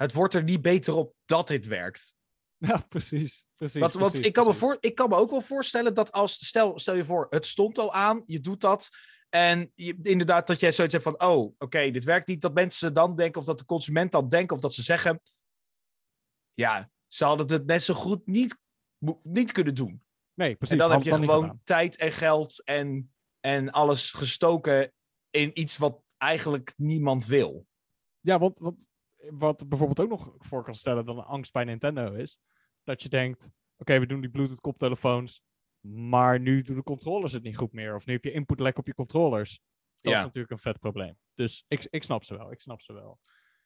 Het 0.00 0.12
wordt 0.12 0.34
er 0.34 0.42
niet 0.42 0.62
beter 0.62 0.94
op 0.94 1.14
dat 1.24 1.48
dit 1.48 1.66
werkt. 1.66 2.14
Ja, 2.66 2.78
precies. 2.88 3.46
precies, 3.56 3.80
Want, 3.80 3.94
want 3.94 4.10
precies, 4.10 4.26
ik, 4.26 4.32
kan 4.32 4.46
me 4.46 4.54
voor, 4.54 4.76
ik 4.80 4.94
kan 4.94 5.08
me 5.08 5.16
ook 5.16 5.30
wel 5.30 5.40
voorstellen 5.40 5.94
dat 5.94 6.12
als. 6.12 6.46
Stel, 6.46 6.78
stel 6.78 6.94
je 6.94 7.04
voor, 7.04 7.26
het 7.30 7.46
stond 7.46 7.78
al 7.78 7.94
aan, 7.94 8.22
je 8.26 8.40
doet 8.40 8.60
dat. 8.60 8.88
En 9.28 9.72
je, 9.74 9.98
inderdaad, 10.02 10.46
dat 10.46 10.60
jij 10.60 10.72
zoiets 10.72 10.94
hebt 10.94 11.06
van: 11.06 11.22
oh, 11.22 11.54
oké, 11.58 11.90
dit 11.90 12.04
werkt 12.04 12.26
niet. 12.26 12.40
Dat 12.40 12.54
mensen 12.54 12.94
dan 12.94 13.16
denken, 13.16 13.40
of 13.40 13.46
dat 13.46 13.58
de 13.58 13.64
consument 13.64 14.12
dan 14.12 14.28
denkt, 14.28 14.52
of 14.52 14.60
dat 14.60 14.74
ze 14.74 14.82
zeggen. 14.82 15.20
Ja, 16.50 16.90
ze 17.06 17.24
hadden 17.24 17.52
het 17.52 17.66
net 17.66 17.82
zo 17.82 17.94
goed 17.94 18.26
niet, 18.26 18.58
niet 19.22 19.52
kunnen 19.52 19.74
doen. 19.74 20.02
Nee, 20.34 20.56
precies. 20.56 20.78
en 20.78 20.88
dan 20.88 20.90
heb 20.90 21.02
je 21.02 21.14
gewoon 21.14 21.60
tijd 21.64 21.96
en 21.96 22.12
geld 22.12 22.64
en, 22.64 23.14
en 23.40 23.70
alles 23.70 24.12
gestoken 24.12 24.92
in 25.30 25.60
iets 25.60 25.76
wat 25.76 26.02
eigenlijk 26.16 26.72
niemand 26.76 27.26
wil. 27.26 27.66
Ja, 28.20 28.38
want, 28.38 28.58
want 28.58 28.88
wat 29.30 29.68
bijvoorbeeld 29.68 30.00
ook 30.00 30.08
nog 30.08 30.34
voor 30.38 30.64
kan 30.64 30.74
stellen 30.74 31.04
dan 31.04 31.18
een 31.18 31.24
angst 31.24 31.52
bij 31.52 31.64
Nintendo 31.64 32.12
is, 32.14 32.38
dat 32.82 33.02
je 33.02 33.08
denkt, 33.08 33.50
oké, 33.76 33.98
we 33.98 34.06
doen 34.06 34.20
die 34.20 34.30
Bluetooth 34.30 34.60
koptelefoons, 34.60 35.42
maar 35.80 36.40
nu 36.40 36.62
doen 36.62 36.76
de 36.76 36.82
controllers 36.82 37.32
het 37.32 37.42
niet 37.42 37.56
goed 37.56 37.72
meer. 37.72 37.94
Of 37.94 38.06
nu 38.06 38.12
heb 38.12 38.24
je 38.24 38.32
inputlek 38.32 38.78
op 38.78 38.86
je 38.86 38.94
controllers. 38.94 39.60
Dat 40.00 40.12
Ja. 40.12 40.18
is 40.18 40.24
natuurlijk 40.24 40.52
een 40.52 40.58
vet 40.58 40.78
probleem. 40.78 41.18
Dus 41.34 41.64
ik, 41.68 41.86
ik 41.90 42.02
snap 42.02 42.24
ze 42.24 42.36
wel, 42.36 42.52
ik 42.52 42.60
snap 42.60 42.80
ze 42.80 42.92
wel. 42.92 43.20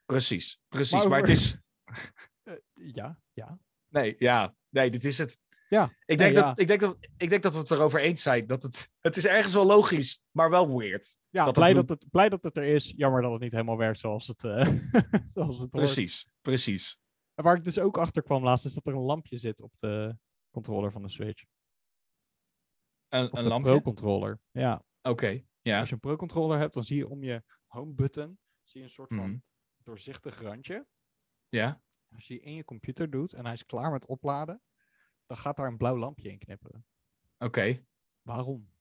Precies, 0.04 0.60
precies. 0.68 1.06
Maar 1.06 1.20
het 1.20 1.28
is. 1.28 1.56
Eh, 2.44 2.54
ja, 2.74 3.20
ja. 3.32 3.58
Nee, 3.88 4.14
ja. 4.18 4.54
Nee, 4.68 4.90
dit 4.90 5.04
is 5.04 5.18
het. 5.18 5.40
Ja, 5.74 5.84
Ik 5.84 5.92
nee, 6.06 6.16
denk, 6.16 6.34
ja. 6.34 6.42
dat, 6.42 6.58
ik, 6.58 6.66
denk 6.66 6.80
dat, 6.80 6.96
ik 7.16 7.28
denk 7.28 7.42
dat 7.42 7.52
we 7.52 7.58
het 7.58 7.70
erover 7.70 8.00
eens 8.00 8.22
zijn. 8.22 8.46
Dat 8.46 8.62
het, 8.62 8.90
het 9.00 9.16
is 9.16 9.26
ergens 9.26 9.54
wel 9.54 9.66
logisch, 9.66 10.22
maar 10.30 10.50
wel 10.50 10.76
weird. 10.78 11.16
Ja, 11.28 11.44
Dat 11.44 11.54
blij, 11.54 11.68
het 11.72 11.76
dat 11.88 12.00
het, 12.00 12.10
blij 12.10 12.28
dat 12.28 12.42
het 12.44 12.56
er 12.56 12.62
is. 12.64 12.92
Jammer 12.96 13.22
dat 13.22 13.32
het 13.32 13.40
niet 13.40 13.52
helemaal 13.52 13.76
werkt 13.76 13.98
zoals 13.98 14.26
het, 14.26 14.44
eh 14.44 14.68
zoals 15.34 15.58
het 15.58 15.72
hoort. 15.72 15.84
Precies, 15.84 16.26
precies. 16.40 16.98
En 17.34 17.44
waar 17.44 17.56
ik 17.56 17.64
dus 17.64 17.78
ook 17.78 17.98
achter 17.98 18.22
kwam 18.22 18.44
laatst, 18.44 18.64
is 18.64 18.74
dat 18.74 18.86
er 18.86 18.92
een 18.94 19.00
lampje 19.00 19.38
zit 19.38 19.60
op 19.60 19.72
de 19.78 20.16
controller 20.50 20.92
van 20.92 21.02
de 21.02 21.08
Switch. 21.08 21.44
Een, 23.08 23.26
Op 23.26 23.36
een 23.38 23.44
lampje? 23.44 23.70
Pro-controller. 23.70 24.40
Ja, 24.50 24.84
Oké, 25.02 25.42
ja. 25.60 25.78
Als 25.78 25.88
je 25.88 25.94
een 25.94 26.00
Pro-controller 26.00 26.58
hebt, 26.58 26.74
dan 26.74 26.84
zie 26.84 26.96
je 26.96 27.08
om 27.08 27.22
je 27.24 27.42
home 27.66 27.92
button 27.92 28.38
zie 28.62 28.80
je 28.80 28.86
een 28.86 28.92
soort 28.92 29.14
van 29.14 29.28
Mhm. 29.30 29.38
doorzichtig 29.82 30.40
randje. 30.42 30.86
Ja, 31.48 31.82
Als 32.14 32.26
je 32.26 32.34
die 32.34 32.42
in 32.42 32.54
je 32.54 32.64
computer 32.64 33.10
doet 33.10 33.32
en 33.32 33.44
hij 33.44 33.54
is 33.54 33.64
klaar 33.66 33.90
met 33.90 34.06
opladen, 34.06 34.62
dan 35.26 35.36
gaat 35.36 35.56
daar 35.56 35.66
een 35.66 35.76
blauw 35.76 35.98
lampje 35.98 36.30
in 36.30 36.38
knipperen. 36.38 36.86
oké. 37.38 37.84
Waarom? 38.22 38.72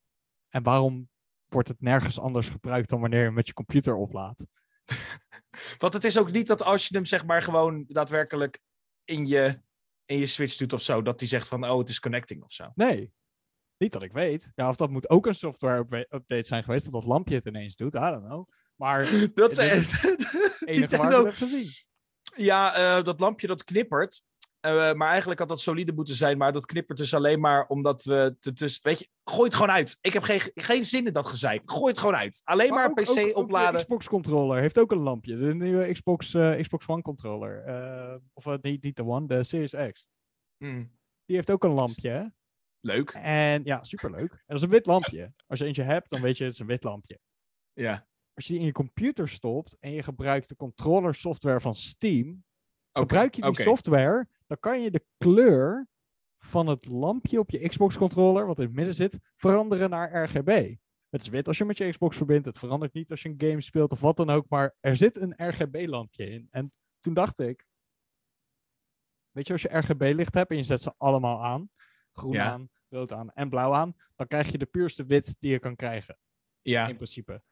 En 0.49 0.63
waarom 0.63 1.09
wordt 1.47 1.67
het 1.67 1.81
nergens 1.81 2.19
anders 2.19 2.49
gebruikt 2.49 2.89
dan 2.89 2.99
wanneer 2.99 3.19
je 3.19 3.25
hem 3.25 3.33
met 3.33 3.47
je 3.47 3.53
computer 3.53 3.95
oplaadt? 3.95 4.45
Want 5.77 5.93
het 5.93 6.03
is 6.03 6.17
ook 6.17 6.31
niet 6.31 6.47
dat 6.47 6.63
als 6.63 6.87
je 6.87 6.95
hem 6.95 7.05
zeg 7.05 7.25
maar 7.25 7.41
gewoon 7.41 7.85
daadwerkelijk 7.87 8.59
in 9.03 9.25
je, 9.25 9.61
in 10.05 10.17
je 10.17 10.25
Switch 10.25 10.55
doet 10.55 10.73
of 10.73 10.81
zo, 10.81 11.01
dat 11.01 11.19
hij 11.19 11.29
zegt 11.29 11.47
van, 11.47 11.69
oh, 11.69 11.77
het 11.77 11.89
is 11.89 11.99
connecting 11.99 12.43
of 12.43 12.51
zo. 12.51 12.71
Nee, 12.75 13.13
niet 13.77 13.91
dat 13.91 14.03
ik 14.03 14.11
weet. 14.11 14.51
Ja, 14.55 14.69
of 14.69 14.75
dat 14.75 14.89
moet 14.89 15.09
ook 15.09 15.25
een 15.25 15.35
software-update 15.35 16.47
zijn 16.47 16.63
geweest, 16.63 16.83
dat 16.83 16.93
dat 16.93 17.05
lampje 17.05 17.35
het 17.35 17.45
ineens 17.45 17.75
doet. 17.75 17.93
I 17.93 17.99
don't 17.99 18.25
know. 18.25 18.49
Maar 18.75 18.99
het 18.99 19.35
Dat 19.35 19.51
is 19.51 19.57
enige 19.57 20.07
waar 20.97 21.11
ik 21.11 21.17
het 21.17 21.25
heb 21.25 21.33
gezien. 21.33 21.69
Ja, 22.35 22.75
eh, 22.75 23.03
dat 23.03 23.19
lampje 23.19 23.47
dat 23.47 23.63
knippert. 23.63 24.23
Eh, 24.63 24.93
maar 24.93 25.09
eigenlijk 25.09 25.39
had 25.39 25.49
dat 25.49 25.59
solide 25.61 25.91
moeten 25.93 26.15
zijn. 26.15 26.37
Maar 26.37 26.53
dat 26.53 26.65
knippert 26.65 26.97
dus 26.97 27.13
alleen 27.13 27.39
maar 27.39 27.67
omdat 27.67 28.03
we... 28.03 28.35
te- 28.39 28.53
Dus, 28.53 28.79
weet 28.81 28.99
je, 28.99 29.07
gooi 29.23 29.43
het 29.43 29.53
gewoon 29.55 29.71
uit. 29.71 29.97
Ik 30.01 30.13
heb 30.13 30.23
geen, 30.23 30.39
geen 30.55 30.83
zin 30.83 31.07
in 31.07 31.13
dat 31.13 31.25
gezeik. 31.27 31.71
Gooi 31.71 31.87
het 31.87 31.97
gewoon 31.99 32.15
uit. 32.15 32.41
Alleen 32.43 32.69
maar, 32.73 32.89
ook- 32.89 32.97
een 32.97 33.03
PC 33.03 33.09
ook- 33.09 33.17
ook 33.19 33.25
de 33.27 33.33
opladen. 33.35 33.79
Xbox 33.81 34.07
controller 34.07 34.61
heeft 34.61 34.77
ook 34.77 34.91
een 34.91 34.97
lampje. 34.97 35.37
De 35.37 35.53
nieuwe 35.55 35.91
Xbox, 35.91 36.33
eh, 36.33 36.59
Xbox 36.61 36.87
One 36.87 37.01
controller. 37.01 37.63
Eh, 37.63 38.15
of 38.33 38.45
eh, 38.45 38.53
niet, 38.61 38.83
niet 38.83 38.95
de 38.95 39.05
One, 39.05 39.27
de 39.27 39.43
Series 39.43 39.91
X. 39.91 40.07
Mm, 40.57 40.97
Die 41.25 41.35
heeft 41.35 41.51
ook 41.51 41.63
een 41.63 41.73
lampje. 41.73 42.09
hè? 42.09 42.23
leuk. 42.79 43.09
En 43.09 43.63
ja, 43.63 43.83
superleuk. 43.83 44.31
En 44.31 44.43
dat 44.45 44.55
is 44.57 44.61
een 44.61 44.69
wit 44.69 44.85
lampje. 44.85 45.33
Als 45.47 45.59
je 45.59 45.65
eentje 45.65 45.83
hebt, 45.83 46.09
dan 46.09 46.21
weet 46.21 46.37
je 46.37 46.43
het 46.43 46.53
is 46.53 46.59
een 46.59 46.67
wit 46.67 46.83
lampje. 46.83 47.19
Ja. 47.73 48.07
Als 48.33 48.45
je 48.45 48.51
die 48.51 48.61
in 48.61 48.67
je 48.67 48.71
computer 48.73 49.29
stopt 49.29 49.77
en 49.79 49.91
je 49.91 50.03
gebruikt 50.03 50.49
de 50.49 50.55
controller 50.55 51.15
software 51.15 51.61
van 51.61 51.75
Steam, 51.75 52.43
Gebruik 52.93 53.35
je 53.35 53.41
die 53.41 53.61
software, 53.61 54.27
dan 54.47 54.59
kan 54.59 54.81
je 54.81 54.91
de 54.91 55.05
kleur 55.17 55.87
van 56.39 56.67
het 56.67 56.85
lampje 56.85 57.39
op 57.39 57.49
je 57.49 57.69
Xbox 57.69 57.97
controller, 57.97 58.45
wat 58.45 58.57
in 58.59 58.65
het 58.65 58.73
midden 58.73 58.95
zit, 58.95 59.19
veranderen 59.35 59.89
naar 59.89 60.23
RGB. 60.23 60.75
Het 61.09 61.21
is 61.21 61.27
wit 61.27 61.47
als 61.47 61.57
je 61.57 61.65
met 61.65 61.77
je 61.77 61.89
Xbox 61.89 62.17
verbindt, 62.17 62.45
het 62.45 62.57
verandert 62.59 62.93
niet 62.93 63.11
als 63.11 63.21
je 63.21 63.29
een 63.29 63.41
game 63.49 63.61
speelt 63.61 63.91
of 63.91 63.99
wat 63.99 64.17
dan 64.17 64.29
ook, 64.29 64.49
maar 64.49 64.75
er 64.79 64.95
zit 64.95 65.15
een 65.15 65.33
RGB-lampje 65.37 66.29
in. 66.29 66.47
En 66.51 66.73
toen 66.99 67.13
dacht 67.13 67.39
ik, 67.39 67.65
weet 69.31 69.47
je, 69.47 69.53
als 69.53 69.61
je 69.61 69.77
RGB-licht 69.77 70.33
hebt 70.33 70.51
en 70.51 70.57
je 70.57 70.63
zet 70.63 70.81
ze 70.81 70.93
allemaal 70.97 71.43
aan, 71.43 71.69
groen 72.13 72.31
Ja. 72.33 72.51
aan, 72.51 72.69
rood 72.89 73.11
aan 73.11 73.31
en 73.31 73.49
blauw 73.49 73.73
aan, 73.73 73.95
dan 74.15 74.27
krijg 74.27 74.51
je 74.51 74.57
de 74.57 74.65
puurste 74.65 75.05
wit 75.05 75.35
die 75.39 75.51
je 75.51 75.59
kan 75.59 75.75
krijgen, 75.75 76.17
Ja. 76.61 76.87
in 76.87 76.95
principe. 76.95 77.43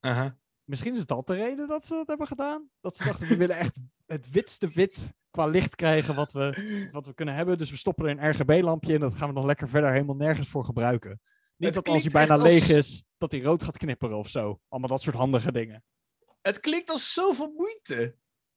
aha. 0.00 0.38
Misschien 0.64 0.96
is 0.96 1.06
dat 1.06 1.26
de 1.26 1.34
reden 1.34 1.68
dat 1.68 1.86
ze 1.86 1.94
dat 1.94 2.06
hebben 2.06 2.26
gedaan. 2.26 2.70
Dat 2.80 2.96
ze 2.96 3.04
dachten, 3.04 3.26
we 3.28 3.36
willen 3.36 3.56
echt 3.56 3.76
het 4.12 4.30
witste 4.30 4.70
wit 4.74 5.12
qua 5.30 5.46
licht 5.46 5.76
krijgen 5.76 6.14
wat 6.14 6.32
we, 6.32 6.88
wat 6.92 7.06
we 7.06 7.14
kunnen 7.14 7.34
hebben. 7.34 7.58
Dus 7.58 7.70
we 7.70 7.76
stoppen 7.76 8.04
er 8.04 8.10
een 8.10 8.30
RGB-lampje 8.30 8.92
in. 8.92 9.00
Dat 9.00 9.14
gaan 9.14 9.28
we 9.28 9.34
dan 9.34 9.46
lekker 9.46 9.68
verder 9.68 9.90
helemaal 9.92 10.16
nergens 10.16 10.48
voor 10.48 10.64
gebruiken. 10.64 11.20
Niet 11.56 11.74
dat 11.74 11.88
als 11.88 12.02
hij 12.02 12.10
bijna 12.10 12.36
leeg 12.36 12.68
is, 12.68 13.04
dat 13.18 13.30
hij 13.30 13.40
rood 13.40 13.62
gaat 13.62 13.76
knipperen 13.76 14.16
of 14.16 14.28
zo. 14.28 14.60
Allemaal 14.68 14.90
dat 14.90 15.02
soort 15.02 15.16
handige 15.16 15.52
dingen. 15.52 15.84
Het 16.40 16.60
klinkt 16.60 16.90
als 16.90 17.12
zoveel 17.12 17.52
moeite. 17.56 18.16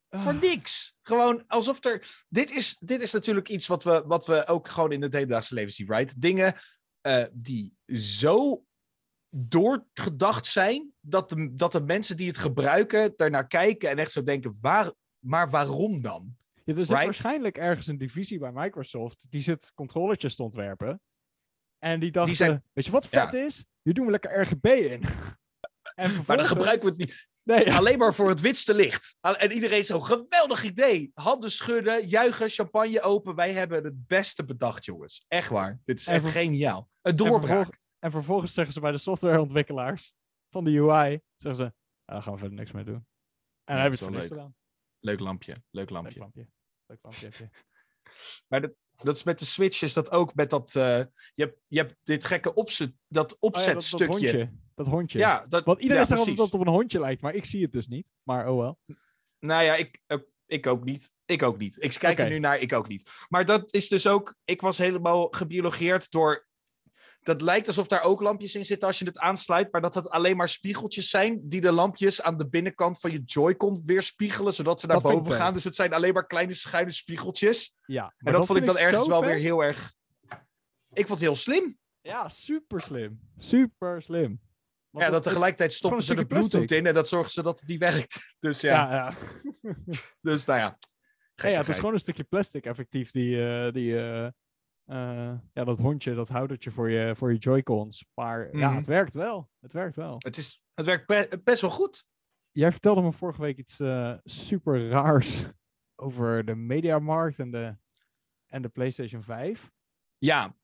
Voor 0.10 0.32
Ah. 0.34 0.42
niks. 0.42 0.96
Gewoon 1.02 1.44
alsof 1.48 1.84
er. 1.86 2.24
Dit 2.30 2.52
is, 2.52 2.78
dit 2.78 3.02
is 3.02 3.12
natuurlijk 3.12 3.50
iets 3.50 3.68
wat 3.68 3.84
we, 3.84 4.04
wat 4.08 4.26
we 4.26 4.48
ook 4.48 4.68
gewoon 4.68 4.92
in 4.92 5.02
het 5.02 5.14
hedendaagse 5.14 5.54
leven 5.54 5.74
zien, 5.74 5.88
right? 5.88 6.22
Dingen 6.22 6.56
eh, 7.02 7.26
die 7.34 7.74
zo 7.96 8.66
doorgedacht 9.30 10.46
zijn. 10.46 10.94
Dat 11.00 11.30
de, 11.30 11.56
dat 11.56 11.72
de 11.72 11.82
mensen 11.82 12.18
die 12.18 12.28
het 12.28 12.38
gebruiken 12.38 13.14
daarnaar 13.16 13.48
kijken 13.48 13.90
en 13.90 13.98
echt 13.98 14.12
zo 14.12 14.24
denken: 14.24 14.58
waar, 14.62 14.92
maar 15.24 15.50
waarom 15.50 16.02
dan? 16.02 16.36
Ja, 16.54 16.74
er 16.74 16.76
zit 16.80 16.88
Right. 16.88 17.04
waarschijnlijk 17.06 17.58
ergens 17.58 17.88
een 17.88 17.98
divisie 17.98 18.40
bij 18.40 18.52
Microsoft. 18.52 19.26
Die 19.32 19.42
zit 19.42 19.72
controllertjes 19.76 20.36
te 20.36 20.44
ontwerpen. 20.44 21.02
En 21.80 22.00
die 22.00 22.12
dachten, 22.12 22.36
zijn- 22.36 22.64
weet 22.74 22.86
je 22.86 22.92
wat 22.92 23.08
Ja. 23.10 23.24
vet 23.30 23.34
is? 23.34 23.66
Hier 23.82 23.94
doen 23.94 24.06
we 24.06 24.12
lekker 24.12 24.42
RGB 24.42 24.66
in. 24.66 25.04
en 25.96 26.12
Maar 26.28 26.38
dan 26.38 26.46
gebruiken 26.46 26.86
we 26.86 26.92
het 26.92 27.00
niet. 27.00 27.32
Nee, 27.44 27.66
ja. 27.66 27.78
Alleen 27.78 27.98
maar 27.98 28.14
voor 28.14 28.30
het 28.30 28.40
witste 28.42 28.74
licht. 28.76 29.16
En 29.22 29.52
iedereen 29.52 29.86
zo, 29.86 30.00
geweldig 30.00 30.64
idee. 30.64 31.12
Handen 31.14 31.52
schudden, 31.52 32.08
juichen, 32.08 32.50
champagne 32.50 33.02
open. 33.02 33.36
Wij 33.36 33.54
hebben 33.54 33.84
het 33.84 34.08
beste 34.08 34.46
bedacht, 34.46 34.86
jongens. 34.86 35.26
Echt 35.28 35.50
waar. 35.50 35.80
Dit 35.86 36.00
is 36.00 36.08
En 36.08 36.14
echt 36.14 36.26
geniaal. 36.32 36.90
Een 37.02 37.12
En 37.12 37.18
doorbraak. 37.18 37.80
En 38.00 38.12
vervolgens 38.12 38.54
zeggen 38.54 38.74
ze 38.74 38.80
bij 38.80 38.92
de 38.92 38.98
softwareontwikkelaars 38.98 40.14
van 40.50 40.64
de 40.64 40.72
UI, 40.80 41.22
zeggen 41.38 41.66
ze, 41.66 41.74
"Ja, 42.06 42.14
daar 42.14 42.22
gaan 42.22 42.34
we 42.34 42.40
verder 42.40 42.58
niks 42.58 42.72
mee 42.72 42.84
doen. 42.84 42.96
En 42.96 43.74
dan 43.74 43.78
hebben 43.78 43.98
ze 43.98 44.06
is 44.06 44.10
het 44.12 44.20
niks 44.20 44.28
gedaan. 44.34 44.56
Leuk 45.04 45.20
lampje. 45.20 45.52
Leuk 45.52 45.64
Leuk 45.72 45.90
lampje. 45.90 46.20
lampje. 46.20 46.48
Leuk 46.86 47.00
lampje 47.02 47.26
heb 47.30 47.34
je. 47.34 47.50
Maar 48.48 48.62
dat, 48.62 48.74
dat 49.04 49.16
is 49.16 49.24
met 49.24 49.40
de 49.40 49.46
Switch 49.46 49.82
is 49.82 49.94
dat 49.94 50.12
ook 50.12 50.36
met 50.36 50.50
dat... 50.50 50.76
eh, 50.76 51.04
je, 51.34 51.44
hebt, 51.44 51.60
je 51.68 51.78
hebt 51.78 51.96
dit 52.04 52.26
gekke 52.26 52.54
opzet, 52.54 52.94
dat 53.08 53.32
Oh 53.32 53.38
ja, 53.40 53.48
opzetstukje. 53.48 54.08
dat, 54.08 54.18
dat 54.22 54.32
hondje. 54.32 54.54
Dat 54.76 54.88
hondje. 54.88 55.18
Ja, 55.20 55.46
dat, 55.48 55.66
Want 55.66 55.80
iedereen 55.80 56.02
ja, 56.02 56.08
zegt 56.08 56.20
altijd 56.20 56.38
dat 56.38 56.46
het 56.46 56.56
op 56.56 56.68
een 56.68 56.74
hondje 56.74 57.00
lijkt, 57.00 57.22
maar 57.22 57.34
ik 57.34 57.46
zie 57.46 57.62
het 57.62 57.72
dus 57.72 57.88
niet. 57.88 58.10
Maar 58.24 58.50
oh 58.50 58.60
wel. 58.60 58.80
Nou 59.40 59.64
ja, 59.64 59.76
ik, 59.76 60.02
ook- 60.08 60.30
ik 60.46 60.68
ook 60.68 60.84
niet. 60.84 61.12
Ik 61.26 61.44
ook 61.44 61.58
niet. 61.58 61.84
Ik 61.84 61.94
kijk 62.00 62.20
er 62.20 62.30
nu 62.30 62.40
naar, 62.40 62.60
ik 62.60 62.74
ook 62.74 62.88
niet. 62.88 63.12
Maar 63.30 63.46
dat 63.46 63.74
is 63.74 63.88
dus 63.88 64.08
ook... 64.08 64.36
Ik 64.46 64.62
was 64.62 64.78
helemaal 64.78 65.28
gebiologeerd 65.30 66.12
door... 66.12 66.48
Dat 67.24 67.42
lijkt 67.42 67.68
alsof 67.68 67.88
daar 67.88 68.02
ook 68.02 68.22
lampjes 68.22 68.56
in 68.56 68.66
zitten 68.66 68.88
als 68.88 69.00
je 69.00 69.06
het 69.06 69.20
aansluit, 69.20 69.72
maar 69.72 69.82
dat 69.82 69.94
het 69.94 70.10
alleen 70.10 70.38
maar 70.38 70.50
spiegeltjes 70.50 71.10
zijn 71.10 71.42
die 71.48 71.62
de 71.62 71.72
lampjes 71.72 72.22
aan 72.22 72.38
de 72.38 72.50
binnenkant 72.50 73.00
van 73.00 73.12
je 73.12 73.22
Joy-Con 73.26 73.84
weerspiegelen, 73.86 74.54
zodat 74.54 74.80
ze 74.80 74.88
naar 74.88 75.02
Dat 75.02 75.12
boven 75.12 75.34
gaan. 75.34 75.54
Dus 75.54 75.64
het 75.64 75.76
zijn 75.76 75.94
alleen 75.94 76.14
maar 76.14 76.28
kleine 76.28 76.54
schuine 76.54 76.92
spiegeltjes. 76.92 77.76
Ja. 77.86 78.14
En 78.18 78.34
dat, 78.34 78.46
vond 78.46 78.60
ik 78.60 78.66
dan 78.66 78.78
ergens 78.78 79.08
wel 79.08 79.22
vet. 79.22 79.30
weer 79.30 79.40
heel 79.40 79.64
erg... 79.64 79.94
Ik 80.94 81.08
vond 81.08 81.10
het 81.10 81.20
heel 81.20 81.36
slim. 81.36 81.78
Ja, 82.02 82.30
super 82.30 82.82
slim. 82.82 83.20
Super 83.38 84.02
slim. 84.02 84.42
Want 84.90 85.06
ja, 85.06 85.12
dat 85.12 85.24
tegelijkertijd 85.24 85.74
stoppen 85.74 86.04
ze 86.04 86.16
de 86.16 86.26
Bluetooth 86.26 86.72
in 86.72 86.86
en 86.86 86.94
dat 86.94 87.08
zorgen 87.08 87.32
ze 87.32 87.44
dat 87.44 87.60
het 87.60 87.70
niet 87.70 87.80
werkt. 87.80 88.20
Dus 88.40 88.62
ja, 88.62 88.92
Ja, 88.92 89.16
ja. 89.62 89.72
dus 90.22 90.46
nou 90.46 90.60
ja. 90.60 90.78
Ja, 91.36 91.50
ja, 91.50 91.58
het 91.58 91.70
is 91.70 91.76
gewoon 91.76 91.94
een 91.94 92.00
stukje 92.00 92.24
plastic 92.24 92.66
effectief 92.66 93.12
die, 93.12 93.46
eh, 93.46 93.72
die 93.72 94.00
eh, 94.00 94.28
ja, 94.86 95.64
dat 95.64 95.80
hondje, 95.80 96.14
dat 96.16 96.30
houdertje 96.30 96.72
voor 96.72 96.90
je, 96.90 97.16
voor 97.16 97.32
je 97.32 97.38
Joy-Cons. 97.38 98.06
Maar 98.14 98.58
ja, 98.58 98.68
Mhm. 98.68 98.78
het 98.78 98.86
werkt 98.86 99.14
wel. 99.14 99.50
Het 99.60 99.74
werkt 99.74 99.96
wel. 99.96 100.16
Het, 100.18 100.38
is, 100.38 100.62
het 100.74 100.86
werkt 100.86 101.08
be- 101.08 101.42
best 101.44 101.62
wel 101.62 101.70
goed. 101.72 102.06
Jij 102.52 102.72
vertelde 102.72 103.02
me 103.02 103.12
vorige 103.12 103.42
week 103.42 103.58
iets 103.58 103.80
eh, 103.80 104.14
super 104.24 104.90
raars 104.90 105.44
over 105.96 106.46
de 106.46 106.56
mediamarkt 106.56 107.40
en 107.40 107.52
de, 107.52 107.76
en 108.48 108.62
de 108.62 108.70
PlayStation 108.70 109.24
5. 109.24 109.72
Ja, 110.18 110.56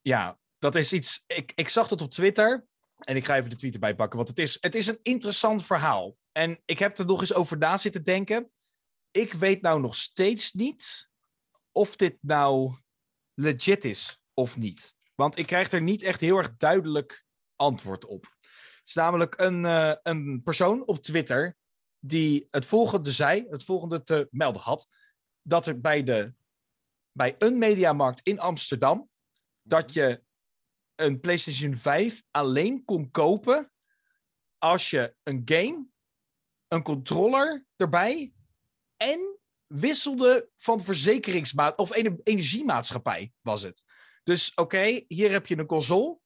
ja, 0.00 0.38
dat 0.58 0.74
is 0.74 0.92
iets. 0.92 1.24
Ik, 1.26 1.52
ik 1.54 1.68
zag 1.68 1.88
het 1.88 2.00
op 2.02 2.10
Twitter. 2.10 2.66
En 2.98 3.16
ik 3.16 3.24
ga 3.24 3.36
even 3.36 3.50
de 3.50 3.56
tweet 3.56 3.74
erbij 3.74 3.94
pakken. 3.94 4.16
Want 4.16 4.28
het 4.28 4.38
is, 4.38 4.58
het 4.60 4.74
is 4.74 4.86
een 4.86 4.98
interessant 5.02 5.64
verhaal. 5.66 6.16
En 6.32 6.60
ik 6.64 6.78
heb 6.78 6.98
er 6.98 7.06
nog 7.06 7.20
eens 7.20 7.34
over 7.34 7.58
na 7.58 7.76
zitten 7.76 8.04
denken. 8.04 8.50
Ik 9.10 9.32
weet 9.32 9.62
nou 9.62 9.80
nog 9.80 9.94
steeds 9.94 10.52
niet 10.52 11.10
of 11.72 11.96
dit 11.96 12.18
nou 12.20 12.74
legit 13.34 13.84
is 13.84 14.22
of 14.34 14.56
niet. 14.56 14.94
Want 15.14 15.36
ik 15.36 15.46
krijg 15.46 15.72
er 15.72 15.82
niet 15.82 16.02
echt 16.02 16.20
heel 16.20 16.36
erg 16.36 16.56
duidelijk 16.56 17.24
antwoord 17.56 18.04
op. 18.04 18.24
Het 18.40 18.80
is 18.84 18.94
namelijk 18.94 19.40
een, 19.40 19.64
eh, 19.64 19.94
een 20.02 20.42
persoon 20.42 20.86
op 20.86 21.02
Twitter 21.02 21.56
die 21.98 22.46
het 22.50 22.66
volgende 22.66 23.10
zei, 23.10 23.46
het 23.50 23.64
volgende 23.64 24.02
te 24.02 24.28
melden 24.30 24.62
had. 24.62 24.86
Dat 25.42 25.66
er 25.66 25.80
bij, 25.80 26.02
de, 26.02 26.34
bij 27.12 27.34
een 27.38 27.58
mediamarkt 27.58 28.20
in 28.22 28.40
Amsterdam 28.40 29.10
dat 29.62 29.92
je 29.92 30.22
een 30.94 31.20
PlayStation 31.20 31.76
5 31.76 32.22
alleen 32.30 32.84
kon 32.84 33.10
kopen 33.10 33.72
als 34.58 34.90
je 34.90 35.14
een 35.22 35.42
game, 35.44 35.86
een 36.68 36.82
controller 36.82 37.66
erbij 37.76 38.32
en 38.96 39.40
wisselde 39.74 40.48
van 40.56 40.80
verzekeringsmaat 40.80 41.78
of 41.78 41.94
ene- 41.94 42.20
energiemaatschappij 42.22 43.32
was 43.40 43.62
het. 43.62 43.84
Dus 44.22 44.54
oké, 44.54 45.04
hier 45.08 45.30
heb 45.30 45.46
je 45.46 45.58
een 45.58 45.66
console, 45.66 46.18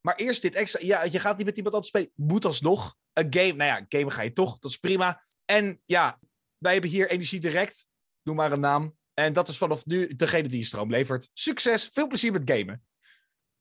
maar 0.00 0.14
eerst 0.16 0.42
dit 0.42 0.54
extra. 0.54 0.80
Ja, 0.82 1.02
je 1.04 1.18
gaat 1.18 1.36
niet 1.36 1.46
met 1.46 1.56
iemand 1.56 1.74
anders 1.74 1.92
spelen. 1.92 2.10
Moet 2.14 2.44
alsnog 2.44 2.96
een 3.12 3.26
game. 3.30 3.52
Nou 3.52 3.64
ja, 3.64 3.86
gamen 3.88 4.12
ga 4.12 4.22
je 4.22 4.32
toch, 4.32 4.58
dat 4.58 4.70
is 4.70 4.76
prima. 4.76 5.22
En 5.44 5.82
ja, 5.84 6.18
wij 6.58 6.72
hebben 6.72 6.90
hier 6.90 7.10
Energie 7.10 7.40
Direct, 7.40 7.86
noem 8.22 8.36
maar 8.36 8.52
een 8.52 8.60
naam. 8.60 8.96
En 9.14 9.32
dat 9.32 9.48
is 9.48 9.58
vanaf 9.58 9.86
nu 9.86 10.14
degene 10.16 10.48
die 10.48 10.58
je 10.58 10.64
stroom 10.64 10.90
levert. 10.90 11.30
Succes, 11.32 11.86
veel 11.92 12.06
plezier 12.06 12.32
met 12.32 12.50
gamen. 12.50 12.86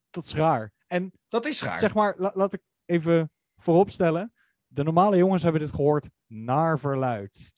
Dat 0.09 0.23
is 0.25 0.33
raar. 0.33 0.73
En 0.87 1.11
Dat 1.27 1.45
is 1.45 1.61
raar. 1.61 1.79
zeg 1.79 1.93
maar, 1.93 2.13
la- 2.17 2.31
laat 2.35 2.53
ik 2.53 2.61
even 2.85 3.31
vooropstellen. 3.55 4.33
De 4.67 4.83
normale 4.83 5.17
jongens 5.17 5.43
hebben 5.43 5.61
dit 5.61 5.69
gehoord 5.73 6.09
naar 6.27 6.79
verluid. 6.79 7.51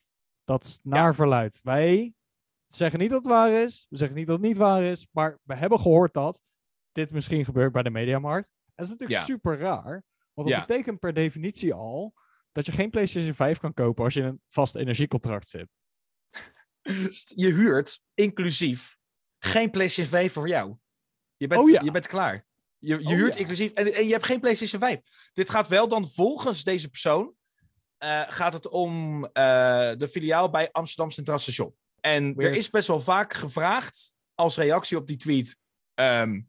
Dat 0.49 0.65
is 0.65 0.79
naar 0.83 1.15
verluid. 1.15 1.59
Wij 1.63 2.13
zeggen 2.67 2.99
niet 2.99 3.09
dat 3.09 3.17
het 3.23 3.27
waar 3.33 3.51
is. 3.51 3.85
We 3.89 3.97
zeggen 3.97 4.17
niet 4.17 4.27
dat 4.27 4.37
het 4.37 4.45
niet 4.45 4.57
waar 4.57 4.83
is. 4.83 5.07
Maar 5.11 5.39
we 5.43 5.55
hebben 5.55 5.79
gehoord 5.79 6.13
dat 6.13 6.41
dit 6.91 7.11
misschien 7.11 7.45
gebeurt 7.45 7.71
bij 7.71 7.83
de 7.83 7.89
mediamarkt. 7.89 8.51
En 8.65 8.73
dat 8.75 8.85
is 8.85 8.91
natuurlijk 8.91 9.19
Ja. 9.19 9.25
super 9.25 9.57
raar. 9.57 10.03
Want 10.33 10.47
dat 10.49 10.57
Ja. 10.57 10.65
betekent 10.65 10.99
per 10.99 11.13
definitie 11.13 11.73
al 11.73 12.13
dat 12.51 12.65
je 12.65 12.71
geen 12.71 12.89
PlayStation 12.89 13.33
5 13.33 13.59
kan 13.59 13.73
kopen 13.73 14.03
als 14.03 14.13
je 14.13 14.19
in 14.19 14.25
een 14.25 14.41
vast 14.49 14.75
energiecontract 14.75 15.49
zit. 15.49 15.67
Je 17.43 17.53
huurt, 17.53 18.01
inclusief, 18.13 18.97
geen 19.37 19.69
PlayStation 19.71 20.19
5 20.19 20.33
voor 20.33 20.47
jou. 20.47 20.75
Je 21.37 21.47
bent, 21.47 21.61
Oh 21.61 21.69
ja. 21.69 21.81
je 21.81 21.91
bent 21.91 22.07
klaar. 22.07 22.45
Je, 22.77 22.97
je 22.99 23.05
Oh 23.05 23.11
huurt 23.13 23.35
inclusief 23.35 23.71
en, 23.71 23.93
en 23.93 24.05
je 24.05 24.11
hebt 24.11 24.25
geen 24.25 24.39
PlayStation 24.39 24.81
5. 24.81 25.01
Dit 25.33 25.49
gaat 25.49 25.67
wel 25.67 25.87
dan 25.87 26.09
volgens 26.09 26.63
deze 26.63 26.89
persoon. 26.89 27.37
Eh, 27.99 28.21
gaat 28.27 28.53
het 28.53 28.67
om 28.67 29.25
eh, 29.25 29.31
de 29.97 30.07
filiaal 30.07 30.49
bij 30.49 30.71
Amsterdam 30.71 31.11
Centraal 31.11 31.39
Station. 31.39 31.75
En 31.99 32.35
er 32.37 32.55
is 32.55 32.69
best 32.69 32.87
wel 32.87 32.99
vaak 32.99 33.33
gevraagd 33.33 34.13
als 34.35 34.57
reactie 34.57 34.97
op 34.97 35.07
die 35.07 35.17
tweet. 35.17 35.57
ehm 35.93 36.41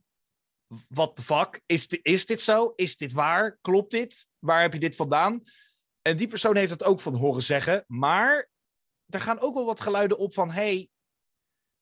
what 0.88 1.16
the 1.16 1.22
fuck? 1.22 1.60
Is, 1.66 1.88
di- 1.88 2.00
is 2.02 2.26
dit 2.26 2.40
zo? 2.40 2.72
Is 2.76 2.96
dit 2.96 3.12
waar? 3.12 3.58
Klopt 3.60 3.90
dit? 3.90 4.28
Waar 4.38 4.60
heb 4.60 4.72
je 4.72 4.78
dit 4.80 4.96
vandaan? 4.96 5.40
En 6.02 6.16
die 6.16 6.26
persoon 6.28 6.56
heeft 6.56 6.70
het 6.70 6.84
ook 6.84 7.00
van 7.00 7.14
horen 7.14 7.42
zeggen. 7.42 7.84
Maar 7.86 8.50
er 9.06 9.20
gaan 9.20 9.40
ook 9.40 9.54
wel 9.54 9.64
wat 9.64 9.80
geluiden 9.80 10.18
op 10.18 10.34
van... 10.34 10.50
hey, 10.50 10.88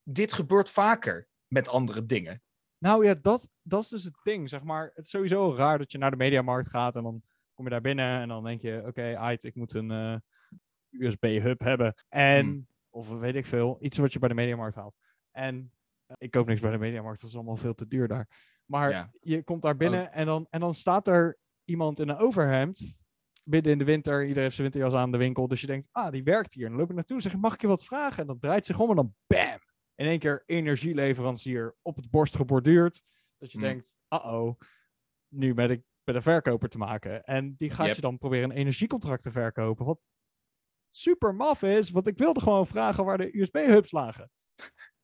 dit 0.02 0.32
gebeurt 0.32 0.70
vaker 0.70 1.28
met 1.46 1.68
andere 1.68 2.06
dingen. 2.06 2.42
Nou 2.78 3.04
ja, 3.06 3.14
dat, 3.14 3.48
dat 3.62 3.82
is 3.82 3.88
dus 3.88 4.04
het 4.04 4.18
ding, 4.22 4.48
zeg 4.48 4.62
maar. 4.62 4.90
Het 4.94 5.04
is 5.04 5.10
sowieso 5.10 5.54
raar 5.54 5.78
dat 5.78 5.92
je 5.92 5.98
naar 5.98 6.10
de 6.10 6.16
mediamarkt 6.16 6.68
gaat 6.68 6.96
en 6.96 7.02
dan 7.02 7.22
kom 7.58 7.66
je 7.66 7.72
daar 7.72 7.82
binnen 7.82 8.20
en 8.20 8.28
dan 8.28 8.44
denk 8.44 8.60
je, 8.60 8.82
oké, 8.86 9.16
aight, 9.16 9.44
ik 9.44 9.54
moet 9.54 9.74
een 9.74 9.90
eh, 9.90 10.16
USB-hub 10.90 11.60
hebben. 11.60 11.94
En, 12.08 12.44
Hmm. 12.46 12.66
of 12.90 13.08
weet 13.08 13.34
ik 13.34 13.46
veel, 13.46 13.76
iets 13.80 13.96
wat 13.98 14.12
je 14.12 14.18
bij 14.18 14.28
de 14.28 14.34
mediamarkt 14.34 14.76
haalt. 14.76 14.96
En 15.30 15.72
eh, 16.06 16.16
ik 16.18 16.30
koop 16.30 16.46
niks 16.46 16.60
bij 16.60 16.70
de 16.70 16.78
mediamarkt, 16.78 17.20
dat 17.20 17.30
is 17.30 17.36
allemaal 17.36 17.56
veel 17.56 17.74
te 17.74 17.86
duur 17.88 18.08
daar. 18.08 18.28
Maar 18.64 18.90
Ja. 18.90 19.10
je 19.20 19.42
komt 19.42 19.62
daar 19.62 19.76
binnen 19.76 20.12
en, 20.12 20.26
dan, 20.26 20.46
en 20.50 20.60
dan 20.60 20.74
staat 20.74 21.08
er 21.08 21.38
iemand 21.64 22.00
in 22.00 22.08
een 22.08 22.16
overhemd, 22.16 22.98
midden 23.42 23.72
in 23.72 23.78
de 23.78 23.84
winter, 23.84 24.20
iedereen 24.20 24.42
heeft 24.42 24.54
zijn 24.56 24.70
winterjas 24.70 25.00
aan 25.00 25.12
de 25.12 25.18
winkel, 25.18 25.48
dus 25.48 25.60
je 25.60 25.66
denkt, 25.66 25.88
ah, 25.92 26.10
die 26.12 26.22
werkt 26.22 26.52
hier. 26.52 26.64
En 26.64 26.70
dan 26.70 26.78
loop 26.80 26.88
ik 26.88 26.94
naartoe 26.94 27.16
en 27.16 27.22
zeg 27.22 27.32
ik, 27.32 27.38
mag 27.40 27.54
ik 27.54 27.60
je 27.60 27.66
wat 27.66 27.84
vragen? 27.84 28.20
En 28.20 28.26
dan 28.26 28.38
draait 28.38 28.66
zich 28.66 28.78
om 28.78 28.90
en 28.90 28.96
dan 28.96 29.14
bam! 29.26 29.58
in 29.94 30.06
één 30.06 30.18
keer 30.18 30.42
energieleverancier 30.46 31.76
op 31.82 31.96
het 31.96 32.10
borst 32.10 32.36
geborduurd. 32.36 33.02
Dat 33.38 33.52
je 33.52 33.58
Hmm. 33.58 33.66
denkt, 33.66 33.96
uh-oh, 34.08 34.60
nu 35.28 35.54
ben 35.54 35.70
ik 35.70 35.82
met 36.08 36.16
een 36.16 36.32
verkoper 36.32 36.68
te 36.68 36.78
maken. 36.78 37.24
En 37.24 37.54
die 37.56 37.70
gaat 37.70 37.86
Yep. 37.86 37.94
je 37.94 38.00
dan 38.00 38.18
proberen 38.18 38.50
een 38.50 38.56
energiecontract 38.56 39.22
te 39.22 39.30
verkopen. 39.30 39.86
Wat 39.86 40.00
super 40.90 41.34
maf 41.34 41.62
is, 41.62 41.90
want 41.90 42.06
ik 42.06 42.18
wilde 42.18 42.40
gewoon 42.40 42.66
vragen 42.66 43.04
waar 43.04 43.18
de 43.18 43.38
USB-hubs 43.38 43.92
lagen. 43.92 44.30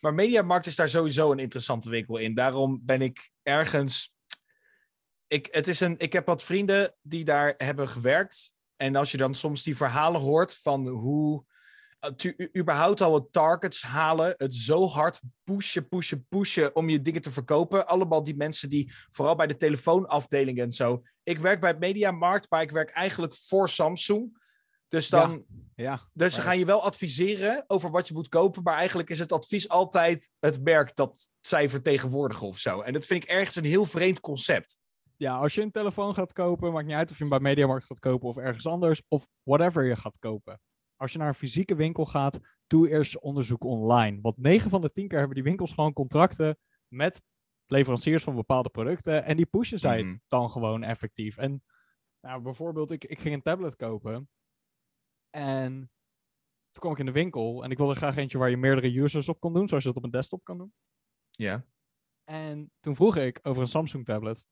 Maar 0.00 0.14
Mediamarkt 0.14 0.66
is 0.66 0.76
daar 0.76 0.88
sowieso 0.88 1.32
een 1.32 1.38
interessante 1.38 1.90
winkel 1.90 2.16
in. 2.16 2.34
Daarom 2.34 2.80
ben 2.84 3.02
ik 3.02 3.30
ergens. 3.42 4.14
Ik, 5.26 5.48
het 5.50 5.68
is 5.68 5.80
een, 5.80 5.98
ik 5.98 6.12
heb 6.12 6.26
wat 6.26 6.42
vrienden 6.42 6.94
die 7.02 7.24
daar 7.24 7.54
hebben 7.56 7.88
gewerkt. 7.88 8.54
En 8.76 8.96
als 8.96 9.10
je 9.10 9.16
dan 9.16 9.34
soms 9.34 9.62
die 9.62 9.76
verhalen 9.76 10.20
hoort 10.20 10.56
van 10.56 10.86
hoe. 10.86 11.44
U- 12.22 12.50
überhaupt 12.56 13.00
al 13.00 13.14
het 13.14 13.32
targets 13.32 13.82
halen. 13.82 14.34
Het 14.36 14.54
zo 14.54 14.86
hard 14.88 15.20
pushen, 15.44 15.88
pushen, 15.88 16.26
pushen 16.28 16.76
om 16.76 16.88
je 16.88 17.02
dingen 17.02 17.20
te 17.20 17.30
verkopen. 17.30 17.86
Allemaal 17.86 18.22
die 18.22 18.36
mensen 18.36 18.68
die, 18.68 18.92
vooral 19.10 19.34
bij 19.36 19.46
de 19.46 19.56
telefoonafdeling 19.56 20.58
en 20.60 20.70
zo. 20.72 21.02
Ik 21.22 21.38
werk 21.38 21.60
bij 21.60 21.78
Mediamarkt, 21.78 22.50
maar 22.50 22.62
ik 22.62 22.70
werk 22.70 22.90
eigenlijk 22.90 23.34
voor 23.34 23.68
Samsung. 23.68 24.46
Dus 24.88 25.08
Ja. 25.08 25.26
dan, 25.26 25.44
Ja, 25.74 26.08
dus 26.12 26.34
ze 26.34 26.40
gaan 26.40 26.58
je 26.58 26.64
wel 26.64 26.82
adviseren 26.84 27.64
over 27.66 27.90
wat 27.90 28.08
je 28.08 28.14
moet 28.14 28.28
kopen, 28.28 28.62
maar 28.62 28.74
eigenlijk 28.74 29.10
is 29.10 29.18
het 29.18 29.32
advies 29.32 29.68
altijd 29.68 30.30
het 30.38 30.62
merk 30.64 30.94
dat 30.96 31.28
zij 31.40 31.68
vertegenwoordigen 31.68 32.46
of 32.46 32.58
zo. 32.58 32.80
En 32.80 32.92
dat 32.92 33.06
vind 33.06 33.22
ik 33.22 33.28
ergens 33.28 33.56
een 33.56 33.64
heel 33.64 33.84
vreemd 33.84 34.20
concept. 34.20 34.78
ja, 35.16 35.36
als 35.36 35.54
je 35.54 35.62
een 35.62 35.70
telefoon 35.70 36.14
gaat 36.14 36.32
kopen, 36.32 36.72
maakt 36.72 36.86
niet 36.86 36.96
uit 36.96 37.10
of 37.10 37.16
je 37.16 37.22
hem 37.24 37.28
bij 37.32 37.40
Mediamarkt 37.40 37.86
gaat 37.86 37.98
kopen 37.98 38.28
of 38.28 38.36
ergens 38.36 38.66
anders, 38.66 39.02
of 39.08 39.26
whatever 39.42 39.84
je 39.84 39.96
gaat 39.96 40.18
kopen. 40.18 40.60
Als 40.98 41.12
je 41.12 41.18
naar 41.18 41.28
een 41.28 41.34
fysieke 41.34 41.74
winkel 41.74 42.06
gaat, 42.06 42.40
doe 42.66 42.88
eerst 42.88 43.18
onderzoek 43.20 43.64
online. 43.64 44.20
Want 44.20 44.36
9 44.36 44.70
van 44.70 44.80
de 44.80 44.92
10 44.92 45.08
keer 45.08 45.18
hebben 45.18 45.34
die 45.36 45.44
winkels 45.44 45.72
gewoon 45.72 45.92
contracten 45.92 46.58
met 46.88 47.22
leveranciers 47.66 48.22
van 48.24 48.34
bepaalde 48.34 48.68
producten. 48.70 49.24
En 49.24 49.36
die 49.36 49.46
pushen 49.46 49.78
zij 49.78 50.02
Mhm. 50.02 50.16
dan 50.28 50.50
gewoon 50.50 50.82
effectief. 50.82 51.36
En 51.36 51.62
Nou, 52.20 52.42
bijvoorbeeld, 52.42 52.90
ik, 52.90 53.04
ik 53.04 53.18
ging 53.18 53.34
een 53.34 53.42
tablet 53.42 53.76
kopen. 53.76 54.28
En 55.30 55.72
toen 56.70 56.80
kwam 56.82 56.92
ik 56.92 56.98
in 56.98 57.06
de 57.06 57.12
winkel. 57.12 57.64
En 57.64 57.70
ik 57.70 57.76
wilde 57.76 57.94
graag 57.94 58.16
eentje 58.16 58.38
waar 58.38 58.50
je 58.50 58.56
meerdere 58.56 58.98
users 58.98 59.28
op 59.28 59.40
kon 59.40 59.52
doen. 59.52 59.68
Zoals 59.68 59.82
je 59.82 59.88
dat 59.88 59.98
op 59.98 60.04
een 60.04 60.10
desktop 60.10 60.44
kan 60.44 60.58
doen. 60.58 60.72
Ja. 61.30 61.64
En 62.24 62.72
toen 62.80 62.96
vroeg 62.96 63.16
ik 63.16 63.38
over 63.42 63.62
een 63.62 63.68
Samsung 63.68 64.04
tablet. 64.04 64.44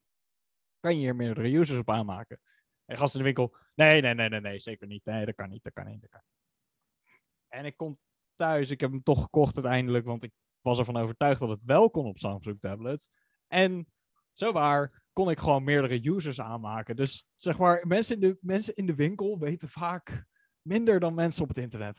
Kan 0.81 0.93
je 0.95 0.99
hier 1.01 1.17
meerdere 1.17 1.53
users 1.57 1.79
op 1.79 1.91
aanmaken? 1.91 2.41
En 2.85 2.97
gast 2.97 3.13
in 3.15 3.19
de 3.19 3.25
winkel. 3.27 3.57
Nee, 3.75 4.01
nee, 4.01 4.15
nee, 4.15 4.29
nee, 4.29 4.41
nee, 4.41 4.59
zeker 4.59 4.87
niet. 4.87 5.05
Nee, 5.05 5.25
dat 5.27 5.35
kan 5.35 5.49
niet, 5.49 5.63
dat 5.63 5.73
kan 5.73 5.87
niet, 5.87 6.01
dat 6.01 6.11
kan 6.11 6.21
niet. 6.25 6.36
En 7.57 7.65
ik 7.65 7.77
kom 7.77 7.99
thuis. 8.35 8.71
Ik 8.71 8.81
heb 8.81 8.91
hem 8.91 9.03
toch 9.03 9.23
gekocht 9.23 9.55
uiteindelijk. 9.55 10.05
Want 10.05 10.23
ik 10.23 10.33
was 10.61 10.79
ervan 10.79 10.97
overtuigd 10.97 11.41
dat 11.41 11.49
het 11.49 11.61
wel 11.65 11.91
kon 11.91 12.07
op 12.07 12.19
Samsung 12.19 12.61
tablets. 12.61 13.09
En 13.49 13.87
zo 14.33 14.53
waar 14.53 15.03
kon 15.13 15.31
ik 15.31 15.39
gewoon 15.39 15.65
meerdere 15.65 16.09
users 16.09 16.41
aanmaken. 16.41 16.97
Dus 16.97 17.27
zeg 17.37 17.59
maar, 17.59 17.87
mensen 17.87 18.15
in 18.15 18.21
de, 18.21 18.39
mensen 18.41 18.75
in 18.75 18.87
de 18.87 18.95
winkel 18.95 19.39
weten 19.39 19.69
vaak 19.69 20.25
minder 20.63 21.01
dan 21.01 21.15
mensen 21.15 21.43
op 21.43 21.49
het 21.49 21.59
internet. 21.59 21.97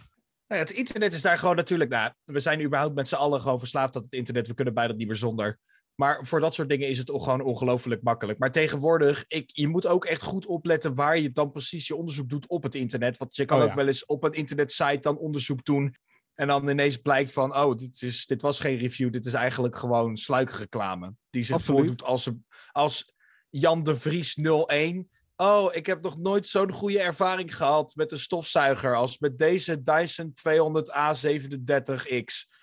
Nou 0.47 0.61
ja, 0.61 0.67
het 0.67 0.77
internet 0.77 1.13
is 1.13 1.21
daar 1.21 1.37
gewoon 1.37 1.55
natuurlijk. 1.55 1.89
Nou, 1.89 2.13
we 2.23 2.39
zijn 2.39 2.63
überhaupt 2.63 2.95
met 2.95 3.07
z'n 3.07 3.15
allen 3.15 3.41
gewoon 3.41 3.59
verslaafd 3.59 3.95
aan 3.95 4.03
het 4.03 4.13
internet. 4.13 4.47
We 4.47 4.53
kunnen 4.53 4.73
bijna 4.73 4.93
niet 4.93 5.07
meer 5.07 5.15
zonder. 5.15 5.59
Maar 5.99 6.25
voor 6.25 6.39
dat 6.39 6.53
soort 6.53 6.69
dingen 6.69 6.87
is 6.87 6.97
het 6.97 7.11
gewoon 7.11 7.41
ongelooflijk 7.41 8.01
makkelijk. 8.01 8.39
Maar 8.39 8.51
tegenwoordig, 8.51 9.25
ik, 9.27 9.49
je 9.53 9.67
moet 9.67 9.87
ook 9.87 10.05
echt 10.05 10.23
goed 10.23 10.45
opletten 10.45 10.95
waar 10.95 11.19
je 11.19 11.31
dan 11.31 11.51
precies 11.51 11.87
je 11.87 11.95
onderzoek 11.95 12.29
doet 12.29 12.47
op 12.47 12.63
het 12.63 12.75
internet. 12.75 13.17
Want 13.17 13.35
je 13.35 13.45
kan 13.45 13.57
Oh, 13.57 13.63
ook 13.63 13.69
ja. 13.69 13.75
wel 13.75 13.87
eens 13.87 14.05
op 14.05 14.23
een 14.23 14.33
internetsite 14.33 14.99
dan 14.99 15.17
onderzoek 15.17 15.65
doen. 15.65 15.95
En 16.35 16.47
dan 16.47 16.69
ineens 16.69 16.97
blijkt 16.97 17.31
van, 17.31 17.55
oh, 17.55 17.75
dit, 17.75 18.01
is, 18.01 18.25
dit 18.25 18.41
was 18.41 18.59
geen 18.59 18.77
review. 18.77 19.11
Dit 19.11 19.25
is 19.25 19.33
eigenlijk 19.33 19.75
gewoon 19.75 20.17
sluikreclame. 20.17 21.13
Die 21.29 21.43
zich 21.43 21.55
Absoluut. 21.55 21.79
voordoet 21.79 22.03
als, 22.03 22.29
als 22.71 23.13
Jan 23.49 23.83
de 23.83 23.95
Vries 23.95 24.35
01. 24.65 25.09
Oh, 25.35 25.75
ik 25.75 25.85
heb 25.85 26.01
nog 26.01 26.17
nooit 26.17 26.47
zo'n 26.47 26.71
goede 26.71 26.99
ervaring 26.99 27.55
gehad 27.55 27.95
met 27.95 28.11
een 28.11 28.17
stofzuiger 28.17 28.95
als 28.95 29.19
met 29.19 29.37
deze 29.37 29.81
Dyson 29.81 30.33
200A37X. 30.33 32.56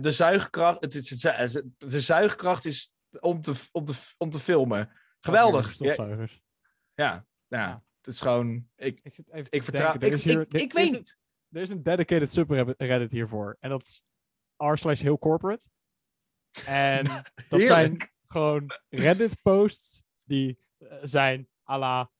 De 0.00 0.10
zuigkracht, 0.10 0.82
het 0.82 0.94
is, 0.94 1.08
de 1.78 2.00
zuigkracht 2.00 2.64
is 2.64 2.92
om 3.20 3.40
te, 3.40 3.54
om 3.72 3.84
te, 3.84 3.94
om 4.18 4.30
te 4.30 4.38
filmen. 4.38 4.90
Geweldig. 5.20 5.78
Ja, 6.94 7.26
ja, 7.46 7.84
het 7.96 8.06
is 8.14 8.20
gewoon. 8.20 8.68
Ik, 8.76 9.00
Ik, 9.30 9.48
ik 9.48 9.62
vertrouw. 9.62 9.94
er 9.94 10.02
Ik, 10.02 10.20
hier- 10.20 10.40
ik, 10.40 10.52
ik 10.52 10.72
weet 10.72 10.90
niet. 10.90 11.18
Er 11.50 11.62
is 11.62 11.70
een 11.70 11.82
dedicated 11.82 12.30
subreddit 12.30 13.10
hiervoor. 13.10 13.56
En 13.60 13.70
dat 13.70 13.82
is 13.82 14.02
r 14.56 14.76
slash 14.76 15.00
heel 15.00 15.18
corporate. 15.18 15.68
En 16.66 17.04
dat 17.48 17.60
zijn 17.60 17.96
gewoon 18.28 18.70
Reddit 18.88 19.42
posts 19.42 20.02
die 20.24 20.58
eh, 20.78 20.98
zijn 21.02 21.48
à 21.68 21.78
la... 21.78 22.10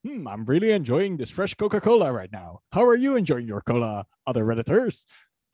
Hmm, 0.00 0.26
I'm 0.28 0.44
really 0.46 0.70
enjoying 0.72 1.18
this 1.18 1.32
fresh 1.32 1.54
Coca-Cola 1.54 2.10
right 2.10 2.30
now. 2.30 2.60
How 2.68 2.88
are 2.88 3.00
you 3.00 3.16
enjoying 3.16 3.46
your 3.48 3.62
cola, 3.62 4.08
other 4.22 4.46
Redditors? 4.46 5.06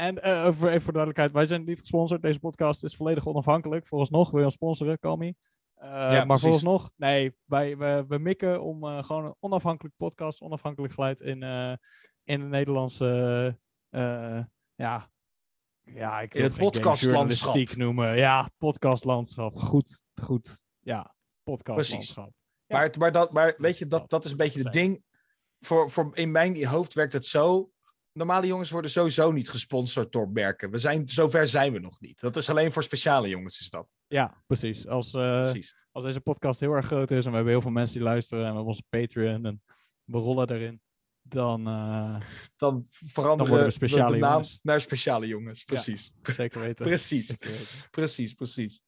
En 0.02 0.22
eh, 0.22 0.44
voor, 0.44 0.68
even 0.68 0.82
voor 0.82 0.92
de 0.92 0.98
duidelijkheid, 0.98 1.32
wij 1.32 1.46
zijn 1.46 1.64
niet 1.64 1.78
gesponsord. 1.78 2.22
Deze 2.22 2.38
podcast 2.38 2.84
is 2.84 2.96
volledig 2.96 3.26
onafhankelijk. 3.26 3.86
Vooralsnog 3.86 4.30
wil 4.30 4.38
je 4.38 4.44
ons 4.44 4.54
sponsoren, 4.54 4.98
call 4.98 5.16
me. 5.16 5.34
Eh, 5.74 5.90
maar 5.90 6.26
precies. 6.26 6.42
vooralsnog, 6.42 6.90
nee, 6.96 7.36
wij, 7.44 7.76
we, 7.76 8.04
we 8.08 8.18
mikken 8.18 8.62
om 8.62 9.02
gewoon 9.02 9.24
een 9.24 9.34
onafhankelijk 9.40 9.94
podcast, 9.96 10.40
onafhankelijk 10.40 10.92
geluid 10.94 11.20
in, 11.20 11.42
in 12.24 12.40
het 12.40 12.48
Nederlandse, 12.48 13.58
ja, 14.74 15.10
ja, 15.84 16.20
ik 16.20 16.32
wil 16.32 16.42
het 16.42 16.56
podcastlandschap. 16.56 17.76
noemen. 17.76 18.16
Ja, 18.16 18.50
podcastlandschap. 18.58 19.56
Goed, 19.56 20.02
goed. 20.14 20.64
Ja, 20.80 21.14
podcastlandschap. 21.42 22.32
Ja. 22.66 22.76
Maar, 22.76 22.94
maar, 22.98 23.12
dat, 23.12 23.32
maar 23.32 23.54
weet 23.58 23.78
je, 23.78 23.86
dat 23.86 24.10
dat, 24.10 24.24
is 24.24 24.30
een 24.30 24.36
beetje 24.36 24.62
het 24.62 24.72
ding. 24.72 25.02
Voor, 25.60 25.90
voor, 25.90 26.16
in 26.16 26.30
mijn 26.30 26.66
hoofd 26.66 26.94
werkt 26.94 27.12
het 27.12 27.26
zo. 27.26 27.71
Normale 28.12 28.46
jongens 28.46 28.70
worden 28.70 28.90
sowieso 28.90 29.32
niet 29.32 29.48
gesponsord 29.50 30.12
door 30.12 30.30
merken. 30.30 30.70
We 30.70 30.78
zijn, 30.78 31.08
zover 31.08 31.46
zijn 31.46 31.72
we 31.72 31.78
nog 31.78 32.00
niet. 32.00 32.20
Dat 32.20 32.36
is 32.36 32.50
alleen 32.50 32.72
voor 32.72 32.82
speciale 32.82 33.28
jongens, 33.28 33.60
is 33.60 33.70
dat. 33.70 33.94
Ja, 34.06 34.42
precies. 34.46 34.86
Als, 34.88 35.14
eh, 35.14 35.40
Precies. 35.40 35.76
als 35.92 36.04
deze 36.04 36.20
podcast 36.20 36.60
heel 36.60 36.72
erg 36.72 36.86
groot 36.86 37.10
is 37.10 37.24
en 37.24 37.30
we 37.30 37.34
hebben 37.36 37.52
heel 37.52 37.62
veel 37.62 37.70
mensen 37.70 37.96
die 37.96 38.04
luisteren 38.06 38.38
en 38.44 38.48
we 38.50 38.54
hebben 38.56 38.72
onze 38.72 38.84
Patreon 38.88 39.46
en 39.46 39.62
we 40.04 40.18
rollen 40.18 40.50
erin, 40.50 40.80
dan 41.22 41.66
eh, 41.66 42.20
Dan 42.56 42.84
veranderen 42.88 43.54
Dan 43.56 43.64
we 43.64 43.70
speciale 43.70 44.12
de 44.12 44.18
naam 44.18 44.30
jongens. 44.32 44.58
naar 44.62 44.80
speciale 44.80 45.26
jongens. 45.26 45.64
Precies. 45.64 46.12
zeker 46.22 46.60
weten. 46.66 46.86
Precies. 46.86 47.26
Zeker 47.26 47.50
weten. 47.50 47.90
Precies, 47.90 48.34
precies. 48.34 48.82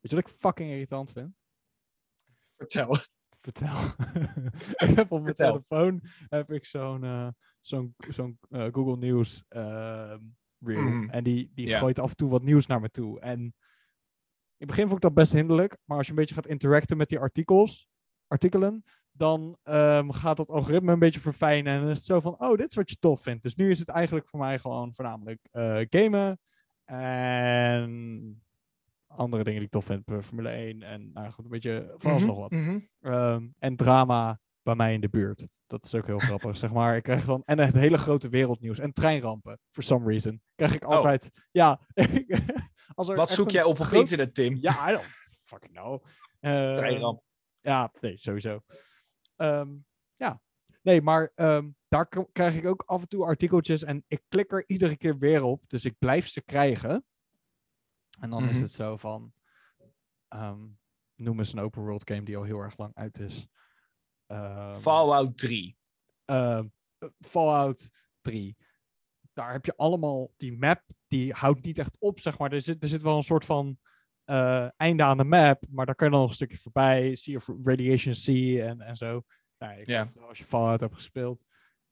Weet 0.00 0.10
je 0.10 0.16
wat 0.16 0.26
ik 0.28 0.38
fucking 0.38 0.70
irritant 0.70 1.12
vind? 1.12 1.34
Vertel. 2.56 2.96
Vertel. 3.52 4.06
ik 4.88 4.96
heb 4.96 5.12
op 5.12 5.22
mijn 5.22 5.36
Vertel. 5.36 5.64
telefoon 5.68 6.00
heb 6.28 6.52
ik 6.52 6.64
zo'n 6.64 7.04
eh, 7.04 7.28
zo'n 7.60 7.94
zo'n 8.08 8.38
eh, 8.50 8.66
Google 8.72 8.96
News 8.96 9.44
ehm, 9.48 10.20
reel. 10.58 10.82
Mhm. 10.82 11.10
En 11.10 11.24
die, 11.24 11.50
die 11.54 11.74
gooit 11.74 11.98
af 11.98 12.10
en 12.10 12.16
toe 12.16 12.30
wat 12.30 12.42
nieuws 12.42 12.66
naar 12.66 12.80
me 12.80 12.90
toe. 12.90 13.20
En 13.20 13.40
in 13.40 14.66
het 14.66 14.68
begin 14.68 14.84
vond 14.84 14.96
ik 14.96 15.02
dat 15.02 15.14
best 15.14 15.32
hinderlijk. 15.32 15.76
Maar 15.84 15.96
als 15.96 16.06
je 16.06 16.12
een 16.12 16.18
beetje 16.18 16.34
gaat 16.34 16.46
interacten 16.46 16.96
met 16.96 17.08
die 17.08 17.18
artikels, 17.18 17.88
artikelen, 18.26 18.84
dan 19.10 19.58
ehm, 19.62 20.10
gaat 20.10 20.36
dat 20.36 20.48
algoritme 20.48 20.92
een 20.92 20.98
beetje 20.98 21.20
verfijnen. 21.20 21.72
En 21.72 21.80
dan 21.80 21.90
is 21.90 21.96
het 21.96 22.06
zo 22.06 22.20
van, 22.20 22.40
oh, 22.40 22.56
dit 22.56 22.70
is 22.70 22.76
wat 22.76 22.90
je 22.90 22.96
tof 22.98 23.22
vindt. 23.22 23.42
Dus 23.42 23.54
nu 23.54 23.70
is 23.70 23.78
het 23.78 23.88
eigenlijk 23.88 24.28
voor 24.28 24.38
mij 24.38 24.58
gewoon 24.58 24.94
voornamelijk 24.94 25.48
eh, 25.50 25.80
gamen. 25.88 26.40
En 26.84 28.42
andere 29.08 29.44
dingen 29.44 29.58
die 29.58 29.68
ik 29.68 29.72
tof 29.74 29.84
vind. 29.84 30.24
Formule 30.24 30.48
1 30.48 30.82
en 30.82 31.10
nou 31.12 31.30
goed, 31.30 31.44
een 31.44 31.50
beetje 31.50 31.94
van 31.96 32.10
alles 32.10 32.22
Mhm, 32.22 32.30
nog 32.30 32.38
wat. 32.40 32.50
mhm. 32.50 32.78
Ehm, 33.00 33.48
en 33.58 33.76
drama 33.76 34.40
bij 34.62 34.74
mij 34.74 34.92
in 34.94 35.00
de 35.00 35.08
buurt. 35.08 35.46
Dat 35.66 35.84
is 35.84 35.94
ook 35.94 36.06
heel 36.06 36.18
grappig, 36.18 36.56
zeg 36.56 36.72
maar. 36.72 36.96
Ik 36.96 37.02
krijg 37.02 37.24
dan, 37.24 37.42
en 37.44 37.58
het 37.58 37.74
hele 37.74 37.98
grote 37.98 38.28
wereldnieuws. 38.28 38.78
En 38.78 38.92
treinrampen, 38.92 39.58
for 39.70 39.82
some 39.82 40.06
reason. 40.10 40.42
Krijg 40.54 40.74
ik 40.74 40.84
Oh. 40.84 40.90
altijd, 40.94 41.30
ja. 41.50 41.80
als 42.94 43.08
er 43.08 43.16
Wat 43.16 43.30
zoek 43.30 43.50
jij 43.50 43.62
op 43.64 43.80
op 43.80 43.86
groot- 43.86 44.00
internet, 44.00 44.34
Tim? 44.34 44.56
Ja, 44.60 44.88
I 44.90 44.92
don't 44.92 45.06
fucking 45.44 45.72
know. 45.72 46.04
Ehm, 46.40 46.74
Treinramp. 46.74 47.22
Ja, 47.60 47.92
nee, 48.00 48.16
sowieso. 48.18 48.60
Ehm, 49.36 49.68
ja, 50.16 50.40
nee, 50.82 51.02
maar 51.02 51.32
daar 51.88 52.08
krijg 52.32 52.54
ik 52.54 52.66
ook 52.66 52.82
af 52.86 53.00
en 53.00 53.08
toe 53.08 53.24
artikeltjes 53.24 53.82
en 53.84 54.04
ik 54.08 54.22
klik 54.28 54.52
er 54.52 54.64
iedere 54.66 54.96
keer 54.96 55.18
weer 55.18 55.42
op. 55.42 55.62
Dus 55.66 55.84
ik 55.84 55.94
blijf 55.98 56.28
ze 56.28 56.42
krijgen. 56.42 57.04
En 58.20 58.30
dan 58.30 58.44
is 58.44 58.52
Mhm. 58.54 58.62
het 58.62 58.72
zo 58.72 58.96
van, 58.96 59.32
ehm, 60.28 60.66
noem 61.14 61.38
eens 61.38 61.52
een 61.52 61.58
open 61.58 61.82
world 61.82 62.08
game 62.10 62.22
die 62.22 62.36
al 62.36 62.42
heel 62.42 62.58
erg 62.60 62.76
lang 62.78 62.94
uit 62.94 63.18
is. 63.18 63.48
Ehm, 64.26 64.74
Fallout 64.74 65.38
3. 65.38 65.76
ehm, 66.24 66.66
eh, 66.98 67.08
Fallout 67.20 67.90
3. 68.20 68.56
Daar 69.32 69.52
heb 69.52 69.64
je 69.64 69.76
allemaal 69.76 70.32
die 70.36 70.58
map, 70.58 70.82
die 71.06 71.32
houdt 71.32 71.64
niet 71.64 71.78
echt 71.78 71.96
op, 71.98 72.20
zeg 72.20 72.38
maar. 72.38 72.52
Er 72.52 72.62
zit, 72.62 72.82
er 72.82 72.88
zit 72.88 73.02
wel 73.02 73.16
een 73.16 73.22
soort 73.22 73.44
van 73.44 73.78
eh, 74.24 74.68
einde 74.76 75.02
aan 75.02 75.16
de 75.16 75.24
map, 75.24 75.64
maar 75.68 75.86
daar 75.86 75.94
kan 75.94 76.06
je 76.06 76.12
dan 76.12 76.20
nog 76.22 76.30
een 76.30 76.36
stukje 76.36 76.58
voorbij. 76.58 77.14
Sea 77.14 77.36
of 77.36 77.48
Radiation 77.62 78.14
Sea 78.14 78.66
en, 78.66 78.80
en 78.80 78.96
zo. 78.96 79.22
Nou, 79.58 80.28
als 80.28 80.38
je 80.38 80.44
Fallout 80.44 80.80
hebt 80.80 80.94
gespeeld. 80.94 81.44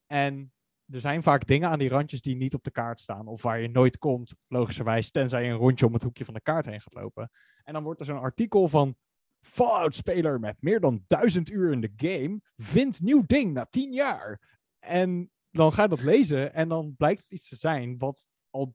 En 0.07 0.53
er 0.93 1.01
zijn 1.01 1.23
vaak 1.23 1.47
dingen 1.47 1.69
aan 1.69 1.79
die 1.79 1.89
randjes 1.89 2.23
die 2.23 2.37
niet 2.37 2.55
op 2.55 2.65
de 2.65 2.71
kaart 2.71 3.01
staan. 3.01 3.27
Of 3.27 3.43
waar 3.43 3.61
je 3.61 3.69
nooit 3.69 3.99
komt, 3.99 4.35
logischerwijs, 4.47 5.11
tenzij 5.11 5.45
je 5.45 5.51
een 5.51 5.57
rondje 5.57 5.87
om 5.87 5.93
het 5.93 6.03
hoekje 6.03 6.25
van 6.25 6.35
de 6.35 6.41
kaart 6.41 6.67
heen 6.67 6.81
gaat 6.81 6.95
lopen. 6.95 7.31
En 7.63 7.73
dan 7.73 7.83
wordt 7.83 8.01
er 8.01 8.07
zo'n 8.07 8.19
artikel 8.19 8.69
van 8.69 8.97
Fallout-speler 9.41 10.41
met 10.41 10.63
meer 10.63 10.81
dan 10.81 11.05
duizend 11.07 11.51
uur 11.51 11.73
in 11.73 11.81
de 11.81 11.93
game 11.97 12.41
vindt 12.57 13.01
nieuw 13.01 13.23
ding 13.27 13.53
na 13.53 13.67
tien 13.71 13.93
jaar. 13.93 14.61
En 14.79 15.31
dan 15.51 15.73
ga 15.73 15.83
je 15.83 15.89
dat 15.89 16.03
lezen 16.03 16.55
en 16.55 16.69
dan 16.69 16.95
blijkt 16.97 17.23
het 17.23 17.31
iets 17.31 17.49
te 17.49 17.57
zijn 17.57 17.99
wat 17.99 18.29
al 18.51 18.75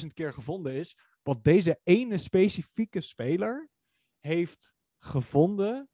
10.000 0.00 0.06
keer 0.14 0.32
gevonden 0.32 0.72
is. 0.72 0.96
Wat 1.22 1.44
deze 1.44 1.80
ene 1.82 2.18
specifieke 2.18 3.00
speler 3.00 3.70
heeft 4.20 4.72
gevonden 4.98 5.90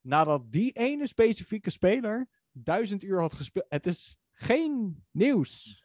nadat 0.00 0.52
die 0.52 0.72
ene 0.72 1.06
specifieke 1.06 1.70
speler 1.70 2.28
duizend 2.52 3.02
uur 3.02 3.20
had 3.20 3.34
gespeeld. 3.34 3.66
Het 3.68 3.86
is 3.86 4.16
geen 4.36 5.04
nieuws. 5.10 5.84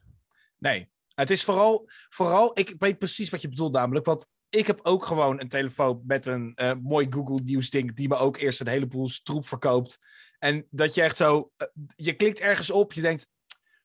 Nee, 0.57 0.91
het 1.13 1.29
is 1.29 1.43
vooral, 1.43 1.89
vooral, 2.09 2.59
ik 2.59 2.75
weet 2.77 2.97
precies 2.97 3.29
wat 3.29 3.41
je 3.41 3.49
bedoelt 3.49 3.73
namelijk, 3.73 4.05
want 4.05 4.27
ik 4.49 4.67
heb 4.67 4.79
ook 4.83 5.05
gewoon 5.05 5.39
een 5.39 5.47
telefoon 5.47 6.01
met 6.05 6.25
een 6.25 6.51
eh, 6.55 6.73
mooi 6.81 7.07
Google 7.09 7.39
News 7.43 7.69
ding 7.69 7.95
die 7.95 8.07
me 8.07 8.15
ook 8.15 8.37
eerst 8.37 8.59
een 8.59 8.67
heleboel 8.67 9.09
troep 9.23 9.47
verkoopt. 9.47 9.97
En 10.39 10.67
dat 10.69 10.93
je 10.93 11.01
echt 11.01 11.17
zo, 11.17 11.51
eh, 11.57 11.67
je 11.95 12.13
klikt 12.13 12.39
ergens 12.39 12.71
op, 12.71 12.93
je 12.93 13.01
denkt, 13.01 13.27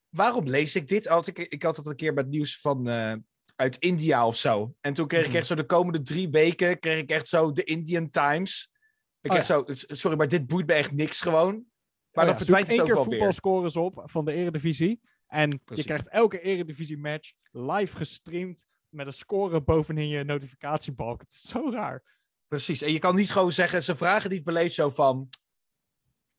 waarom 0.09 0.49
lees 0.49 0.77
ik 0.77 0.89
dit? 0.89 1.07
Had 1.07 1.27
ik, 1.27 1.39
ik 1.39 1.63
had 1.63 1.77
het 1.77 1.87
een 1.87 1.97
keer 1.97 2.15
met 2.15 2.29
nieuws 2.29 2.61
van 2.61 2.89
eh, 2.89 3.15
uit 3.57 3.77
India 3.77 4.27
of 4.27 4.37
zo. 4.37 4.75
En 4.81 4.95
toen 4.95 5.07
kreeg 5.07 5.23
ik 5.23 5.29
Mhm. 5.29 5.37
echt 5.37 5.47
zo 5.47 5.55
de 5.55 5.67
komende 5.67 6.03
drie 6.03 6.29
weken, 6.31 6.79
kreeg 6.79 6.99
ik 6.99 7.11
echt 7.11 7.29
zo 7.29 7.53
de 7.53 7.65
Indian 7.65 8.11
Times. 8.11 8.71
Ik 9.21 9.33
Oh 9.33 9.41
zo, 9.41 9.65
sorry, 9.73 10.17
maar 10.17 10.29
dit 10.29 10.47
boeit 10.47 10.67
me 10.67 10.73
echt 10.73 10.93
niks 10.93 11.21
gewoon. 11.21 11.65
Maar 12.17 12.25
Oh 12.25 12.31
dan 12.31 12.41
verdwijnt 12.41 12.69
het 12.69 12.77
één 12.77 12.87
wel 12.87 12.97
keer 12.97 13.05
voetbalscores 13.05 13.77
op 13.77 14.03
van 14.05 14.25
de 14.25 14.33
Eredivisie. 14.33 15.01
En 15.27 15.61
Precies. 15.65 15.85
je 15.85 15.91
krijgt 15.91 16.09
elke 16.09 16.41
Eredivisie 16.41 16.99
match 16.99 17.33
live 17.51 17.97
gestreamd 17.97 18.65
met 18.89 19.07
een 19.07 19.13
score 19.13 19.61
bovenin 19.63 20.09
je 20.09 20.25
notificatiebalk. 20.25 21.21
Het 21.21 21.33
is 21.33 21.43
zo 21.43 21.71
raar. 21.71 22.03
Precies. 22.49 22.83
En 22.83 22.93
je 22.93 22.99
kan 22.99 23.15
niet 23.15 23.31
gewoon 23.31 23.53
zeggen, 23.53 23.83
ze 23.83 23.97
vragen 23.97 24.31
niet 24.31 24.45
beleefd 24.45 24.75
zo 24.75 24.91
van... 24.91 25.29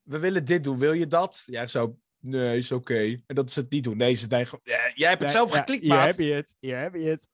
We 0.02 0.20
willen 0.20 0.46
dit 0.46 0.64
doen, 0.64 0.78
wil 0.78 0.94
je 0.94 1.08
dat? 1.08 1.44
Ja, 1.46 1.68
zo, 1.68 1.98
nee, 2.20 2.58
is 2.58 2.72
oké. 2.72 3.22
En 3.26 3.36
dat 3.36 3.52
ze 3.52 3.60
het 3.60 3.70
niet 3.70 3.84
doen. 3.84 3.98
Nee, 3.98 4.14
ze 4.14 4.28
denken, 4.28 4.60
ja, 4.64 4.92
jij 4.94 5.10
hebt 5.10 5.22
het 5.22 5.32
zelf 5.32 5.54
Ja, 5.54 5.58
geklikt, 5.58 5.82
Hier 5.82 5.92
maat. 5.92 6.08
heb 6.18 6.26
je 6.26 6.34
het, 6.34 6.56
hier 6.60 6.80
heb 6.80 6.94
je 6.94 7.04
het. 7.10 7.28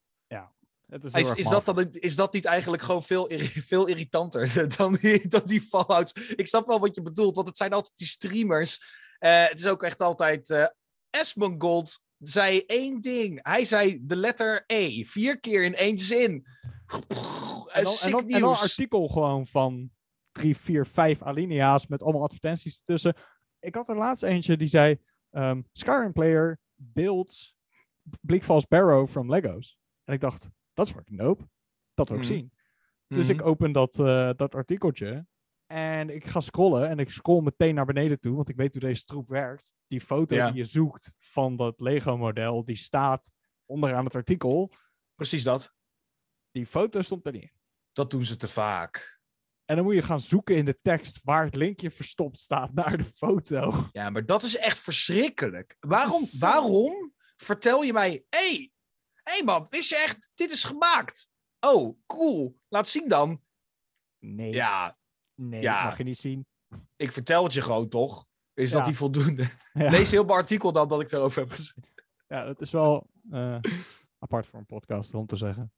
Het 1.02 1.16
is, 1.16 1.34
Is, 1.34 1.48
dat 1.48 1.66
dan, 1.66 1.88
is 1.92 2.16
dat 2.16 2.34
niet 2.34 2.46
eigenlijk 2.46 2.84
gewoon 2.84 3.04
veel, 3.04 3.30
veel 3.42 3.88
irritanter 3.88 4.68
dan 4.78 4.94
die, 4.94 5.28
dan 5.28 5.42
die 5.46 5.62
Fallouts? 5.62 6.14
Ik 6.36 6.48
snap 6.48 6.68
wel 6.68 6.80
wat 6.80 6.96
je 6.96 7.02
bedoelt, 7.02 7.36
want 7.36 7.48
het 7.48 7.58
zijn 7.58 7.74
altijd 7.74 7.98
die 7.98 8.08
streamers. 8.08 8.80
Eh, 9.20 9.48
het 9.48 9.60
is 9.60 9.68
ook 9.68 9.84
echt 9.84 10.02
altijd... 10.02 10.50
eh 10.50 10.66
Esmongold 11.10 12.00
zei 12.18 12.64
één 12.66 13.02
ding. 13.02 13.40
Hij 13.42 13.66
zei 13.66 14.00
de 14.02 14.16
letter 14.16 14.64
E 14.68 15.04
vier 15.04 15.40
keer 15.40 15.64
in 15.64 15.76
één 15.76 15.98
zin. 15.98 16.32
En 16.32 17.04
dan, 17.08 17.68
en, 17.72 17.86
sick 17.86 18.12
dan, 18.12 18.22
en 18.22 18.40
dan 18.40 18.50
een 18.50 18.58
artikel 18.58 19.08
gewoon 19.08 19.48
van 19.48 19.92
drie, 20.32 20.58
vier, 20.58 20.86
vijf 20.86 21.22
alinea's 21.22 21.88
met 21.88 22.04
allemaal 22.04 22.24
advertenties 22.24 22.78
ertussen. 22.78 23.16
Ik 23.60 23.76
had 23.76 23.90
er 23.90 23.98
laatst 23.98 24.24
eentje 24.24 24.58
die 24.58 24.68
zei: 24.68 25.00
ehm, 25.32 25.62
Skyrim 25.72 26.14
player 26.14 26.60
builds 26.76 27.56
Bleakfalls 28.22 28.68
Barrow 28.68 29.08
from 29.08 29.30
Legos. 29.30 29.78
En 30.04 30.14
ik 30.14 30.22
dacht, 30.22 30.50
dat 30.74 30.88
is 30.88 30.92
fucking 30.94 31.20
dope. 31.20 31.44
Dat 31.94 32.10
wil 32.10 32.18
ik 32.18 32.24
Mhm. 32.24 32.34
zien. 32.34 32.52
Dus 33.08 33.28
Mhm. 33.28 33.40
ik 33.40 33.46
open 33.46 33.72
dat, 33.72 34.00
eh, 34.00 34.30
dat 34.36 34.56
artikeltje. 34.56 35.26
En 35.66 36.10
ik 36.10 36.26
ga 36.28 36.40
scrollen. 36.40 36.90
En 36.90 37.00
ik 37.00 37.10
scroll 37.10 37.42
meteen 37.42 37.76
naar 37.76 37.86
beneden 37.86 38.20
toe. 38.20 38.36
Want 38.36 38.50
ik 38.50 38.56
weet 38.56 38.72
hoe 38.72 38.82
deze 38.82 39.04
troep 39.04 39.30
werkt. 39.30 39.74
Die 39.88 40.02
foto 40.02 40.36
Ja. 40.36 40.48
die 40.48 40.56
je 40.58 40.66
zoekt 40.66 41.14
van 41.20 41.56
dat 41.58 41.80
Lego-model. 41.80 42.66
Die 42.66 42.76
staat 42.76 43.32
onderaan 43.66 44.06
het 44.06 44.16
artikel. 44.16 44.74
Precies 45.16 45.44
dat. 45.44 45.74
Die 46.52 46.66
foto 46.66 47.02
stond 47.02 47.26
er 47.26 47.32
niet 47.32 47.42
in. 47.42 47.52
Dat 47.92 48.12
doen 48.12 48.24
ze 48.24 48.36
te 48.36 48.48
vaak. 48.48 49.22
En 49.66 49.76
dan 49.76 49.86
moet 49.86 49.94
je 49.94 50.02
gaan 50.02 50.20
zoeken 50.20 50.56
in 50.56 50.66
de 50.66 50.80
tekst 50.82 51.20
waar 51.24 51.46
het 51.46 51.56
linkje 51.56 51.92
verstopt 51.92 52.40
staat 52.40 52.74
naar 52.74 52.98
de 52.98 53.04
foto. 53.16 53.74
Ja, 53.92 54.10
maar 54.10 54.26
dat 54.26 54.44
is 54.44 54.58
echt 54.58 54.80
verschrikkelijk. 54.80 55.78
Waarom, 55.80 56.28
waarom 56.40 57.14
vertel 57.36 57.82
je 57.82 57.94
mij... 57.94 58.26
Hé, 58.30 58.48
hey, 58.48 58.72
hey 59.24 59.44
man, 59.44 59.68
wist 59.70 59.90
je 59.90 59.96
echt, 59.96 60.32
dit 60.36 60.52
is 60.52 60.64
gemaakt. 60.64 61.32
Oh, 61.60 62.00
cool. 62.06 62.60
Laat 62.68 62.88
zien 62.88 63.08
dan. 63.08 63.42
Nee, 64.20 64.54
Ja, 64.54 64.98
nee 65.36 65.62
ja. 65.62 65.84
mag 65.84 65.98
je 65.98 66.04
niet 66.04 66.18
zien. 66.18 66.48
ik 66.96 67.12
vertel 67.12 67.44
het 67.44 67.54
je 67.54 67.62
gewoon 67.62 67.90
toch? 67.90 68.26
Is 68.54 68.72
dat 68.72 68.86
niet 68.86 68.98
voldoende? 68.98 69.48
Ja, 69.74 69.90
Lees 69.90 70.12
heel 70.12 70.24
mijn 70.26 70.38
artikel 70.38 70.72
dan 70.72 70.88
dat 70.88 71.02
ik 71.02 71.12
erover 71.12 71.42
heb 71.42 71.52
gezegd. 71.52 71.80
ja 72.28 72.46
dat 72.46 72.62
is 72.62 72.72
wel 72.72 73.10
eh, 73.32 73.60
apart 74.20 74.48
voor 74.48 74.60
een 74.60 74.66
podcast 74.66 75.14
om 75.14 75.26
te 75.28 75.36
zeggen. 75.36 75.74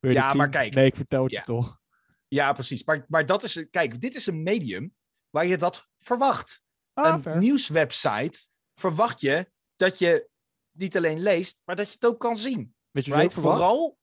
Wil 0.00 0.10
je 0.10 0.16
Ja, 0.16 0.34
maar 0.34 0.48
kijk. 0.48 0.74
Nee, 0.74 0.86
ik 0.86 0.96
vertel 0.96 1.22
het 1.24 1.32
je 1.32 1.42
toch. 1.44 1.80
Ja, 2.28 2.52
precies. 2.52 2.84
Maar, 2.84 3.04
maar 3.08 3.26
dat 3.26 3.42
is... 3.42 3.66
Kijk, 3.70 4.00
dit 4.00 4.14
is 4.14 4.26
een 4.26 4.42
medium 4.42 4.94
waar 5.30 5.46
je 5.46 5.56
dat 5.56 5.88
verwacht. 5.96 6.62
Ah, 6.92 7.14
een 7.14 7.22
fair. 7.22 7.38
nieuwswebsite 7.38 8.48
verwacht 8.74 9.20
je 9.20 9.52
dat 9.76 9.98
je 9.98 10.28
niet 10.76 10.96
alleen 10.96 11.20
leest, 11.20 11.60
maar 11.64 11.76
dat 11.76 11.86
je 11.86 11.92
het 11.92 12.06
ook 12.06 12.20
kan 12.20 12.36
zien. 12.36 12.74
Weet 12.90 13.04
je 13.04 13.10
wat 13.10 13.20
je 13.20 13.26
ook? 13.26 13.32
Vooral... 13.44 13.98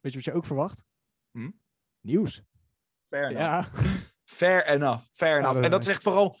Weet 0.00 0.14
je 0.14 0.20
wat 0.24 0.34
je 0.34 0.40
ook 0.40 0.46
verwacht? 0.46 0.82
Hm? 1.30 1.50
Nieuws. 2.00 2.42
Fair 3.08 3.30
enough. 3.30 3.40
Ja. 3.40 3.70
Fair 4.24 4.66
enough. 4.66 5.04
Fair 5.12 5.38
enough. 5.38 5.60
en 5.64 5.70
dat 5.70 5.82
is 5.82 5.88
echt 5.88 6.02
vooral 6.02 6.36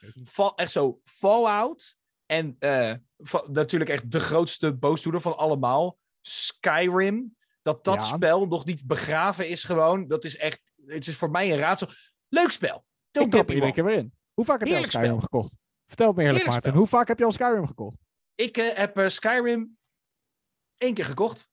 echt 0.56 0.70
zo 0.70 1.00
Fallout. 1.04 1.96
En 2.26 2.56
eh, 2.58 2.94
natuurlijk 3.46 3.90
echt 3.90 4.10
de 4.10 4.20
grootste 4.20 4.74
boosdoener 4.76 5.20
van 5.20 5.36
allemaal. 5.36 5.98
Skyrim. 6.20 7.36
Dat 7.62 7.84
dat 7.84 7.94
Ja. 7.94 8.00
spel 8.00 8.46
nog 8.46 8.64
niet 8.64 8.86
begraven 8.86 9.48
is 9.48 9.64
gewoon. 9.64 10.06
Dat 10.08 10.24
is 10.24 10.36
echt... 10.36 10.72
Het 10.86 11.06
is 11.06 11.16
voor 11.16 11.30
mij 11.30 11.52
een 11.52 11.58
raadsel. 11.58 11.88
Leuk 12.28 12.50
spel. 12.50 12.84
Don't 13.10 13.34
Ik 13.34 13.46
me 13.46 13.54
iedere 13.54 13.72
keer 13.72 13.84
weer 13.84 13.96
in. 13.98 14.12
Hoe 14.34 14.44
vaak 14.44 14.58
heb 14.58 14.68
je 14.68 14.76
al 14.76 14.84
Skyrim 14.84 15.06
spel. 15.06 15.20
gekocht? 15.20 15.56
Vertel 15.86 16.06
het 16.06 16.16
me 16.16 16.22
eerlijk, 16.22 16.44
Heerlijk 16.44 16.64
Maarten. 16.64 16.70
spel. 16.70 16.80
Hoe 16.80 16.88
vaak 16.88 17.08
heb 17.08 17.18
je 17.18 17.24
al 17.24 17.32
Skyrim 17.32 17.66
gekocht? 17.66 17.96
Ik 18.36 18.56
eh, 18.56 18.76
heb 18.76 18.98
eh, 18.98 19.08
Skyrim 19.08 19.78
één 20.76 20.94
keer 20.94 21.04
gekocht. 21.04 21.48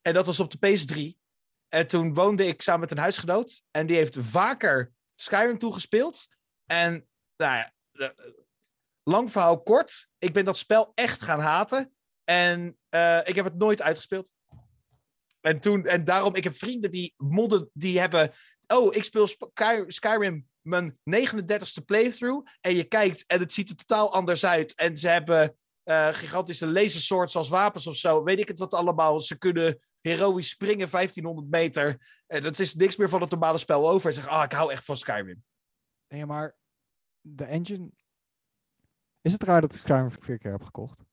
En 0.00 0.12
dat 0.12 0.26
was 0.26 0.40
op 0.40 0.50
de 0.50 0.58
PS3. 0.58 1.20
En 1.68 1.86
toen 1.86 2.14
woonde 2.14 2.46
ik 2.46 2.62
samen 2.62 2.80
met 2.80 2.90
een 2.90 2.98
huisgenoot. 2.98 3.62
En 3.70 3.86
die 3.86 3.96
heeft 3.96 4.16
vaker 4.20 4.92
Skyrim 5.14 5.58
toegespeeld. 5.58 6.26
En 6.64 7.08
nou 7.36 7.56
ja, 7.56 7.72
lang 9.02 9.30
verhaal 9.30 9.62
kort. 9.62 10.08
Ik 10.18 10.32
ben 10.32 10.44
dat 10.44 10.56
spel 10.56 10.92
echt 10.94 11.22
gaan 11.22 11.40
haten. 11.40 11.94
En 12.24 12.78
eh, 12.88 13.20
ik 13.24 13.34
heb 13.34 13.44
het 13.44 13.56
nooit 13.56 13.82
uitgespeeld. 13.82 14.30
En, 15.40 15.60
toen, 15.60 15.86
en 15.86 16.04
daarom, 16.04 16.34
ik 16.34 16.44
heb 16.44 16.56
vrienden 16.56 16.90
die 16.90 17.14
modden, 17.16 17.70
die 17.72 17.98
hebben... 17.98 18.32
Oh, 18.66 18.94
ik 18.94 19.04
speel 19.04 19.26
Sky- 19.26 19.84
Skyrim 19.86 20.48
mijn 20.60 20.98
39ste 21.16 21.84
playthrough. 21.84 22.50
En 22.60 22.74
je 22.74 22.84
kijkt 22.84 23.26
en 23.26 23.40
het 23.40 23.52
ziet 23.52 23.68
er 23.68 23.76
totaal 23.76 24.12
anders 24.12 24.44
uit. 24.44 24.74
En 24.74 24.96
ze 24.96 25.08
hebben 25.08 25.56
eh, 25.82 26.08
gigantische 26.08 26.66
laserswords 26.66 27.36
als 27.36 27.48
wapens 27.48 27.86
of 27.86 27.96
zo. 27.96 28.22
Weet 28.22 28.38
ik 28.38 28.48
het 28.48 28.58
wat 28.58 28.74
allemaal. 28.74 29.20
Ze 29.20 29.38
kunnen 29.38 29.78
heroïs 30.00 30.48
springen 30.48 30.90
1500 30.90 31.48
meter. 31.48 32.20
En 32.26 32.40
dat 32.40 32.58
is 32.58 32.74
niks 32.74 32.96
meer 32.96 33.08
van 33.08 33.20
het 33.20 33.30
normale 33.30 33.58
spel 33.58 33.90
over. 33.90 34.06
En 34.06 34.14
zeggen, 34.14 34.32
ah, 34.32 34.44
ik 34.44 34.52
hou 34.52 34.72
echt 34.72 34.84
van 34.84 34.96
Skyrim. 34.96 35.44
Nee, 36.08 36.26
maar 36.26 36.56
de 37.20 37.44
engine... 37.44 37.90
Is 39.20 39.32
het 39.32 39.42
raar 39.42 39.60
dat 39.60 39.74
ik 39.74 39.80
Skyrim 39.80 40.10
vier 40.10 40.38
keer 40.38 40.52
heb 40.52 40.62
gekocht? 40.62 41.04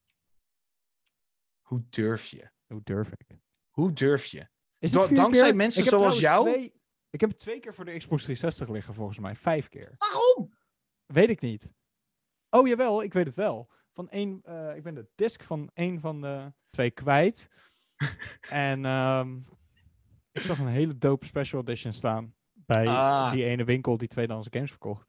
Hoe 1.61 1.85
durf 1.89 2.25
je? 2.25 2.49
Hoe 2.67 2.81
durf 2.83 3.11
ik? 3.11 3.37
Hoe 3.69 3.93
durf 3.93 4.25
je? 4.25 4.47
Is 4.77 4.93
het 4.93 5.15
dankzij 5.15 5.47
keer? 5.47 5.55
mensen 5.55 5.83
zoals 5.83 6.19
jou? 6.19 6.51
Twee, 6.51 6.73
ik 7.09 7.21
heb 7.21 7.31
twee 7.31 7.59
keer 7.59 7.73
voor 7.73 7.85
de 7.85 7.97
Xbox 7.97 8.23
360 8.23 8.69
liggen, 8.69 8.93
volgens 8.93 9.19
mij. 9.19 9.35
Vijf 9.35 9.69
keer. 9.69 9.95
Waarom? 9.97 10.57
Weet 11.05 11.29
ik 11.29 11.41
niet. 11.41 11.71
Oh, 12.49 12.67
jawel, 12.67 13.03
ik 13.03 13.13
weet 13.13 13.25
het 13.25 13.35
wel. 13.35 13.69
Van 13.99 14.09
één, 14.09 14.41
eh, 14.43 14.75
ik 14.75 14.83
ben 14.83 14.93
de 14.95 15.07
disc 15.15 15.43
van 15.43 15.69
één 15.73 15.99
van 15.99 16.21
de 16.21 16.53
twee 16.69 16.91
kwijt. 16.91 17.49
en 18.49 18.85
ehm, 18.85 19.37
ik 20.31 20.41
zag 20.41 20.59
een 20.59 20.67
hele 20.67 20.97
dope 20.97 21.25
special 21.25 21.61
edition 21.61 21.93
staan 21.93 22.35
bij 22.53 22.87
Ah. 22.87 23.31
die 23.31 23.43
ene 23.45 23.63
winkel 23.63 23.97
die 23.97 24.07
tweedehands 24.07 24.47
games 24.51 24.69
verkocht. 24.69 25.07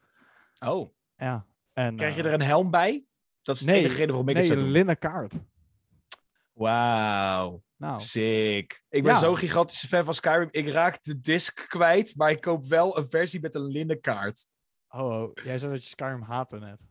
Oh, 0.65 0.95
Ja. 1.17 1.47
En, 1.73 1.97
krijg 1.97 2.15
je 2.15 2.21
eh, 2.23 2.27
er 2.27 2.33
een 2.33 2.43
helm 2.43 2.71
bij? 2.71 3.07
Dat 3.43 3.55
is 3.55 3.61
de 3.61 3.71
nee, 3.71 3.79
enige 3.81 3.95
reden 3.95 4.09
waarom 4.09 4.29
ik 4.29 4.35
nee, 4.35 4.43
het 4.43 4.47
zou 4.53 4.59
een 4.59 4.65
doen. 4.65 4.75
linnen 4.75 4.99
kaart. 4.99 5.35
Wauw, 6.53 7.63
Nou, 7.77 8.01
sick. 8.01 8.85
Ik 8.89 9.03
ben 9.03 9.13
Ja. 9.13 9.19
zo'n 9.19 9.37
gigantische 9.37 9.87
fan 9.87 10.05
van 10.05 10.15
Skyrim. 10.15 10.49
Ik 10.51 10.69
raak 10.69 11.03
de 11.03 11.21
disc 11.21 11.67
kwijt, 11.69 12.17
maar 12.17 12.31
ik 12.31 12.41
koop 12.41 12.65
wel 12.67 12.99
een 12.99 13.09
versie 13.09 13.41
met 13.41 13.55
een 13.55 13.67
linnen 13.67 14.01
kaart. 14.01 14.47
oh, 14.89 15.01
oh, 15.23 15.31
jij 15.45 15.59
zei 15.59 15.73
dat 15.73 15.83
je 15.83 15.89
Skyrim 15.89 16.23
haatte 16.23 16.59
net. 16.59 16.85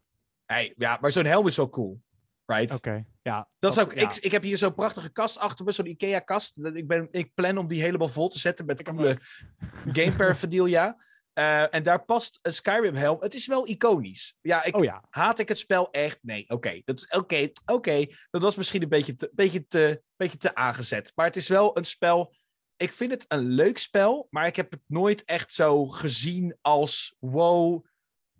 Hey, 0.53 0.73
ja, 0.77 0.97
maar 1.01 1.11
zo'n 1.11 1.25
helm 1.25 1.47
is 1.47 1.55
wel 1.55 1.69
cool. 1.69 2.01
Right? 2.45 2.73
Oké, 2.73 3.05
ja. 3.21 3.49
Dat 3.59 3.71
is 3.71 3.79
ook, 3.79 3.93
ja. 3.93 4.01
ik, 4.01 4.15
ik 4.15 4.31
heb 4.31 4.43
hier 4.43 4.57
zo'n 4.57 4.73
prachtige 4.73 5.11
kast 5.11 5.39
achter 5.39 5.65
me, 5.65 5.71
zo'n 5.71 5.85
IKEA-kast. 5.85 6.57
Ik, 6.73 6.87
ben, 6.87 7.07
ik 7.11 7.33
plan 7.33 7.57
om 7.57 7.67
die 7.67 7.81
helemaal 7.81 8.07
vol 8.07 8.27
te 8.27 8.39
zetten 8.39 8.65
met 8.65 8.83
coole 8.83 9.17
game 9.97 10.15
paraphernalia. 10.15 10.97
Eh, 11.33 11.73
en 11.73 11.83
daar 11.83 12.05
past 12.05 12.39
een 12.41 12.53
Skyrim-helm. 12.53 13.21
Het 13.21 13.33
is 13.33 13.47
wel 13.47 13.67
iconisch. 13.67 14.35
Ja, 14.41 14.63
ik, 14.63 14.75
Oh 14.75 14.83
ja, 14.83 15.03
haat 15.09 15.39
ik 15.39 15.47
het 15.47 15.57
spel 15.57 15.91
echt? 15.91 16.19
Nee, 16.21 16.45
oké. 16.47 16.81
Dat 16.85 16.97
is 16.97 17.07
Oké, 17.17 17.49
oké. 17.65 18.05
Dat 18.29 18.41
was 18.41 18.55
misschien 18.55 18.81
een 18.81 18.89
beetje 18.89 19.15
te, 19.15 19.29
beetje, 19.33 19.67
te, 19.67 20.01
beetje 20.15 20.37
te 20.37 20.55
aangezet. 20.55 21.11
Maar 21.15 21.25
het 21.25 21.35
is 21.35 21.47
wel 21.47 21.77
een 21.77 21.85
spel... 21.85 22.35
Ik 22.77 22.93
vind 22.93 23.11
het 23.11 23.25
een 23.27 23.45
leuk 23.45 23.77
spel, 23.77 24.27
maar 24.29 24.47
ik 24.47 24.55
heb 24.55 24.71
het 24.71 24.81
nooit 24.85 25.23
echt 25.23 25.53
zo 25.53 25.87
gezien 25.87 26.57
als... 26.61 27.15
Wow, 27.19 27.85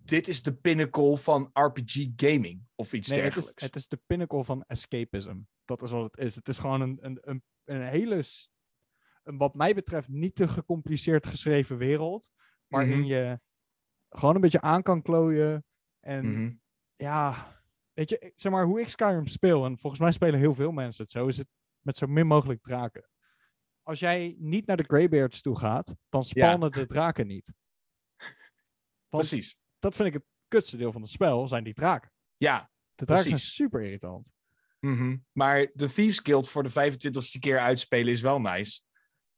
dit 0.04 0.28
is 0.28 0.42
de 0.42 0.54
pinnacle 0.54 1.18
van 1.18 1.50
RPG 1.52 2.06
gaming. 2.16 2.62
Of 2.74 2.92
iets 2.92 3.08
nee, 3.08 3.18
het 3.18 3.28
is, 3.28 3.34
dergelijks. 3.34 3.62
het 3.62 3.76
is 3.76 3.88
de 3.88 4.00
pinnacle 4.06 4.44
van 4.44 4.64
escapism. 4.66 5.40
Dat 5.64 5.82
is 5.82 5.90
wat 5.90 6.02
het 6.12 6.24
is. 6.24 6.34
Het 6.34 6.48
is 6.48 6.58
gewoon 6.58 6.80
een, 6.80 6.98
een, 7.00 7.18
een, 7.20 7.42
een 7.64 7.82
hele, 7.82 8.22
een, 9.22 9.36
wat 9.36 9.54
mij 9.54 9.74
betreft, 9.74 10.08
niet 10.08 10.34
te 10.34 10.48
gecompliceerd 10.48 11.26
geschreven 11.26 11.76
wereld. 11.76 12.28
Waarin 12.66 12.98
Mhm. 12.98 13.06
je 13.06 13.40
gewoon 14.08 14.34
een 14.34 14.40
beetje 14.40 14.60
aan 14.60 14.82
kan 14.82 15.02
klooien. 15.02 15.64
En 16.00 16.26
Mhm. 16.26 16.52
ja, 16.96 17.52
weet 17.92 18.08
je, 18.10 18.32
zeg 18.34 18.52
maar 18.52 18.64
hoe 18.64 18.80
ik 18.80 18.88
Skyrim 18.88 19.26
speel, 19.26 19.64
en 19.64 19.78
volgens 19.78 20.00
mij 20.02 20.12
spelen 20.12 20.38
heel 20.38 20.54
veel 20.54 20.72
mensen 20.72 21.02
het 21.02 21.12
zo, 21.12 21.26
is 21.26 21.36
het 21.36 21.48
met 21.80 21.96
zo 21.96 22.06
min 22.06 22.26
mogelijk 22.26 22.62
draken. 22.62 23.08
Als 23.82 23.98
jij 24.00 24.34
niet 24.38 24.66
naar 24.66 24.76
de 24.76 24.84
Greybeards 24.84 25.40
toe 25.42 25.58
gaat, 25.58 25.94
dan 26.08 26.24
spannen 26.24 26.70
de 26.72 26.86
draken 26.86 27.26
niet. 27.26 27.52
Want 29.08 29.28
Precies. 29.28 29.56
Dat 29.80 29.94
vind 29.96 30.08
ik 30.08 30.14
het 30.14 30.22
kutste 30.48 30.76
deel 30.76 30.92
van 30.92 31.00
het 31.00 31.10
spel, 31.10 31.48
zijn 31.48 31.64
die 31.64 31.74
draken. 31.74 32.12
Ja, 32.36 32.70
De 32.94 33.04
draken 33.04 33.22
zijn 33.24 33.34
Precies. 33.34 33.54
super 33.54 33.82
irritant. 33.82 34.30
mhm. 34.80 35.16
maar 35.32 35.70
de 35.74 35.92
Thieves 35.92 36.20
Guild 36.22 36.48
voor 36.48 36.62
de 36.62 36.70
25ste 36.70 37.38
keer 37.38 37.58
uitspelen 37.58 38.12
is 38.12 38.20
wel 38.20 38.40
nice. 38.40 38.80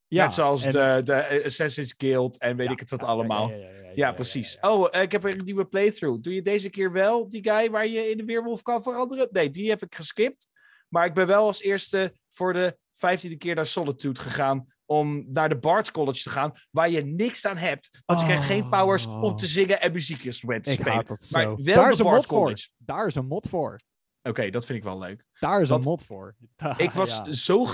Ja, 0.07 0.23
Net 0.23 0.33
zoals 0.33 0.65
en- 0.65 0.71
de, 0.71 1.01
de 1.05 1.43
Assassin's 1.45 1.95
Guild 1.97 2.39
en 2.39 2.57
weet 2.57 2.67
ja, 2.67 2.73
ik 2.73 2.81
het 2.81 2.91
wat 2.91 3.01
ja, 3.01 3.07
allemaal. 3.07 3.51
Ja, 3.51 3.69
ja, 3.95 4.13
precies. 4.13 4.59
Oh, 4.61 4.89
eh, 4.91 5.03
ik 5.03 5.13
heb 5.13 5.25
een 5.25 5.45
nieuwe 5.45 5.67
playthrough. 5.67 6.21
Doe 6.23 6.35
je 6.35 6.43
deze 6.43 6.71
keer 6.71 6.93
wel 6.93 7.29
die 7.29 7.43
guy 7.45 7.71
waar 7.71 7.87
je 7.87 8.11
in 8.11 8.17
de 8.17 8.25
weerwolf 8.25 8.63
kan 8.63 8.83
veranderen? 8.83 9.29
Nee, 9.31 9.51
die 9.51 9.69
heb 9.69 9.83
ik 9.83 9.95
geskipt. 9.95 10.49
Maar 10.93 11.07
ik 11.07 11.15
ben 11.15 11.27
wel 11.27 11.47
als 11.47 11.63
eerste 11.63 12.15
voor 12.29 12.53
de 12.53 12.79
vijftiende 12.93 13.37
keer 13.37 13.55
naar 13.55 13.67
Solitude 13.67 14.21
gegaan. 14.21 14.67
om 14.87 15.25
naar 15.29 15.49
de 15.49 15.59
Bards 15.59 15.91
College 15.91 16.23
te 16.23 16.31
gaan, 16.31 16.53
waar 16.71 16.91
je 16.91 17.05
niks 17.05 17.47
aan 17.47 17.57
hebt. 17.57 18.03
Want 18.07 18.21
je 18.21 18.27
krijgt 18.27 18.45
geen 18.45 18.69
powers 18.69 19.07
om 19.07 19.37
te 19.37 19.47
zingen 19.47 19.81
en 19.81 19.93
muziekjes 19.93 20.41
te 20.41 20.55
Ik 20.55 20.65
spelen. 20.65 20.93
haat 20.93 21.07
dat 21.07 21.29
Maar 21.31 21.43
zo. 21.43 21.57
wel 21.57 21.75
Daar 21.75 21.97
de 21.97 22.03
Bards 22.03 22.17
mod 22.17 22.27
voor. 22.27 22.39
College. 22.39 22.69
Daar 22.77 23.07
is 23.07 23.15
een 23.15 23.27
mod 23.27 23.49
voor. 23.49 23.79
Oké, 24.23 24.51
dat 24.51 24.65
vind 24.67 24.79
ik 24.79 24.85
wel 24.85 24.99
leuk. 24.99 25.25
Daar 25.39 25.61
is 25.61 25.69
Want 25.69 25.85
een 25.85 25.91
mod 25.91 26.05
voor. 26.05 26.37
ik 26.77 26.91
was 27.03 27.17
Ja. 27.17 27.33
zo... 27.33 27.67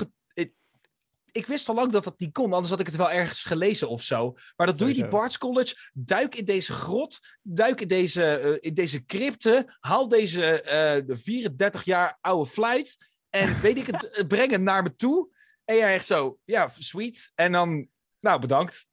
ik, 1.39 1.47
wist 1.47 1.68
al 1.68 1.74
lang 1.74 1.93
dat 1.93 2.05
dat 2.05 2.18
niet 2.18 2.32
kon, 2.32 2.53
anders 2.53 2.70
had 2.70 2.80
ik 2.80 2.86
het 2.86 2.97
wel 2.97 3.11
ergens 3.11 3.45
gelezen 3.45 3.89
of 3.89 4.03
zo. 4.03 4.34
Maar 4.57 4.66
dat 4.66 4.78
doe 4.78 4.89
je 4.89 4.95
die. 4.95 5.09
Bards 5.09 5.39
College. 5.39 5.91
Duik 5.93 6.34
in 6.34 6.45
deze 6.45 6.72
grot, 6.72 7.18
duik 7.43 7.80
in 7.80 7.89
deze, 7.89 8.36
eh, 8.36 8.57
in 8.61 8.74
deze 8.74 9.05
crypte, 9.05 9.76
haal 9.80 10.09
deze 10.09 10.62
eh, 10.62 11.07
de 11.07 11.16
34 11.16 11.84
jaar 11.84 12.18
oude 12.20 12.51
flight 12.51 12.97
en 13.30 13.61
weet 13.61 13.76
ik 13.76 13.86
het, 13.86 14.11
eh, 14.11 14.26
breng 14.26 14.51
het 14.51 14.61
naar 14.61 14.82
me 14.82 14.95
toe. 14.95 15.36
En 15.64 15.76
jij 15.76 15.95
echt 15.95 16.07
zo, 16.07 16.39
ja, 16.45 16.68
sweet. 16.78 17.32
En 17.34 17.53
dan, 17.53 17.89
nou, 18.20 18.41
bedankt. 18.41 18.86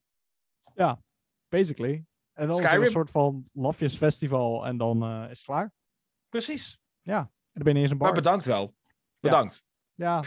Basically. 1.47 2.05
En 2.33 2.47
dan 2.47 2.59
is 2.59 2.65
Skyrim. 2.65 2.83
een 2.83 2.91
soort 2.91 3.11
van 3.11 3.49
lafjesfestival 3.51 4.65
en 4.65 4.77
dan 4.77 5.03
eh, 5.03 5.23
is 5.23 5.37
het 5.37 5.45
klaar. 5.45 5.73
Precies. 6.29 6.79
En 7.23 7.31
dan 7.53 7.63
ben 7.63 7.75
je 7.75 7.81
eens 7.81 7.91
een 7.91 7.97
bar. 7.97 8.07
Maar 8.07 8.21
bedankt 8.21 8.45
wel. 8.45 8.75
Bedankt. 9.19 9.65
Ja. 9.93 10.23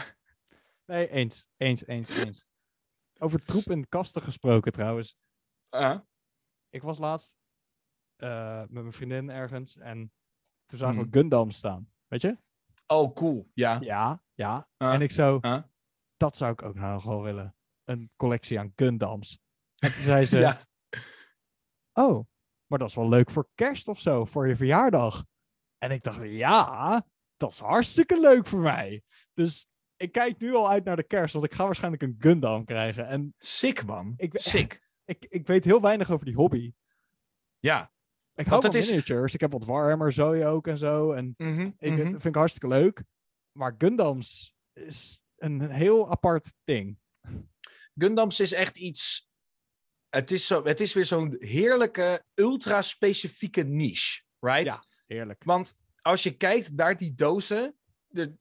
Nee, 0.89 1.09
eens. 1.09 1.49
Eens, 1.57 1.85
eens, 1.87 2.25
eens. 2.25 2.45
Over 3.19 3.45
troep 3.45 3.63
in 3.63 3.89
kasten 3.89 4.21
gesproken 4.21 4.71
trouwens. 4.71 5.17
Ik 6.69 6.81
was 6.81 6.97
laatst 6.97 7.31
eh, 8.15 8.59
met 8.59 8.71
mijn 8.71 8.93
vriendin 8.93 9.29
ergens 9.29 9.77
en 9.77 10.13
toen 10.65 10.79
zagen 10.79 10.95
Hmm. 10.95 11.03
we 11.03 11.17
Gundam 11.17 11.51
staan. 11.51 11.91
Weet 12.07 12.21
je? 12.21 12.37
oh, 12.87 13.13
cool. 13.13 13.49
Ja. 13.53 13.77
Ja, 13.81 14.23
ja. 14.33 14.69
En 14.77 15.01
ik 15.01 15.11
zo, 15.11 15.39
dat 16.17 16.35
zou 16.35 16.51
ik 16.51 16.61
ook 16.61 16.75
nou 16.75 17.01
wel 17.05 17.21
willen. 17.21 17.55
Een 17.83 18.09
collectie 18.15 18.59
aan 18.59 18.73
Gundams. 18.75 19.39
En 19.75 19.91
toen 19.91 20.01
zei 20.01 20.25
ze, 20.31 20.39
ja. 20.39 20.57
oh, 21.93 22.27
maar 22.65 22.79
dat 22.79 22.89
is 22.89 22.95
wel 22.95 23.09
leuk 23.09 23.29
voor 23.29 23.49
kerst 23.55 23.87
of 23.87 23.99
zo, 23.99 24.25
voor 24.25 24.47
je 24.47 24.55
verjaardag. 24.55 25.25
En 25.77 25.91
ik 25.91 26.03
dacht, 26.03 26.19
ja, 26.23 27.05
dat 27.37 27.51
is 27.51 27.59
hartstikke 27.59 28.19
leuk 28.19 28.47
voor 28.47 28.59
mij. 28.59 29.03
Dus 29.33 29.67
ik 29.99 30.11
kijk 30.11 30.39
nu 30.39 30.53
al 30.55 30.69
uit 30.69 30.83
naar 30.83 30.95
de 30.95 31.03
kerst, 31.03 31.33
want 31.33 31.45
ik 31.45 31.53
ga 31.53 31.65
waarschijnlijk 31.65 32.03
een 32.03 32.15
Gundam 32.19 32.65
krijgen. 32.65 33.07
En 33.07 33.33
Sick, 33.37 33.85
man. 33.85 34.13
Ik 34.17 34.31
Sick. 34.33 34.81
ik, 35.05 35.25
ik 35.29 35.47
weet 35.47 35.63
heel 35.65 35.81
weinig 35.81 36.11
over 36.11 36.25
die 36.25 36.35
hobby. 36.35 36.73
Ja. 37.59 37.91
Ik 38.33 38.45
hou 38.45 38.61
van 38.61 38.71
is- 38.75 38.89
miniatures. 38.89 39.33
Ik 39.33 39.39
heb 39.39 39.51
wat 39.51 39.65
Warhammer 39.65 40.11
Zoe 40.11 40.45
ook 40.45 40.67
en 40.67 40.77
zo. 40.77 41.11
En 41.11 41.33
Mhm, 41.37 41.69
ik, 41.77 41.91
mhm. 41.91 41.97
dat 41.97 42.05
vind 42.09 42.25
ik 42.25 42.35
hartstikke 42.35 42.67
leuk. 42.67 43.03
Maar 43.51 43.75
Gundams 43.77 44.55
is 44.73 45.21
een 45.37 45.69
heel 45.69 46.11
apart 46.11 46.53
ding. 46.63 46.99
Gundams 47.95 48.39
is 48.39 48.53
echt 48.53 48.77
iets. 48.77 49.27
Het 50.09 50.31
is, 50.31 50.47
zo, 50.47 50.63
het 50.63 50.79
is 50.79 50.93
weer 50.93 51.05
zo'n 51.05 51.35
heerlijke, 51.39 52.25
ultra-specifieke 52.33 53.61
niche, 53.63 54.21
right? 54.39 54.65
Ja. 54.65 54.83
Heerlijk. 55.15 55.43
Want 55.43 55.77
als 56.01 56.23
je 56.23 56.37
kijkt 56.37 56.71
naar 56.75 56.97
die 56.97 57.13
dozen 57.13 57.77
de, 58.07 58.37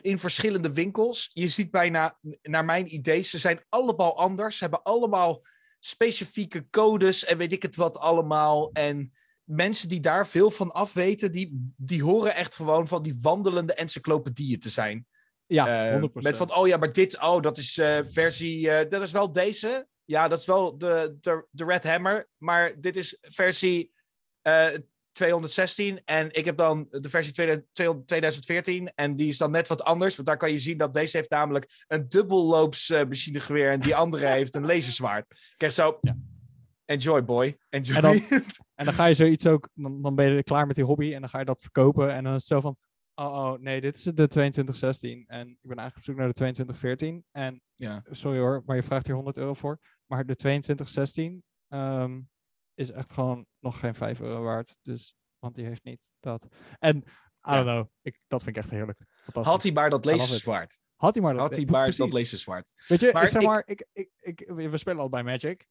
in 0.00 0.18
verschillende 0.18 0.72
winkels, 0.72 1.30
je 1.32 1.48
ziet 1.48 1.70
bijna, 1.70 2.18
naar 2.42 2.64
mijn 2.64 2.94
idee, 2.94 3.22
ze 3.22 3.38
zijn 3.38 3.64
allemaal 3.68 4.18
anders. 4.18 4.56
Ze 4.56 4.62
hebben 4.62 4.82
allemaal 4.82 5.44
specifieke 5.80 6.68
codes 6.70 7.24
en 7.24 7.38
weet 7.38 7.52
ik 7.52 7.62
het 7.62 7.76
wat 7.76 7.98
allemaal. 7.98 8.72
En 8.72 9.12
mensen 9.44 9.88
die 9.88 10.00
daar 10.00 10.26
veel 10.26 10.50
van 10.50 10.72
afweten, 10.72 11.32
die, 11.32 11.72
die 11.76 12.02
horen 12.02 12.34
echt 12.34 12.56
gewoon 12.56 12.88
van 12.88 13.02
die 13.02 13.18
wandelende 13.22 13.74
encyclopedieën 13.74 14.58
te 14.58 14.68
zijn. 14.68 15.06
Ja, 15.46 15.92
Eh, 15.92 16.00
100%. 16.00 16.12
met 16.12 16.36
van, 16.36 16.54
oh 16.54 16.66
ja, 16.66 16.76
maar 16.76 16.92
dit, 16.92 17.20
oh, 17.22 17.42
dat 17.42 17.58
is 17.58 17.78
eh, 17.78 17.98
versie, 18.02 18.70
eh, 18.70 18.88
dat 18.88 19.02
is 19.02 19.12
wel 19.12 19.32
deze. 19.32 19.88
Ja, 20.04 20.28
dat 20.28 20.38
is 20.38 20.46
wel 20.46 20.78
de, 20.78 21.16
de, 21.20 21.46
de 21.50 21.64
Red 21.64 21.84
Hammer, 21.84 22.28
maar 22.36 22.80
dit 22.80 22.96
is 22.96 23.18
versie 23.20 23.92
eh, 24.42 24.74
216 25.18 26.00
en 26.04 26.28
ik 26.32 26.44
heb 26.44 26.56
dan 26.56 26.86
de 26.88 27.08
versie 27.08 27.32
2000 27.32 28.06
2014 28.06 28.92
en 28.94 29.14
die 29.14 29.28
is 29.28 29.38
dan 29.38 29.50
net 29.50 29.68
wat 29.68 29.84
anders, 29.84 30.14
want 30.16 30.28
daar 30.28 30.36
kan 30.36 30.50
je 30.50 30.58
zien 30.58 30.78
dat 30.78 30.92
deze 30.92 31.16
heeft 31.16 31.30
namelijk 31.30 31.84
een 31.86 32.08
dubbelloops 32.08 32.90
eh, 32.90 33.04
machinegeweer 33.04 33.70
en 33.70 33.80
die 33.80 33.96
andere 33.96 34.26
heeft 34.26 34.54
een 34.54 34.66
laserzwaard. 34.66 35.54
Kijk 35.56 35.72
zo, 35.72 36.00
enjoy 36.84 37.24
boy, 37.24 37.58
enjoy. 37.68 37.96
En 37.96 38.02
dan- 38.02 38.20
En 38.74 38.84
dan 38.84 38.94
ga 38.94 39.06
je 39.06 39.14
zoiets 39.14 39.46
ook, 39.46 39.68
dan, 39.74 40.02
dan 40.02 40.14
ben 40.14 40.32
je 40.34 40.42
klaar 40.42 40.66
met 40.66 40.76
die 40.76 40.84
hobby 40.84 41.14
en 41.14 41.20
dan 41.20 41.28
ga 41.28 41.38
je 41.38 41.44
dat 41.44 41.60
verkopen. 41.60 42.12
En 42.12 42.24
dan 42.24 42.34
is 42.34 42.40
het 42.40 42.48
zo 42.48 42.60
van, 42.60 42.76
oh, 43.14 43.32
oh 43.32 43.58
nee, 43.60 43.80
dit 43.80 43.96
is 43.96 44.02
de 44.02 44.12
2216 44.12 45.24
en 45.26 45.48
ik 45.48 45.58
ben 45.68 45.76
eigenlijk 45.78 45.96
op 45.96 46.02
zoek 46.02 46.16
naar 46.16 46.26
de 46.26 46.32
2214. 46.32 47.24
En 47.32 47.60
ja. 47.74 48.04
sorry 48.10 48.38
hoor, 48.38 48.62
maar 48.66 48.76
je 48.76 48.82
vraagt 48.82 49.06
hier 49.06 49.14
100 49.14 49.36
euro 49.36 49.54
voor. 49.54 49.78
Maar 50.06 50.26
de 50.26 50.34
2216 50.36 51.42
ehm, 51.68 52.20
is 52.78 52.90
echt 52.90 53.12
gewoon 53.12 53.46
nog 53.58 53.78
geen 53.80 53.94
5 53.94 54.20
euro 54.20 54.42
waard. 54.42 54.76
Dus, 54.82 55.16
want 55.38 55.54
die 55.54 55.64
heeft 55.66 55.84
niet 55.84 56.08
dat. 56.20 56.46
En, 56.78 56.96
I 56.96 57.02
Ja. 57.42 57.54
don't 57.54 57.66
know, 57.66 57.86
ik, 58.02 58.18
dat 58.26 58.42
vind 58.42 58.56
ik 58.56 58.62
echt 58.62 58.72
heerlijk. 58.72 59.00
Had 59.32 59.62
hij 59.62 59.72
maar 59.72 59.90
dat 59.90 60.04
laserzwaard. 60.04 60.80
Had 60.96 61.14
hij 61.14 61.22
maar 61.22 61.32
dat, 61.32 61.42
Had 61.42 61.56
hij 61.56 61.64
maar 61.64 61.96
dat 61.96 62.12
laserzwaard. 62.12 62.72
Weet 62.86 63.00
je, 63.00 63.10
maar 63.12 63.22
ik 63.22 63.28
zeg 63.28 63.42
maar, 63.42 63.62
ik, 63.66 63.86
ik, 63.92 64.10
ik, 64.20 64.44
we 64.54 64.76
spelen 64.78 65.00
al 65.00 65.08
bij 65.08 65.22
Magic. 65.22 65.66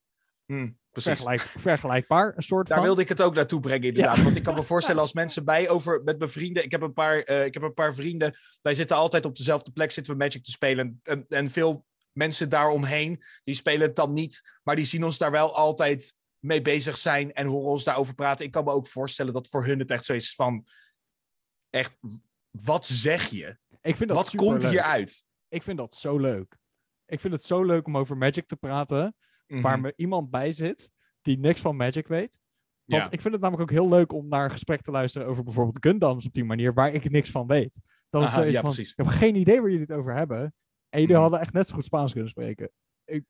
Hm, 0.46 0.70
precies. 0.92 1.12
Vergelijk, 1.12 1.42
vergelijkbaar, 1.42 2.34
een 2.36 2.44
soort 2.44 2.68
Daar 2.68 2.78
van. 2.78 2.86
wilde 2.86 3.02
ik 3.02 3.10
het 3.10 3.22
ook 3.22 3.36
naartoe 3.36 3.60
brengen, 3.60 3.88
inderdaad. 3.88 4.24
Want 4.24 4.36
ik 4.36 4.44
kan 4.44 4.56
me 4.56 4.64
voorstellen 4.74 5.02
als 5.02 5.14
mensen 5.14 5.46
bij 5.46 5.70
over 5.70 6.04
met 6.04 6.18
mijn 6.18 6.30
vrienden. 6.32 6.64
Ik 6.64 6.72
heb 6.72 6.82
een 6.82 6.94
paar, 6.94 7.20
eh, 7.20 7.46
ik 7.46 7.54
heb 7.54 7.64
een 7.64 7.74
paar 7.74 7.94
vrienden. 7.94 8.36
Wij 8.62 8.74
zitten 8.74 8.98
altijd 8.98 9.26
op 9.26 9.36
dezelfde 9.36 9.72
plek, 9.72 9.92
zitten 9.92 10.14
we 10.14 10.20
Magic 10.20 10.44
te 10.44 10.52
spelen. 10.52 11.00
En, 11.04 11.26
en 11.28 11.50
veel 11.50 11.86
mensen 12.12 12.50
daaromheen, 12.50 13.24
die 13.44 13.56
spelen 13.56 13.88
het 13.88 13.96
dan 13.96 14.14
niet. 14.14 14.60
Maar 14.64 14.76
die 14.76 14.86
zien 14.86 15.04
ons 15.04 15.18
daar 15.18 15.32
wel 15.32 15.56
altijd 15.56 16.16
mee 16.48 16.62
bezig 16.62 16.98
zijn 16.98 17.34
en 17.34 17.46
horen 17.48 17.70
ons 17.72 17.84
daarover 17.84 18.14
praten. 18.16 18.46
Ik 18.46 18.52
kan 18.52 18.64
me 18.64 18.72
ook 18.72 18.88
voorstellen 18.88 19.34
dat 19.34 19.48
voor 19.48 19.66
hun 19.66 19.80
het 19.80 19.92
echt 19.92 20.06
zo 20.06 20.14
is 20.14 20.36
van. 20.36 20.66
Echt, 21.70 21.98
wat 22.52 22.86
zeg 22.86 23.30
je? 23.30 23.58
ik 23.82 23.96
vind 23.96 24.10
dat 24.10 24.18
Wat 24.18 24.30
komt 24.36 24.42
superleuk. 24.62 24.72
hieruit? 24.72 25.26
Ik 25.48 25.64
vind 25.64 25.78
dat 25.78 25.96
zo 25.96 26.18
leuk. 26.18 26.58
Ik 27.06 27.20
vind 27.20 27.34
het 27.34 27.44
zo 27.44 27.64
leuk 27.64 27.86
om 27.88 27.98
over 27.98 28.18
Magic 28.18 28.48
te 28.48 28.56
praten, 28.56 29.16
waar 29.48 29.74
Mhm. 29.74 29.82
me 29.82 29.94
iemand 29.96 30.30
bij 30.30 30.52
zit 30.52 30.90
die 31.22 31.40
niks 31.40 31.62
van 31.62 31.76
Magic 31.76 32.08
weet. 32.08 32.38
Want 32.86 33.04
Ja. 33.04 33.12
ik 33.12 33.22
vind 33.22 33.34
het 33.34 33.42
namelijk 33.44 33.72
ook 33.72 33.78
heel 33.78 33.90
leuk 33.90 34.14
om 34.14 34.28
naar 34.28 34.44
een 34.44 34.52
gesprek 34.52 34.82
te 34.82 34.92
luisteren 34.92 35.28
over 35.28 35.44
bijvoorbeeld 35.44 35.78
Gundams 35.86 36.26
op 36.26 36.34
die 36.34 36.44
manier, 36.44 36.74
waar 36.74 36.94
ik 36.94 37.10
niks 37.10 37.32
van 37.32 37.48
weet. 37.48 37.76
Is 37.76 38.24
Aha, 38.24 38.30
zoiets 38.30 38.54
ja, 38.54 38.62
van, 38.62 38.70
precies. 38.70 38.92
ik 38.92 38.98
heb 38.98 39.08
geen 39.08 39.36
idee 39.36 39.62
waar 39.62 39.70
jullie 39.70 39.86
het 39.88 39.98
over 39.98 40.14
hebben. 40.16 40.40
En 40.90 41.00
jullie 41.00 41.14
Mhm. 41.14 41.22
hadden 41.22 41.40
echt 41.40 41.54
net 41.54 41.68
zo 41.68 41.76
goed 41.76 41.86
Spaans 41.86 42.12
kunnen 42.12 42.30
spreken. 42.30 42.72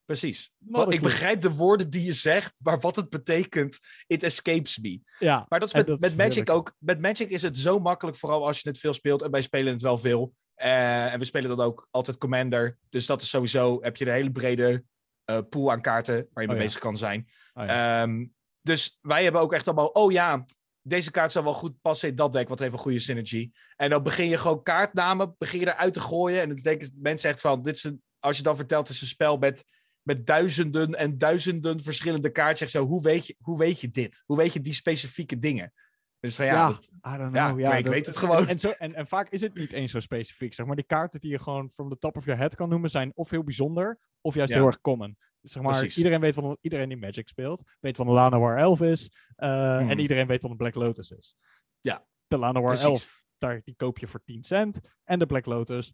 Precies. 0.05 0.51
Not 0.57 0.75
Wel, 0.75 0.87
a 0.87 0.95
ik 0.95 1.01
begrijp 1.01 1.41
de 1.41 1.51
woorden 1.51 1.89
die 1.89 2.03
je 2.03 2.11
zegt, 2.11 2.53
maar 2.63 2.79
wat 2.79 2.95
het 2.95 3.09
betekent, 3.09 3.79
it 4.07 4.23
escapes 4.23 4.77
me. 4.77 4.99
Ja, 5.19 5.45
Maar 5.49 5.59
dat 5.59 5.67
is 5.67 5.73
met, 5.73 5.87
dat 5.87 5.99
met 5.99 6.09
is 6.09 6.15
Magic 6.15 6.33
heerlijk. 6.33 6.57
ook. 6.57 6.73
Met 6.79 7.01
Magic 7.01 7.29
is 7.29 7.41
het 7.41 7.57
zo 7.57 7.79
makkelijk, 7.79 8.17
vooral 8.17 8.45
als 8.47 8.59
je 8.59 8.69
het 8.69 8.79
veel 8.79 8.93
speelt. 8.93 9.21
En 9.21 9.31
wij 9.31 9.41
spelen 9.41 9.73
het 9.73 9.81
wel 9.81 9.97
veel. 9.97 10.33
Eh, 10.53 11.13
en 11.13 11.19
we 11.19 11.25
spelen 11.25 11.57
dan 11.57 11.65
ook 11.65 11.87
altijd 11.91 12.17
Commander. 12.17 12.77
Dus 12.89 13.05
dat 13.05 13.21
is 13.21 13.29
sowieso, 13.29 13.81
heb 13.81 13.97
je 13.97 14.05
een 14.05 14.11
hele 14.11 14.31
brede 14.31 14.83
eh, 15.23 15.39
pool 15.49 15.71
aan 15.71 15.81
kaarten 15.81 16.15
waar 16.15 16.43
je 16.43 16.47
mee 16.47 16.47
Oh 16.47 16.55
ja. 16.55 16.59
bezig 16.59 16.79
kan 16.79 16.97
zijn. 16.97 17.27
Oh 17.53 17.65
ja. 17.65 18.01
Ehm, 18.01 18.25
dus 18.61 18.97
wij 19.01 19.23
hebben 19.23 19.41
ook 19.41 19.53
echt 19.53 19.67
allemaal, 19.67 19.87
oh 19.87 20.11
ja, 20.11 20.45
deze 20.81 21.11
kaart 21.11 21.31
zou 21.31 21.45
wel 21.45 21.53
goed 21.53 21.81
passen 21.81 22.09
in 22.09 22.15
dat 22.15 22.31
deck, 22.31 22.49
wat 22.49 22.59
heeft 22.59 22.73
een 22.73 22.79
goede 22.79 22.99
synergy. 22.99 23.51
En 23.75 23.89
dan 23.89 24.03
begin 24.03 24.29
je 24.29 24.37
gewoon 24.37 24.63
kaartnamen, 24.63 25.35
begin 25.37 25.59
je 25.59 25.67
eruit 25.67 25.93
te 25.93 25.99
gooien. 25.99 26.41
En 26.41 26.47
dan 26.49 26.57
denken 26.57 26.91
mensen 27.01 27.29
echt 27.29 27.41
van, 27.41 27.61
dit 27.61 27.75
is 27.75 27.83
een, 27.83 28.01
als 28.27 28.37
je 28.37 28.43
dan 28.43 28.55
vertelt, 28.55 28.89
is 28.89 29.01
een 29.01 29.07
spel 29.07 29.37
met, 29.37 29.65
met 30.01 30.25
duizenden 30.25 30.95
en 30.95 31.17
duizenden 31.17 31.81
verschillende 31.81 32.29
kaarten. 32.31 32.57
Zeg 32.57 32.69
zo, 32.69 32.85
hoe 32.85 33.01
weet, 33.01 33.27
je, 33.27 33.35
hoe 33.39 33.57
weet 33.57 33.81
je 33.81 33.89
dit? 33.89 34.23
Hoe 34.25 34.37
weet 34.37 34.53
je 34.53 34.61
die 34.61 34.73
specifieke 34.73 35.39
dingen? 35.39 35.73
Dus 36.19 36.35
van 36.35 36.45
ja, 36.45 36.53
Ja. 36.53 36.67
dat- 36.69 36.89
don't 37.19 37.35
ja, 37.35 37.47
know. 37.47 37.59
ik 37.59 37.65
weet- 37.65 37.77
ik 37.77 37.83
dat- 37.83 37.93
weet 37.93 38.05
het 38.05 38.17
gewoon. 38.17 38.47
En, 38.47 38.59
zo, 38.59 38.69
en, 38.69 38.93
en 38.93 39.07
vaak 39.07 39.29
is 39.29 39.41
het 39.41 39.53
niet 39.53 39.71
eens 39.71 39.91
zo 39.91 39.99
specifiek. 39.99 40.53
Zeg 40.53 40.65
maar, 40.65 40.75
die 40.75 40.85
kaarten 40.85 41.19
die 41.19 41.31
je 41.31 41.39
gewoon 41.39 41.69
from 41.71 41.89
the 41.89 41.97
top 41.97 42.15
of 42.17 42.25
your 42.25 42.39
head 42.39 42.55
kan 42.55 42.69
noemen, 42.69 42.89
zijn 42.89 43.11
of 43.15 43.29
heel 43.29 43.43
bijzonder, 43.43 43.99
of 44.21 44.35
juist 44.35 44.53
heel 44.53 44.65
erg 44.65 44.81
common. 44.81 45.17
Dus 45.41 45.51
zeg 45.51 45.63
maar, 45.63 45.71
Precies. 45.71 45.97
iedereen 45.97 46.19
weet 46.19 46.33
van 46.33 46.57
iedereen 46.61 46.89
die 46.89 46.97
Magic 46.97 47.27
speelt, 47.27 47.61
weet 47.79 47.97
wat 47.97 48.07
een 48.07 48.13
Llanowar 48.13 48.57
Elf 48.57 48.81
is. 48.81 49.11
eh. 49.35 49.89
En 49.89 49.99
iedereen 49.99 50.27
weet 50.27 50.41
wat 50.41 50.51
een 50.51 50.57
Black 50.57 50.75
Lotus 50.75 51.11
is. 51.11 51.35
Ja, 51.79 52.05
De 52.27 52.37
Llanowar 52.37 52.69
precies. 52.69 52.85
Elf, 52.87 53.23
daar, 53.37 53.61
die 53.63 53.75
koop 53.75 53.97
je 53.97 54.07
voor 54.07 54.23
10 54.23 54.43
cent. 54.43 54.79
En 55.03 55.19
de 55.19 55.25
Black 55.25 55.45
Lotus 55.45 55.93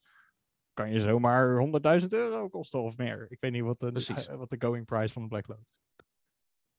kan 0.73 0.91
je 0.91 0.99
zomaar 0.99 1.57
100.000 2.01 2.07
euro 2.09 2.49
kosten 2.49 2.81
of 2.81 2.97
meer. 2.97 3.25
Ik 3.29 3.39
weet 3.39 3.51
niet 3.51 3.63
wat 3.63 3.79
de, 3.79 4.13
eh, 4.29 4.35
wat 4.35 4.49
de 4.49 4.55
going 4.59 4.85
price 4.85 5.13
van 5.13 5.21
de 5.21 5.27
Black 5.27 5.47
Lotus 5.47 5.67
is. 5.69 5.81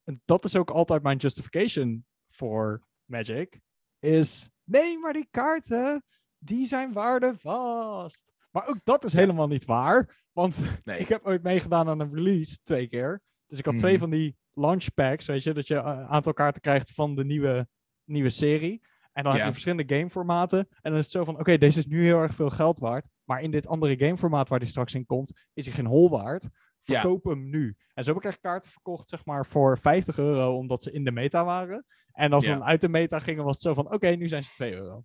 En 0.04 0.22
dat 0.24 0.44
is 0.44 0.56
ook 0.56 0.70
altijd 0.70 1.02
mijn 1.02 1.16
justification 1.16 2.06
voor 2.30 2.82
Magic. 3.04 3.60
Is, 3.98 4.48
nee, 4.64 4.98
maar 4.98 5.12
die 5.12 5.28
kaarten, 5.30 6.04
die 6.38 6.66
zijn 6.66 6.92
waardevast. 6.92 8.32
Maar 8.50 8.68
ook 8.68 8.78
dat 8.84 9.04
is 9.04 9.12
helemaal 9.12 9.48
niet 9.48 9.64
waar. 9.64 10.22
Want 10.32 10.58
nee. 10.84 10.98
ik 10.98 11.08
heb 11.08 11.26
ooit 11.26 11.42
meegedaan 11.42 11.88
aan 11.88 12.00
een 12.00 12.14
release 12.14 12.58
twee 12.62 12.88
keer. 12.88 13.22
Dus 13.46 13.58
ik 13.58 13.64
had 13.64 13.78
twee 13.78 13.92
Mhm. 13.92 14.00
van 14.00 14.10
die 14.10 14.36
launch 14.52 14.94
packs, 14.94 15.26
weet 15.26 15.42
je, 15.42 15.52
dat 15.52 15.66
je 15.66 15.74
een 15.74 16.06
aantal 16.06 16.32
kaarten 16.32 16.60
krijgt 16.62 16.90
van 16.92 17.14
de 17.14 17.24
nieuwe, 17.24 17.68
nieuwe 18.04 18.30
serie. 18.30 18.82
En 19.12 19.22
dan 19.24 19.32
heb 19.32 19.44
je 19.44 19.50
verschillende 19.52 19.94
gameformaten. 19.94 20.58
En 20.58 20.90
dan 20.90 20.96
is 20.96 21.04
het 21.04 21.12
zo 21.14 21.24
van, 21.24 21.38
oké, 21.38 21.58
deze 21.58 21.78
is 21.78 21.86
nu 21.86 22.04
heel 22.04 22.18
erg 22.20 22.34
veel 22.34 22.50
geld 22.50 22.78
waard. 22.78 23.06
Maar 23.24 23.42
in 23.42 23.50
dit 23.50 23.66
andere 23.66 23.96
gameformaat 23.96 24.48
waar 24.48 24.58
die 24.58 24.68
straks 24.68 24.94
in 24.94 25.06
komt, 25.06 25.32
is 25.52 25.64
hij 25.64 25.74
geen 25.74 25.86
hol 25.86 26.10
waard. 26.10 26.48
Ja. 26.86 27.00
verkoop 27.00 27.24
hem 27.24 27.50
nu. 27.50 27.76
En 27.94 28.04
zo 28.04 28.14
heb 28.14 28.22
ik 28.22 28.28
echt 28.30 28.40
kaarten 28.40 28.70
verkocht, 28.70 29.08
zeg 29.08 29.24
maar, 29.24 29.46
voor 29.46 29.78
50 29.78 30.18
euro, 30.18 30.56
omdat 30.56 30.82
ze 30.82 30.90
in 30.92 31.04
de 31.04 31.10
meta 31.10 31.44
waren. 31.44 31.86
En 32.12 32.32
als 32.32 32.44
ze 32.44 32.50
Ja. 32.50 32.56
dan 32.58 32.66
uit 32.66 32.80
de 32.80 32.88
meta 32.88 33.18
gingen, 33.18 33.44
was 33.44 33.54
het 33.54 33.62
zo 33.62 33.74
van, 33.74 33.92
oké, 33.92 34.08
nu 34.08 34.28
zijn 34.28 34.42
ze 34.44 34.50
2 34.54 34.74
euro. 34.74 35.04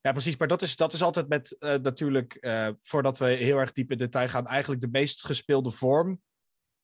Ja, 0.00 0.12
precies. 0.12 0.36
Maar 0.36 0.48
dat 0.48 0.62
is, 0.62 0.76
dat 0.76 0.92
is 0.92 1.02
altijd 1.02 1.28
met 1.28 1.58
eh, 1.58 1.74
natuurlijk, 1.74 2.34
eh, 2.34 2.68
voordat 2.80 3.18
we 3.18 3.26
heel 3.26 3.58
erg 3.58 3.72
diep 3.72 3.90
in 3.90 3.98
detail 3.98 4.28
gaan, 4.28 4.46
eigenlijk 4.46 4.80
de 4.80 4.88
meest 4.90 5.24
gespeelde 5.24 5.70
vorm 5.70 6.20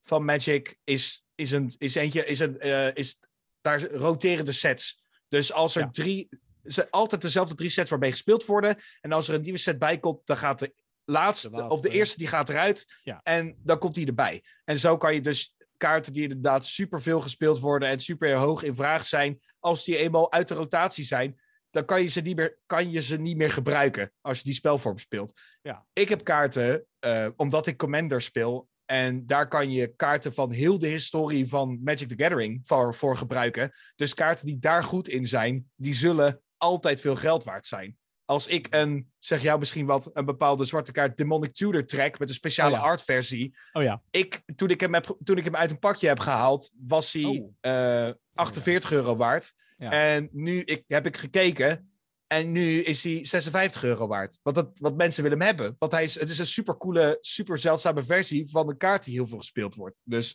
van 0.03 0.25
Magic 0.25 0.79
is, 0.85 1.27
is, 1.35 1.51
een, 1.51 1.75
is 1.79 1.95
eentje, 1.95 2.25
is 2.25 2.41
een, 2.41 2.59
eh, 2.59 2.95
is, 2.95 3.21
daar 3.61 3.83
roteren 3.91 4.45
de 4.45 4.53
sets. 4.53 5.05
Dus 5.29 5.53
als 5.53 5.77
er 5.77 5.83
Ja. 5.83 5.91
drie, 5.91 6.29
ze, 6.65 6.91
altijd 6.91 7.23
dezelfde 7.23 7.55
drie 7.55 7.71
sets 7.71 7.91
waarmee 7.91 8.11
gespeeld 8.11 8.45
worden. 8.45 8.77
En 9.01 9.13
als 9.13 9.29
er 9.29 9.35
een 9.35 9.43
nieuwe 9.43 9.59
set 9.59 9.79
bij 9.79 9.99
komt, 9.99 10.21
dan 10.25 10.37
gaat 10.37 10.59
de 10.59 10.75
laatste, 11.05 11.51
De 11.51 11.69
of 11.69 11.81
de 11.81 11.89
eerste, 11.89 12.19
die 12.19 12.27
gaat 12.27 12.49
eruit. 12.49 12.99
Ja. 13.03 13.21
En 13.23 13.57
dan 13.63 13.79
komt 13.79 13.95
die 13.95 14.07
erbij. 14.07 14.45
En 14.65 14.79
zo 14.79 14.97
kan 14.97 15.15
je 15.15 15.21
dus 15.21 15.55
kaarten 15.77 16.13
die 16.13 16.23
inderdaad 16.23 16.65
super 16.65 17.03
veel 17.03 17.21
gespeeld 17.21 17.61
worden 17.61 17.89
en 17.89 18.01
super 18.01 18.37
hoog 18.37 18.63
in 18.63 18.75
vraag 18.75 19.05
zijn, 19.05 19.41
als 19.59 19.85
die 19.85 19.97
eenmaal 19.97 20.33
uit 20.33 20.49
de 20.49 20.55
rotatie 20.55 21.05
zijn, 21.05 21.41
dan 21.71 21.85
kan 21.85 22.03
je 22.03 22.09
ze 22.09 22.21
niet 22.21 22.37
meer, 22.37 22.59
kan 22.67 22.91
je 22.91 23.01
ze 23.01 23.17
niet 23.17 23.37
meer 23.37 23.51
gebruiken 23.51 24.13
als 24.21 24.39
je 24.39 24.45
die 24.45 24.55
spelvorm 24.55 24.99
speelt. 24.99 25.41
Ja. 25.63 25.87
Ik 25.93 26.09
heb 26.09 26.25
kaarten, 26.25 26.87
eh, 26.99 27.29
omdat 27.37 27.67
ik 27.67 27.77
Commander 27.77 28.23
speel. 28.23 28.69
En 28.85 29.27
daar 29.27 29.49
kan 29.49 29.71
je 29.71 29.95
kaarten 29.97 30.35
van 30.35 30.51
heel 30.51 30.79
de 30.79 30.87
historie 30.87 31.49
van 31.49 31.81
Magic 31.83 32.09
the 32.09 32.15
Gathering 32.17 32.61
voor, 32.63 32.95
voor 32.95 33.17
gebruiken. 33.17 33.73
Dus 33.97 34.15
kaarten 34.15 34.47
die 34.47 34.59
daar 34.59 34.85
goed 34.85 35.09
in 35.09 35.27
zijn, 35.27 35.71
die 35.77 35.95
zullen 35.95 36.41
altijd 36.65 37.01
veel 37.01 37.17
geld 37.17 37.45
waard 37.45 37.67
zijn. 37.67 37.97
Als 38.25 38.47
ik 38.47 38.67
een, 38.71 39.13
zeg 39.19 39.43
jou 39.43 39.59
misschien 39.59 39.87
wat, 39.87 40.11
een 40.13 40.25
bepaalde 40.25 40.65
zwarte 40.65 40.93
kaart 40.93 41.17
Demonic 41.17 41.55
Tudor 41.55 41.85
trek 41.85 42.19
met 42.19 42.29
een 42.29 42.35
speciale 42.35 42.75
Oh 42.75 42.81
ja. 42.81 42.85
artversie. 42.85 43.57
Oh 43.73 43.83
ja, 43.83 44.03
Ik, 44.11 44.43
toen, 44.55 44.71
ik 44.71 44.81
hem 44.81 44.95
heb, 44.95 45.17
toen 45.25 45.37
ik 45.39 45.45
hem 45.45 45.57
uit 45.57 45.71
een 45.71 45.79
pakje 45.79 46.09
heb 46.09 46.19
gehaald, 46.19 46.71
was 46.85 47.13
hij 47.13 47.25
Oh. 47.25 47.53
eh, 47.61 48.13
48 48.35 48.93
euro 48.93 49.17
waard. 49.17 49.55
Ja. 49.79 49.91
En 49.91 50.29
nu 50.33 50.61
ik, 50.63 50.85
heb 50.87 51.07
ik 51.07 51.17
gekeken. 51.17 51.89
En 52.27 52.53
nu 52.53 52.81
is 52.83 53.05
hij 53.05 53.25
56 53.25 53.85
euro 53.85 54.07
waard. 54.07 54.39
Want 54.43 54.57
dat, 54.57 54.71
wat 54.75 54.97
mensen 54.97 55.23
willen 55.23 55.39
hem 55.39 55.47
hebben. 55.47 55.77
Want 55.79 55.93
hij 55.93 56.03
is, 56.03 56.21
het 56.21 56.29
is 56.31 56.39
een 56.39 56.47
super 56.47 56.77
coole, 56.77 57.19
super 57.21 57.59
zeldzame 57.59 58.03
versie 58.03 58.51
van 58.51 58.69
een 58.69 58.77
kaart 58.77 59.05
die 59.05 59.15
heel 59.15 59.27
veel 59.27 59.39
gespeeld 59.39 59.75
wordt. 59.75 59.99
Dus 60.05 60.35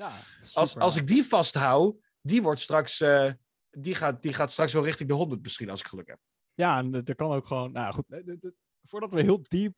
als, 0.54 0.78
als 0.78 0.96
ik 0.98 1.08
die 1.08 1.24
vasthoud, 1.24 1.96
die 2.22 2.42
wordt 2.42 2.60
straks. 2.62 3.02
eh, 3.02 3.32
die, 3.70 3.96
gaat, 3.96 4.22
die 4.22 4.34
gaat 4.34 4.52
straks 4.52 4.74
wel 4.74 4.84
richting 4.84 5.10
de 5.10 5.16
100 5.16 5.42
misschien, 5.42 5.70
als 5.70 5.80
ik 5.80 5.88
geluk 5.88 6.08
heb. 6.08 6.20
Ja, 6.54 6.78
en 6.78 6.94
er 7.06 7.16
kan 7.16 7.32
ook 7.32 7.48
gewoon. 7.48 7.72
Nou 7.72 7.94
goed, 7.94 8.06
eh, 8.12 8.20
eh, 8.28 8.28
eh, 8.42 8.52
voordat 8.84 9.14
we 9.14 9.22
heel 9.22 9.44
diep. 9.48 9.78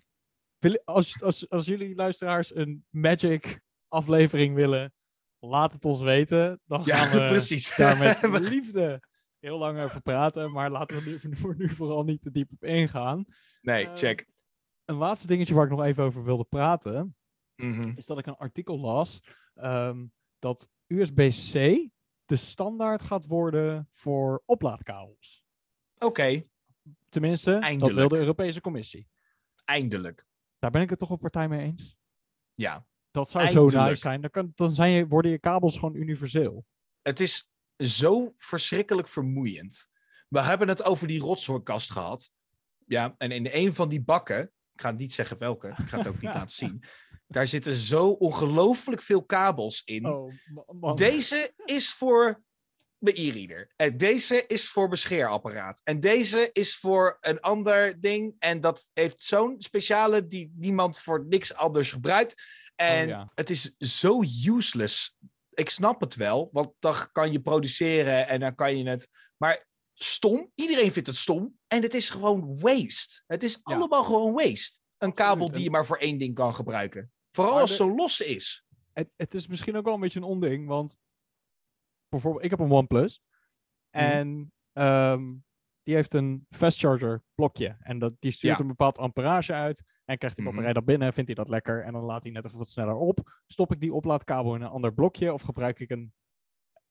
Als, 0.84 1.22
als, 1.22 1.50
als 1.50 1.66
jullie 1.66 1.96
luisteraars 1.96 2.56
een 2.56 2.86
Magic 2.90 3.62
aflevering 3.88 4.56
willen, 4.56 4.94
laat 5.40 5.74
het 5.74 5.86
ons 5.86 6.02
weten. 6.02 6.60
Dan 6.66 6.82
Ja, 6.86 6.96
gaan 6.96 7.20
we 7.22 7.26
precies. 7.36 7.76
daar 7.76 7.98
met 8.32 8.50
liefde 8.50 9.00
heel 9.40 9.58
lang 9.58 9.80
over 9.80 10.02
praten. 10.02 10.52
Maar 10.52 10.70
laten 10.72 11.04
we 11.04 11.20
er 11.30 11.38
voor 11.42 11.56
nu 11.58 11.70
vooral 11.70 12.04
niet 12.04 12.22
te 12.22 12.32
diep 12.32 12.52
op 12.52 12.64
ingaan. 12.64 13.26
nee, 13.62 13.90
check. 13.94 14.28
Een 14.86 14.96
laatste 14.96 15.28
dingetje 15.28 15.54
waar 15.54 15.66
ik 15.66 15.72
nog 15.72 15.84
even 15.84 16.04
over 16.04 16.24
wilde 16.24 16.44
praten. 16.44 17.16
Mhm. 17.56 17.92
Is 17.96 18.06
dat 18.06 18.18
ik 18.18 18.26
een 18.26 18.36
artikel 18.36 18.80
las. 18.80 19.20
ehm, 19.54 20.06
dat 20.40 20.70
USB-C 20.88 21.56
de 22.32 22.38
standaard 22.38 23.04
gaat 23.04 23.26
worden 23.26 23.90
voor 23.92 24.44
oplaadkabels. 24.46 25.44
Oké, 25.98 26.44
Tenminste, 27.10 27.52
dat 27.52 27.60
wil 27.60 27.70
Eindelijk. 27.70 28.10
de 28.10 28.18
Europese 28.18 28.62
Commissie. 28.62 29.10
eindelijk. 29.66 30.26
Daar 30.60 30.72
ben 30.72 30.82
ik 30.82 30.90
het 30.90 31.00
toch 31.00 31.10
op 31.10 31.20
partij 31.20 31.48
mee 31.48 31.62
eens. 31.62 31.98
Ja. 32.54 32.86
Dat 33.12 33.30
zou 33.30 33.48
zo 33.48 33.60
Eindelijk. 33.60 33.90
nice 33.90 34.02
zijn. 34.02 34.22
Dan, 34.22 34.30
kan, 34.30 34.52
dan 34.56 34.72
zijn 34.72 34.92
je, 34.92 35.08
worden 35.08 35.32
je 35.32 35.40
kabels 35.40 35.78
gewoon 35.78 35.96
universeel. 35.96 36.66
Het 37.02 37.20
is 37.20 37.52
zo 37.78 38.34
verschrikkelijk 38.38 39.08
vermoeiend. 39.08 39.90
We 40.28 40.42
hebben 40.42 40.68
het 40.68 40.84
over 40.84 41.08
die 41.08 41.20
rotshoorkast 41.22 41.92
gehad. 41.92 42.32
Ja, 42.86 43.16
en 43.18 43.32
in 43.32 43.50
een 43.52 43.74
van 43.74 43.90
die 43.90 44.02
bakken, 44.04 44.42
ik 44.74 44.82
ga 44.82 44.92
niet 44.92 45.14
zeggen 45.14 45.38
welke, 45.38 45.68
ik 45.68 45.88
ga 45.90 45.98
het 45.98 46.08
ook 46.08 46.22
niet 46.22 46.34
laten 46.40 46.56
zien. 46.56 46.84
Daar 47.32 47.48
zitten 47.48 47.74
zo 47.74 48.08
ongelooflijk 48.10 49.02
veel 49.02 49.24
kabels 49.24 49.82
in. 49.86 50.06
Oh, 50.06 50.34
man. 50.80 50.96
Deze 50.96 51.54
is 51.66 51.90
voor 51.94 52.44
mijn 52.98 53.16
e-reader. 53.18 53.72
En 53.76 53.98
deze 53.98 54.46
is 54.48 54.68
voor 54.70 54.86
mijn 54.88 54.98
scheerapparaat. 55.00 55.82
En 55.84 56.00
deze 56.00 56.50
is 56.54 56.76
voor 56.78 57.18
een 57.22 57.40
ander 57.40 58.02
ding. 58.02 58.36
En 58.40 58.62
dat 58.62 58.90
heeft 58.94 59.22
zo'n 59.22 59.56
speciale 59.58 60.28
die 60.28 60.52
niemand 60.56 61.00
voor 61.00 61.26
niks 61.26 61.54
anders 61.54 61.92
gebruikt. 61.92 62.44
En 62.76 63.02
Oh, 63.04 63.10
ja. 63.10 63.30
het 63.36 63.50
is 63.50 63.76
zo 63.78 64.22
useless. 64.46 65.16
Ik 65.54 65.70
snap 65.70 66.02
het 66.02 66.16
wel, 66.16 66.50
want 66.52 66.74
dan 66.80 66.96
kan 67.12 67.32
je 67.32 67.42
produceren 67.42 68.28
en 68.28 68.40
dan 68.40 68.56
kan 68.56 68.78
je 68.78 68.90
het. 68.90 69.08
Maar 69.38 69.66
stom, 69.94 70.52
iedereen 70.56 70.92
vindt 70.92 71.08
het 71.08 71.18
stom. 71.18 71.58
En 71.68 71.82
het 71.82 71.94
is 71.94 72.10
gewoon 72.10 72.60
waste. 72.60 73.24
Het 73.28 73.44
is 73.44 73.54
Ja. 73.64 73.76
allemaal 73.76 74.04
gewoon 74.04 74.34
waste. 74.34 74.80
Een 74.98 75.14
kabel 75.14 75.48
die 75.48 75.56
En- 75.56 75.64
je 75.64 75.70
maar 75.70 75.86
voor 75.86 75.98
één 75.98 76.18
ding 76.18 76.36
kan 76.36 76.54
gebruiken. 76.56 77.12
Vooral 77.32 77.54
Maar 77.54 77.62
als 77.62 77.70
de- 77.70 77.76
zo 77.76 77.96
los 77.96 78.22
is. 78.22 78.66
het, 78.94 79.12
het 79.16 79.34
is 79.34 79.48
misschien 79.48 79.76
ook 79.76 79.86
wel 79.86 79.94
een 79.94 80.00
beetje 80.00 80.20
een 80.20 80.26
onding, 80.26 80.68
want 80.68 81.00
bijvoorbeeld, 82.10 82.44
ik 82.44 82.50
heb 82.50 82.60
een 82.60 82.72
OnePlus 82.72 83.22
Mhm. 83.92 84.04
en 84.04 84.54
ehm, 84.74 85.36
die 85.84 85.96
heeft 85.96 86.14
een 86.14 86.46
fast 86.50 86.80
charger 86.80 87.24
blokje 87.36 87.78
en 87.80 88.00
dat, 88.00 88.14
die 88.20 88.32
stuurt 88.32 88.54
Ja. 88.56 88.62
een 88.62 88.68
bepaald 88.68 88.98
amperage 88.98 89.54
uit 89.54 89.84
en 90.06 90.18
krijgt 90.18 90.36
die 90.36 90.46
Mhm. 90.46 90.54
batterij 90.56 90.74
dat 90.74 90.86
binnen, 90.86 91.14
vindt 91.14 91.30
hij 91.30 91.44
dat 91.44 91.50
lekker 91.50 91.84
en 91.84 91.94
dan 91.94 92.04
laat 92.04 92.24
hij 92.24 92.32
net 92.32 92.46
even 92.46 92.58
wat 92.58 92.70
sneller 92.70 92.96
op. 92.96 93.42
Stop 93.48 93.72
ik 93.72 93.80
die 93.80 93.94
oplaadkabel 93.94 94.56
in 94.56 94.62
een 94.62 94.68
ander 94.70 94.94
blokje 94.94 95.34
of 95.34 95.42
gebruik 95.42 95.80
ik 95.80 95.90
een 95.90 96.14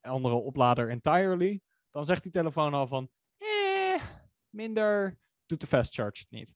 andere 0.00 0.34
oplader 0.34 0.88
entirely, 0.90 1.60
dan 1.90 2.04
zegt 2.04 2.22
die 2.22 2.32
telefoon 2.32 2.74
al 2.74 2.86
van, 2.86 3.10
eh, 3.38 4.02
minder, 4.48 5.18
doet 5.46 5.60
de 5.60 5.66
fast 5.66 5.94
charge 5.94 6.18
het 6.20 6.30
niet. 6.30 6.54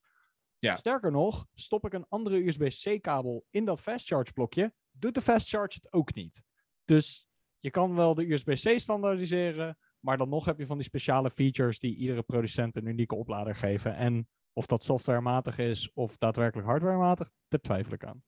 Ja. 0.64 0.76
Sterker 0.76 1.10
nog, 1.10 1.46
stop 1.54 1.86
ik 1.86 1.92
een 1.92 2.06
andere 2.08 2.46
USB-C-kabel 2.46 3.44
in 3.50 3.64
dat 3.64 3.80
fast 3.80 4.06
charge 4.06 4.32
blokje, 4.32 4.72
doet 4.90 5.14
de 5.14 5.22
fast 5.22 5.48
charge 5.48 5.78
het 5.82 5.92
ook 5.92 6.14
niet. 6.14 6.42
Dus 6.84 7.26
je 7.58 7.70
kan 7.70 7.94
wel 7.94 8.14
de 8.14 8.32
USB-C 8.32 8.80
standaardiseren, 8.80 9.78
maar 10.00 10.16
dan 10.16 10.28
nog 10.28 10.44
heb 10.44 10.58
je 10.58 10.66
van 10.66 10.76
die 10.76 10.86
speciale 10.86 11.30
features 11.30 11.78
die 11.78 11.96
iedere 11.96 12.22
producent 12.22 12.76
een 12.76 12.86
unieke 12.86 13.14
oplader 13.14 13.54
geven. 13.54 13.96
En 13.96 14.28
of 14.52 14.66
dat 14.66 14.82
softwarematig 14.82 15.58
is 15.58 15.90
of 15.94 16.16
daadwerkelijk 16.16 16.68
hardwarematig, 16.68 17.30
daar 17.48 17.60
twijfel 17.60 17.92
ik 17.92 18.04
aan. 18.04 18.22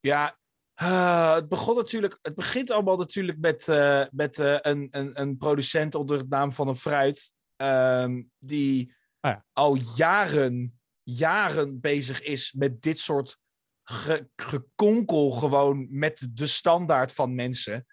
Ja, 0.00 0.38
ah, 0.74 1.34
het 1.34 1.48
begon 1.48 1.76
natuurlijk. 1.76 2.18
Het 2.22 2.34
begint 2.34 2.70
allemaal 2.70 2.96
natuurlijk 2.96 3.38
met, 3.38 3.68
eh, 3.68 4.04
met 4.10 4.38
eh, 4.38 4.56
een, 4.60 4.88
een, 4.90 5.20
een 5.20 5.36
producent 5.36 5.94
onder 5.94 6.18
de 6.18 6.26
naam 6.28 6.52
van 6.52 6.68
een 6.68 6.74
fruit. 6.74 7.34
ehm, 7.56 8.22
die 8.38 8.98
Ah 9.20 9.30
ja. 9.30 9.44
al 9.52 9.74
jaren, 9.96 10.79
jaren 11.16 11.80
bezig 11.80 12.22
is 12.22 12.52
met 12.52 12.82
dit 12.82 12.98
soort 12.98 13.38
ge- 13.82 14.28
gekonkel 14.36 15.30
gewoon 15.30 15.86
met 15.90 16.28
de 16.32 16.46
standaard 16.46 17.12
van 17.12 17.34
mensen. 17.34 17.86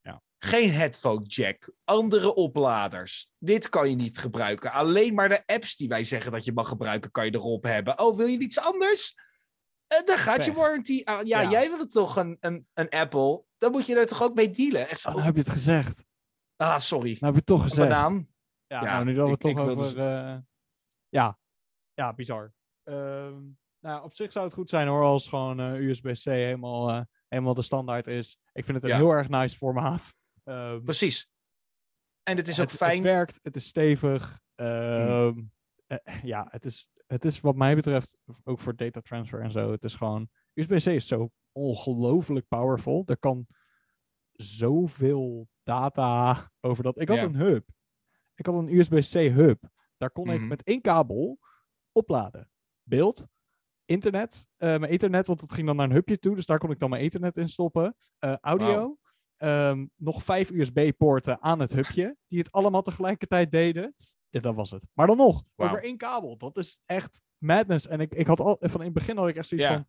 Ja. 0.00 0.22
Geen 0.38 0.70
headphone 0.70 1.22
jack, 1.26 1.72
andere 1.84 2.34
opladers. 2.34 3.30
Dit 3.38 3.68
kan 3.68 3.90
je 3.90 3.96
niet 3.96 4.18
gebruiken. 4.18 4.72
Alleen 4.72 5.14
maar 5.14 5.28
de 5.28 5.42
apps 5.46 5.76
die 5.76 5.88
wij 5.88 6.04
zeggen 6.04 6.32
dat 6.32 6.44
je 6.44 6.52
mag 6.52 6.68
gebruiken, 6.68 7.10
kan 7.10 7.24
je 7.24 7.34
erop 7.34 7.62
hebben. 7.64 7.98
Oh, 7.98 8.16
wil 8.16 8.26
je 8.26 8.38
iets 8.38 8.58
anders? 8.58 9.14
Eh, 9.86 10.06
daar 10.06 10.18
gaat 10.18 10.44
je 10.44 10.52
warranty 10.52 11.00
aan. 11.04 11.26
Ja, 11.26 11.40
Ja. 11.40 11.50
jij 11.50 11.68
wil 11.68 11.78
het 11.78 11.90
toch 11.92 12.16
een, 12.16 12.36
een, 12.40 12.66
een 12.74 12.88
Apple? 12.88 13.44
Dan 13.58 13.70
moet 13.72 13.86
je 13.86 13.96
er 13.98 14.06
toch 14.06 14.22
ook 14.22 14.34
mee 14.34 14.50
dealen? 14.50 14.88
Echt 14.88 15.00
zo. 15.00 15.08
Oh, 15.08 15.14
nou 15.14 15.26
heb 15.26 15.34
je 15.36 15.40
het 15.42 15.50
gezegd. 15.50 16.04
Ah, 16.56 16.78
sorry. 16.78 17.16
Nou 17.20 17.20
heb 17.24 17.32
je 17.32 17.38
het 17.38 17.46
toch 17.46 17.62
Een 17.62 17.68
gezegd. 17.68 17.88
banaan. 17.88 18.28
Ja, 18.66 18.82
Ja, 18.82 18.92
nou, 18.92 19.04
nu 19.04 19.14
dat 19.14 19.28
we 19.28 19.36
toch 19.36 19.54
wilde 19.64 19.82
over... 19.82 19.98
eh, 19.98 20.38
ja. 21.08 21.38
ja, 21.94 22.12
bizar. 22.14 22.52
Ehm, 22.84 23.42
nou, 23.78 24.04
op 24.04 24.14
zich 24.14 24.32
zou 24.32 24.44
het 24.44 24.54
goed 24.54 24.68
zijn 24.68 24.88
hoor, 24.88 25.02
als 25.02 25.28
gewoon 25.28 25.60
eh, 25.60 25.72
USB-C 25.74 26.24
helemaal, 26.24 26.88
eh, 26.90 27.00
helemaal 27.28 27.54
de 27.54 27.62
standaard 27.62 28.06
is. 28.06 28.38
Ik 28.52 28.64
vind 28.64 28.76
het 28.76 28.84
een 28.84 28.90
Ja. 28.90 28.96
heel 28.96 29.10
erg 29.10 29.28
nice 29.28 29.56
formaat. 29.56 30.14
Ehm, 30.44 30.82
Precies. 30.82 31.28
En 32.22 32.36
het 32.36 32.48
is 32.48 32.60
ook 32.60 32.70
fijn. 32.70 32.94
Het 32.94 33.02
werkt, 33.02 33.38
het 33.42 33.56
is 33.56 33.66
stevig. 33.66 34.42
ehm, 34.54 35.42
eh, 35.86 36.22
ja, 36.22 36.46
het 36.50 36.64
is, 36.64 36.88
het 37.06 37.24
is 37.24 37.40
wat 37.40 37.56
mij 37.56 37.74
betreft 37.74 38.16
ook 38.44 38.58
voor 38.60 38.76
data 38.76 39.00
transfer 39.00 39.40
en 39.40 39.50
zo. 39.52 39.70
Het 39.70 39.84
is 39.84 39.94
gewoon. 39.94 40.28
USB-C 40.54 40.86
is 40.86 41.06
zo 41.06 41.30
ongelooflijk 41.52 42.48
powerful. 42.48 43.02
Er 43.06 43.18
kan 43.18 43.46
zoveel 44.32 45.48
data 45.62 46.50
over 46.60 46.82
dat. 46.82 47.00
Ik 47.00 47.08
had 47.08 47.18
een 47.18 47.34
hub. 47.36 47.68
Ik 48.34 48.46
had 48.46 48.54
een 48.54 48.74
USB-C 48.74 49.12
hub. 49.34 49.62
Daar 49.96 50.10
kon 50.10 50.30
ik 50.30 50.38
Mhm. 50.38 50.48
met 50.48 50.62
één 50.62 50.80
kabel 50.80 51.38
opladen. 51.92 52.50
Beeld, 52.88 53.26
internet, 53.84 54.46
eh, 54.56 54.68
mijn 54.68 54.92
ethernet, 54.92 55.26
want 55.26 55.40
het 55.40 55.52
ging 55.52 55.66
dan 55.66 55.76
naar 55.76 55.86
een 55.86 55.92
hubje 55.92 56.18
toe. 56.18 56.34
Dus 56.34 56.46
daar 56.46 56.58
kon 56.58 56.70
ik 56.70 56.78
dan 56.78 56.90
mijn 56.90 57.02
ethernet 57.02 57.36
in 57.36 57.48
stoppen. 57.48 57.96
Eh, 58.18 58.36
audio, 58.40 58.98
ehm, 59.36 59.86
nog 59.96 60.22
vijf 60.22 60.50
USB-poorten 60.50 61.42
aan 61.42 61.60
het 61.60 61.72
hubje, 61.72 62.16
die 62.28 62.38
het 62.38 62.52
allemaal 62.52 62.82
tegelijkertijd 62.82 63.50
deden. 63.50 63.94
Ja, 64.28 64.40
dat 64.40 64.54
was 64.54 64.70
het. 64.70 64.82
Maar 64.92 65.06
dan 65.06 65.16
nog, 65.16 65.44
over 65.56 65.82
één 65.82 65.96
kabel. 65.96 66.36
Dat 66.36 66.56
is 66.56 66.78
echt 66.84 67.20
madness. 67.38 67.86
En 67.86 68.00
ik, 68.00 68.14
ik 68.14 68.26
had 68.26 68.40
al, 68.40 68.56
van 68.60 68.80
in 68.80 68.86
het 68.86 68.94
begin 68.94 69.16
had 69.16 69.28
ik 69.28 69.36
echt 69.36 69.48
zoiets 69.48 69.68
van, 69.68 69.86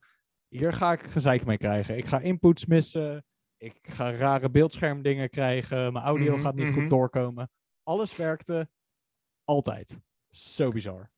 hier 0.48 0.74
ga 0.74 0.92
ik 0.92 1.04
gezeik 1.04 1.46
mee 1.46 1.58
krijgen. 1.58 1.98
Ik 1.98 2.06
ga 2.06 2.20
inputs 2.20 2.66
missen. 2.66 3.26
ik 3.58 3.80
ga 3.82 4.16
rare 4.16 4.50
beeldschermdingen 4.50 5.30
krijgen, 5.30 5.94
mijn 5.94 6.06
audio 6.06 6.34
Mhm, 6.34 6.42
gaat 6.44 6.56
niet 6.56 6.66
mhm. 6.66 6.80
goed 6.80 6.90
doorkomen. 6.90 7.50
Alles 7.84 8.16
werkte 8.18 8.70
altijd. 9.44 10.00
Zo 10.30 10.70
bizar. 10.70 11.12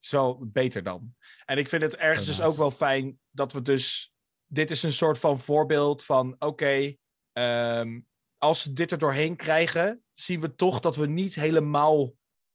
Is 0.00 0.10
wel 0.10 0.38
beter 0.46 0.82
dan. 0.82 1.14
En 1.44 1.58
ik 1.58 1.68
vind 1.68 1.82
het 1.82 1.96
ergens 1.96 2.26
dus 2.26 2.40
ook 2.40 2.56
wel 2.56 2.70
fijn 2.70 3.18
dat 3.30 3.52
we 3.52 3.62
dus... 3.62 4.12
Dit 4.50 4.70
is 4.70 4.82
een 4.82 4.92
soort 4.92 5.18
van 5.18 5.38
voorbeeld 5.38 6.04
van... 6.04 6.36
Oké, 6.38 6.94
ehm, 7.32 8.00
als 8.38 8.64
we 8.64 8.72
dit 8.72 8.92
er 8.92 8.98
doorheen 8.98 9.36
krijgen... 9.36 10.02
zien 10.12 10.40
we 10.40 10.54
toch 10.54 10.80
dat 10.80 10.96
we 10.96 11.06
niet 11.06 11.34
helemaal 11.34 12.12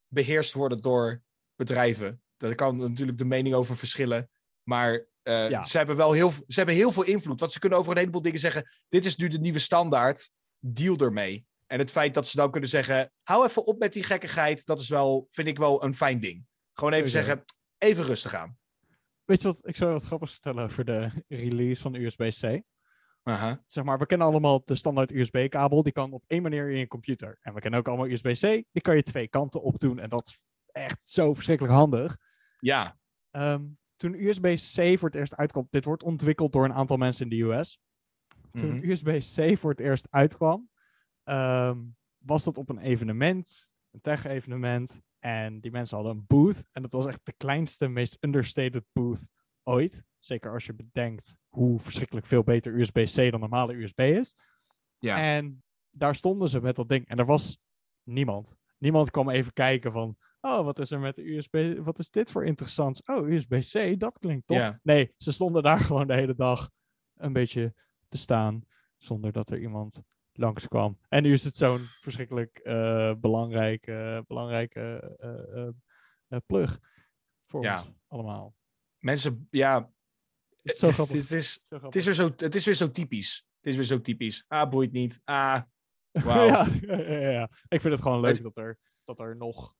beheerst 0.07 0.53
worden 0.53 0.81
door 0.81 1.21
bedrijven. 1.55 2.21
Daar 2.37 2.55
kan 2.55 2.77
natuurlijk 2.77 3.17
de 3.17 3.25
mening 3.25 3.55
over 3.55 3.77
verschillen. 3.77 4.29
Maar 4.63 5.05
eh, 5.21 5.49
Ja. 5.49 5.63
ze, 5.63 5.77
hebben 5.77 5.95
wel 5.95 6.11
heel, 6.11 6.31
ze 6.31 6.43
hebben 6.47 6.75
heel 6.75 6.91
veel 6.91 7.03
invloed. 7.03 7.39
Want 7.39 7.51
ze 7.51 7.59
kunnen 7.59 7.79
over 7.79 7.91
een 7.91 7.97
heleboel 7.97 8.21
dingen 8.21 8.39
zeggen... 8.39 8.69
Dit 8.89 9.05
is 9.05 9.15
nu 9.15 9.27
de 9.27 9.39
nieuwe 9.39 9.59
standaard. 9.59 10.29
Deal 10.59 10.97
ermee. 10.97 11.45
En 11.67 11.79
het 11.79 11.91
feit 11.91 12.13
dat 12.13 12.27
ze 12.27 12.37
dan 12.37 12.51
kunnen 12.51 12.69
zeggen... 12.69 13.11
Hou 13.23 13.45
even 13.45 13.65
op 13.65 13.79
met 13.79 13.93
die 13.93 14.03
gekkigheid. 14.03 14.65
Dat 14.65 14.79
is 14.79 14.89
wel, 14.89 15.27
vind 15.29 15.47
ik 15.47 15.57
wel 15.57 15.83
een 15.83 15.93
fijn 15.93 16.19
ding. 16.19 16.45
Gewoon 16.73 16.93
even 16.93 17.09
zeggen... 17.09 17.43
Even 17.77 18.03
rustig 18.05 18.33
aan. 18.33 18.57
Weet 19.25 19.41
je 19.41 19.47
wat, 19.47 19.67
ik 19.67 19.75
zou 19.75 19.91
wat 19.91 20.03
grappigs 20.03 20.31
vertellen 20.31 20.63
over 20.63 20.85
de 20.85 21.23
release 21.27 21.81
van 21.81 21.93
USB-C. 21.95 22.61
Zeg 23.65 23.83
maar, 23.83 23.99
we 23.99 24.05
kennen 24.05 24.27
allemaal 24.27 24.61
de 24.65 24.75
standaard 24.75 25.11
USB-kabel. 25.11 25.83
Die 25.83 25.93
kan 25.93 26.11
op 26.13 26.23
één 26.27 26.41
manier 26.41 26.69
in 26.69 26.77
je 26.77 26.87
computer. 26.87 27.37
En 27.41 27.53
we 27.53 27.59
kennen 27.59 27.79
ook 27.79 27.87
allemaal 27.87 28.07
USB-C. 28.09 28.41
Die 28.71 28.81
kan 28.81 28.95
je 28.95 29.03
twee 29.03 29.27
kanten 29.27 29.61
opdoen. 29.61 29.99
En 29.99 30.09
dat 30.09 30.27
is 30.27 30.37
echt 30.71 31.09
zo 31.09 31.33
verschrikkelijk 31.33 31.73
handig. 31.73 32.17
Ja, 32.59 32.97
Ehm, 33.31 33.63
toen 33.95 34.13
USB-C 34.13 34.99
voor 34.99 35.09
het 35.09 35.17
eerst 35.17 35.35
uitkwam, 35.35 35.67
dit 35.69 35.85
wordt 35.85 36.03
ontwikkeld 36.03 36.51
door 36.53 36.65
een 36.65 36.73
aantal 36.73 36.97
mensen 36.97 37.29
in 37.29 37.37
de 37.37 37.43
US. 37.43 37.79
Toen 38.51 38.75
Mhm. 38.77 38.89
USB-C 38.89 39.57
voor 39.57 39.69
het 39.69 39.79
eerst 39.79 40.07
uitkwam, 40.09 40.69
ehm, 41.23 41.77
was 42.17 42.43
dat 42.43 42.57
op 42.57 42.69
een 42.69 42.77
evenement, 42.77 43.69
een 43.91 44.01
tech-evenement. 44.01 45.01
En 45.23 45.59
die 45.59 45.71
mensen 45.71 45.95
hadden 45.95 46.15
een 46.15 46.25
booth. 46.27 46.65
En 46.71 46.81
dat 46.81 46.91
was 46.91 47.05
echt 47.05 47.19
de 47.23 47.33
kleinste, 47.37 47.87
meest 47.87 48.17
understated 48.19 48.83
booth 48.93 49.27
ooit. 49.63 50.03
Zeker 50.19 50.51
als 50.51 50.65
je 50.65 50.73
bedenkt 50.73 51.37
hoe 51.49 51.79
verschrikkelijk 51.79 52.25
veel 52.25 52.43
beter 52.43 52.79
USB-C 52.79 53.31
dan 53.31 53.39
normale 53.39 53.73
USB 53.73 53.99
is. 53.99 54.35
Ja. 54.99 55.17
En 55.17 55.63
daar 55.89 56.15
stonden 56.15 56.49
ze 56.49 56.61
met 56.61 56.75
dat 56.75 56.89
ding. 56.89 57.07
En 57.07 57.17
er 57.17 57.25
was 57.25 57.59
niemand. 58.03 58.55
Niemand 58.77 59.11
kwam 59.11 59.29
even 59.29 59.53
kijken 59.53 59.91
van... 59.91 60.17
Oh, 60.41 60.63
wat 60.63 60.79
is 60.79 60.91
er 60.91 60.99
met 60.99 61.15
de 61.15 61.35
USB? 61.35 61.77
Wat 61.83 61.99
is 61.99 62.09
dit 62.09 62.31
voor 62.31 62.45
interessants? 62.45 63.03
Oh, 63.03 63.29
USB-C, 63.29 63.99
dat 63.99 64.17
klinkt. 64.19 64.49
Ja. 64.49 64.79
Nee, 64.83 65.13
ze 65.17 65.31
stonden 65.31 65.63
daar 65.63 65.79
gewoon 65.87 66.07
de 66.07 66.13
hele 66.13 66.35
dag 66.35 66.69
een 67.13 67.33
beetje 67.33 67.73
te 68.09 68.17
staan. 68.17 68.61
Zonder 68.97 69.31
dat 69.31 69.49
er 69.51 69.59
iemand 69.59 70.01
langskwam. 70.37 70.99
En 71.09 71.23
nu 71.23 71.31
is 71.33 71.43
het 71.43 71.55
zo'n 71.55 71.79
verschrikkelijk 72.01 72.57
eh 72.57 73.13
belangrijke, 73.19 74.23
belangrijke 74.27 75.15
eh, 75.19 75.67
eh, 76.27 76.39
plug. 76.45 76.79
Voor 77.41 77.63
Ja. 77.63 77.79
ons 77.81 77.89
allemaal. 78.07 78.55
mensen, 78.97 79.47
ja. 79.51 79.91
Het 80.61 80.73
is 80.73 80.79
zo 80.79 80.85
Het 80.87 80.89
is, 80.89 80.95
grappig. 80.95 81.21
het, 81.29 81.31
is, 81.31 81.53
Zo 81.53 81.59
het, 81.69 81.79
grappig. 81.79 81.99
is 81.99 82.05
weer 82.05 82.13
zo, 82.13 82.31
het 82.45 82.55
is 82.55 82.65
weer 82.65 82.73
zo 82.75 82.91
typisch. 82.91 83.45
Het 83.61 83.65
is 83.71 83.75
weer 83.75 83.85
zo 83.85 84.01
typisch. 84.01 84.45
Ah, 84.47 84.69
boeit 84.69 84.91
niet. 84.91 85.21
Ah, 85.23 85.61
wauw. 86.25 86.47
ja, 86.47 86.67
ja, 86.97 87.29
ja. 87.29 87.49
Ik 87.67 87.81
vind 87.81 87.93
het 87.93 88.01
gewoon 88.01 88.19
leuk 88.19 88.41
dat 88.43 88.57
er, 88.57 88.79
dat 89.03 89.19
er 89.19 89.35
nog 89.37 89.73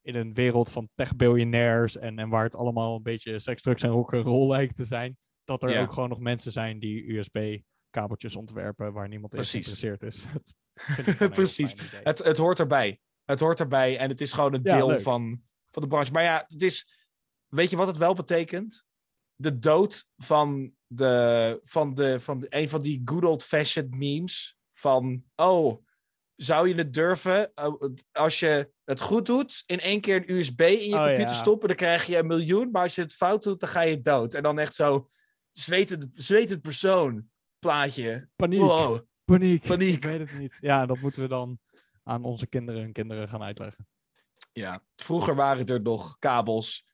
in 0.00 0.14
een 0.14 0.34
wereld 0.34 0.70
van 0.70 0.88
tech-biljonairs 0.94 1.96
en, 1.96 2.18
en 2.18 2.28
waar 2.28 2.44
het 2.44 2.54
allemaal 2.54 2.96
een 2.96 3.02
beetje 3.02 3.38
seks, 3.38 3.62
drugs 3.62 3.82
en 3.82 3.90
rock'n'roll 3.90 4.48
lijkt 4.48 4.74
te 4.74 4.84
zijn, 4.84 5.16
dat 5.44 5.62
er 5.62 5.70
Ja. 5.70 5.82
ook 5.82 5.92
gewoon 5.92 6.08
nog 6.08 6.20
mensen 6.20 6.52
zijn 6.52 6.78
die 6.78 7.22
USB-kabeltjes 7.88 8.36
ontwerpen 8.36 8.92
waar 8.92 9.08
niemand 9.08 9.34
in 9.34 9.44
geïnteresseerd 9.44 10.02
is. 10.02 10.24
Precies. 11.30 11.74
Het, 12.02 12.18
het 12.18 12.36
hoort 12.36 12.58
erbij. 12.58 13.00
Het 13.24 13.40
hoort 13.40 13.60
erbij 13.60 13.98
en 13.98 14.08
het 14.08 14.20
is 14.20 14.32
gewoon 14.32 14.54
een 14.54 14.60
Ja, 14.62 14.76
deel 14.76 14.88
leuk. 14.88 15.00
van, 15.00 15.42
van 15.70 15.82
de 15.82 15.88
branche. 15.88 16.12
Maar 16.12 16.22
ja, 16.22 16.44
het 16.48 16.62
is. 16.62 16.96
Weet 17.48 17.70
je 17.70 17.76
wat 17.76 17.86
het 17.86 17.96
wel 17.96 18.14
betekent? 18.14 18.84
De 19.34 19.58
dood 19.58 20.06
van, 20.16 20.72
de, 20.86 21.60
van, 21.62 21.94
de, 21.94 22.20
van 22.20 22.38
de, 22.38 22.46
een 22.50 22.68
van 22.68 22.80
die 22.80 23.02
good 23.04 23.24
old-fashioned 23.24 23.98
memes. 23.98 24.56
Van, 24.72 25.24
oh, 25.36 25.84
zou 26.36 26.68
je 26.68 26.74
het 26.74 26.92
durven 26.94 27.50
oh, 27.54 27.94
als 28.12 28.40
je 28.40 28.72
het 28.84 29.00
goed 29.00 29.26
doet, 29.26 29.62
in 29.66 29.80
één 29.80 30.00
keer 30.00 30.16
een 30.16 30.36
USB 30.36 30.60
in 30.60 30.88
je 30.88 30.94
Oh, 30.94 31.02
computer 31.02 31.28
ja. 31.28 31.32
stoppen, 31.32 31.68
dan 31.68 31.76
krijg 31.76 32.06
je 32.06 32.16
een 32.16 32.26
miljoen. 32.26 32.70
Maar 32.70 32.82
als 32.82 32.94
je 32.94 33.02
het 33.02 33.14
fout 33.14 33.42
doet, 33.42 33.60
dan 33.60 33.68
ga 33.68 33.80
je 33.80 34.00
dood. 34.00 34.34
En 34.34 34.42
dan 34.42 34.58
echt 34.58 34.74
zo, 34.74 35.08
zwetend, 35.52 36.06
zwetend 36.12 36.62
persoon 36.62 37.30
plaatje. 37.58 38.28
Paniek, 38.36 38.60
Wow. 38.60 39.00
paniek, 39.24 39.62
paniek. 39.66 39.94
Ik 39.94 40.04
weet 40.04 40.18
het 40.30 40.38
niet. 40.38 40.56
Ja, 40.60 40.86
dat 40.86 40.98
moeten 41.00 41.22
we 41.22 41.28
dan 41.28 41.58
aan 42.02 42.24
onze 42.24 42.46
kinderen 42.46 42.82
en 42.82 42.92
kinderen 42.92 43.28
gaan 43.28 43.42
uitleggen. 43.42 43.88
Ja, 44.52 44.82
vroeger 44.96 45.34
waren 45.34 45.66
er 45.66 45.82
nog 45.82 46.18
kabels 46.18 46.86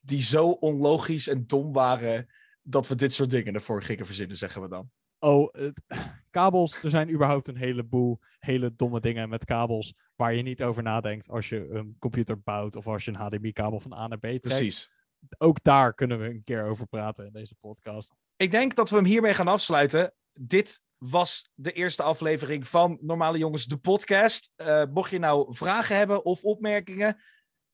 die 0.00 0.20
zo 0.20 0.48
onlogisch 0.50 1.28
en 1.28 1.46
dom 1.46 1.72
waren 1.72 2.26
dat 2.62 2.88
we 2.88 2.94
dit 2.94 3.12
soort 3.12 3.30
dingen 3.30 3.54
ervoor 3.54 3.82
gingen 3.82 4.06
verzinnen, 4.06 4.36
zeggen 4.36 4.62
we 4.62 4.68
dan. 4.68 4.90
Oh, 5.18 5.52
het- 5.52 5.82
kabels. 6.30 6.82
Er 6.82 6.90
zijn 6.90 7.10
überhaupt 7.10 7.46
een 7.48 7.56
heleboel 7.56 8.20
hele 8.38 8.74
domme 8.76 9.00
dingen 9.00 9.28
met 9.28 9.44
kabels 9.44 9.94
waar 10.16 10.34
je 10.34 10.42
niet 10.42 10.62
over 10.62 10.82
nadenkt 10.82 11.28
als 11.28 11.48
je 11.48 11.68
een 11.70 11.96
computer 11.98 12.40
bouwt 12.40 12.76
of 12.76 12.86
als 12.86 13.04
je 13.04 13.10
een 13.10 13.16
HDMI-kabel 13.16 13.80
van 13.80 13.92
A 13.92 14.06
naar 14.06 14.18
B 14.18 14.22
trekt. 14.22 14.40
Precies. 14.40 14.90
Ook 15.38 15.62
daar 15.62 15.94
kunnen 15.94 16.18
we 16.18 16.24
een 16.28 16.42
keer 16.44 16.64
over 16.64 16.86
praten 16.86 17.26
in 17.26 17.32
deze 17.32 17.54
podcast. 17.60 18.14
Ik 18.38 18.50
denk 18.50 18.74
dat 18.74 18.90
we 18.90 18.96
hem 18.96 19.04
hiermee 19.04 19.34
gaan 19.34 19.48
afsluiten. 19.48 20.12
Dit 20.32 20.80
was 20.98 21.50
de 21.54 21.72
eerste 21.72 22.02
aflevering 22.02 22.68
van 22.68 22.98
Normale 23.00 23.38
Jongens, 23.38 23.64
de 23.64 23.76
podcast. 23.76 24.52
Eh, 24.56 24.82
mocht 24.92 25.10
je 25.10 25.18
nou 25.18 25.54
vragen 25.54 25.96
hebben 25.96 26.24
of 26.24 26.42
opmerkingen, 26.42 27.22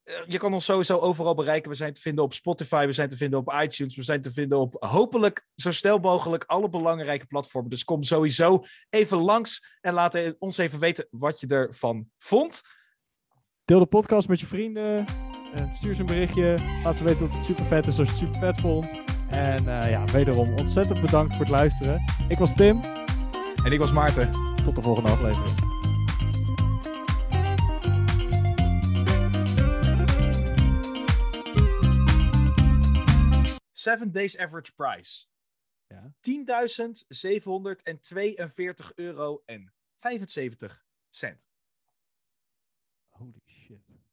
eh, 0.02 0.14
je 0.26 0.38
kan 0.38 0.52
ons 0.52 0.64
sowieso 0.64 0.98
overal 0.98 1.34
bereiken. 1.34 1.70
We 1.70 1.76
zijn 1.76 1.92
te 1.92 2.00
vinden 2.00 2.24
op 2.24 2.32
Spotify, 2.32 2.86
we 2.86 2.92
zijn 2.92 3.08
te 3.08 3.16
vinden 3.16 3.38
op 3.38 3.52
iTunes, 3.62 3.96
we 3.96 4.02
zijn 4.02 4.20
te 4.20 4.32
vinden 4.32 4.58
op 4.58 4.76
hopelijk 4.78 5.46
zo 5.54 5.72
snel 5.72 5.98
mogelijk 5.98 6.44
alle 6.44 6.68
belangrijke 6.68 7.26
platformen. 7.26 7.70
Dus 7.70 7.84
kom 7.84 8.02
sowieso 8.02 8.62
even 8.90 9.18
langs 9.18 9.76
en 9.80 9.94
laat 9.94 10.34
ons 10.38 10.58
even 10.58 10.78
weten 10.78 11.06
wat 11.10 11.40
je 11.40 11.46
ervan 11.46 12.10
vond. 12.18 12.62
Deel 13.64 13.78
de 13.78 13.86
podcast 13.86 14.28
met 14.28 14.40
je 14.40 14.46
vrienden. 14.46 15.06
eh, 15.54 15.74
stuur 15.74 15.94
ze 15.94 16.00
een 16.00 16.06
berichtje. 16.06 16.56
Laat 16.82 16.96
ze 16.96 17.04
weten 17.04 17.20
dat 17.20 17.36
het 17.36 17.44
super 17.44 17.64
vet 17.64 17.86
is 17.86 17.98
als 17.98 18.08
je 18.08 18.14
het 18.14 18.24
super 18.24 18.40
vet 18.40 18.60
vond. 18.60 19.13
En 19.34 19.68
eh, 19.68 19.90
ja, 19.90 20.04
wederom 20.04 20.48
ontzettend 20.48 21.00
bedankt 21.00 21.36
voor 21.36 21.44
het 21.44 21.54
luisteren. 21.54 22.04
Ik 22.28 22.38
was 22.38 22.54
Tim. 22.54 22.80
En 23.64 23.72
ik 23.72 23.78
was 23.78 23.92
Maarten. 23.92 24.30
Tot 24.64 24.74
de 24.74 24.82
volgende 24.82 25.10
aflevering. 25.10 25.72
Seven 33.72 34.12
Days 34.12 34.38
Average 34.38 34.74
Price. 34.74 35.26
Ja. 35.86 36.12
10.742 36.20 38.94
euro 38.94 39.42
en 39.44 39.74
75 39.98 40.84
cent. 41.08 41.46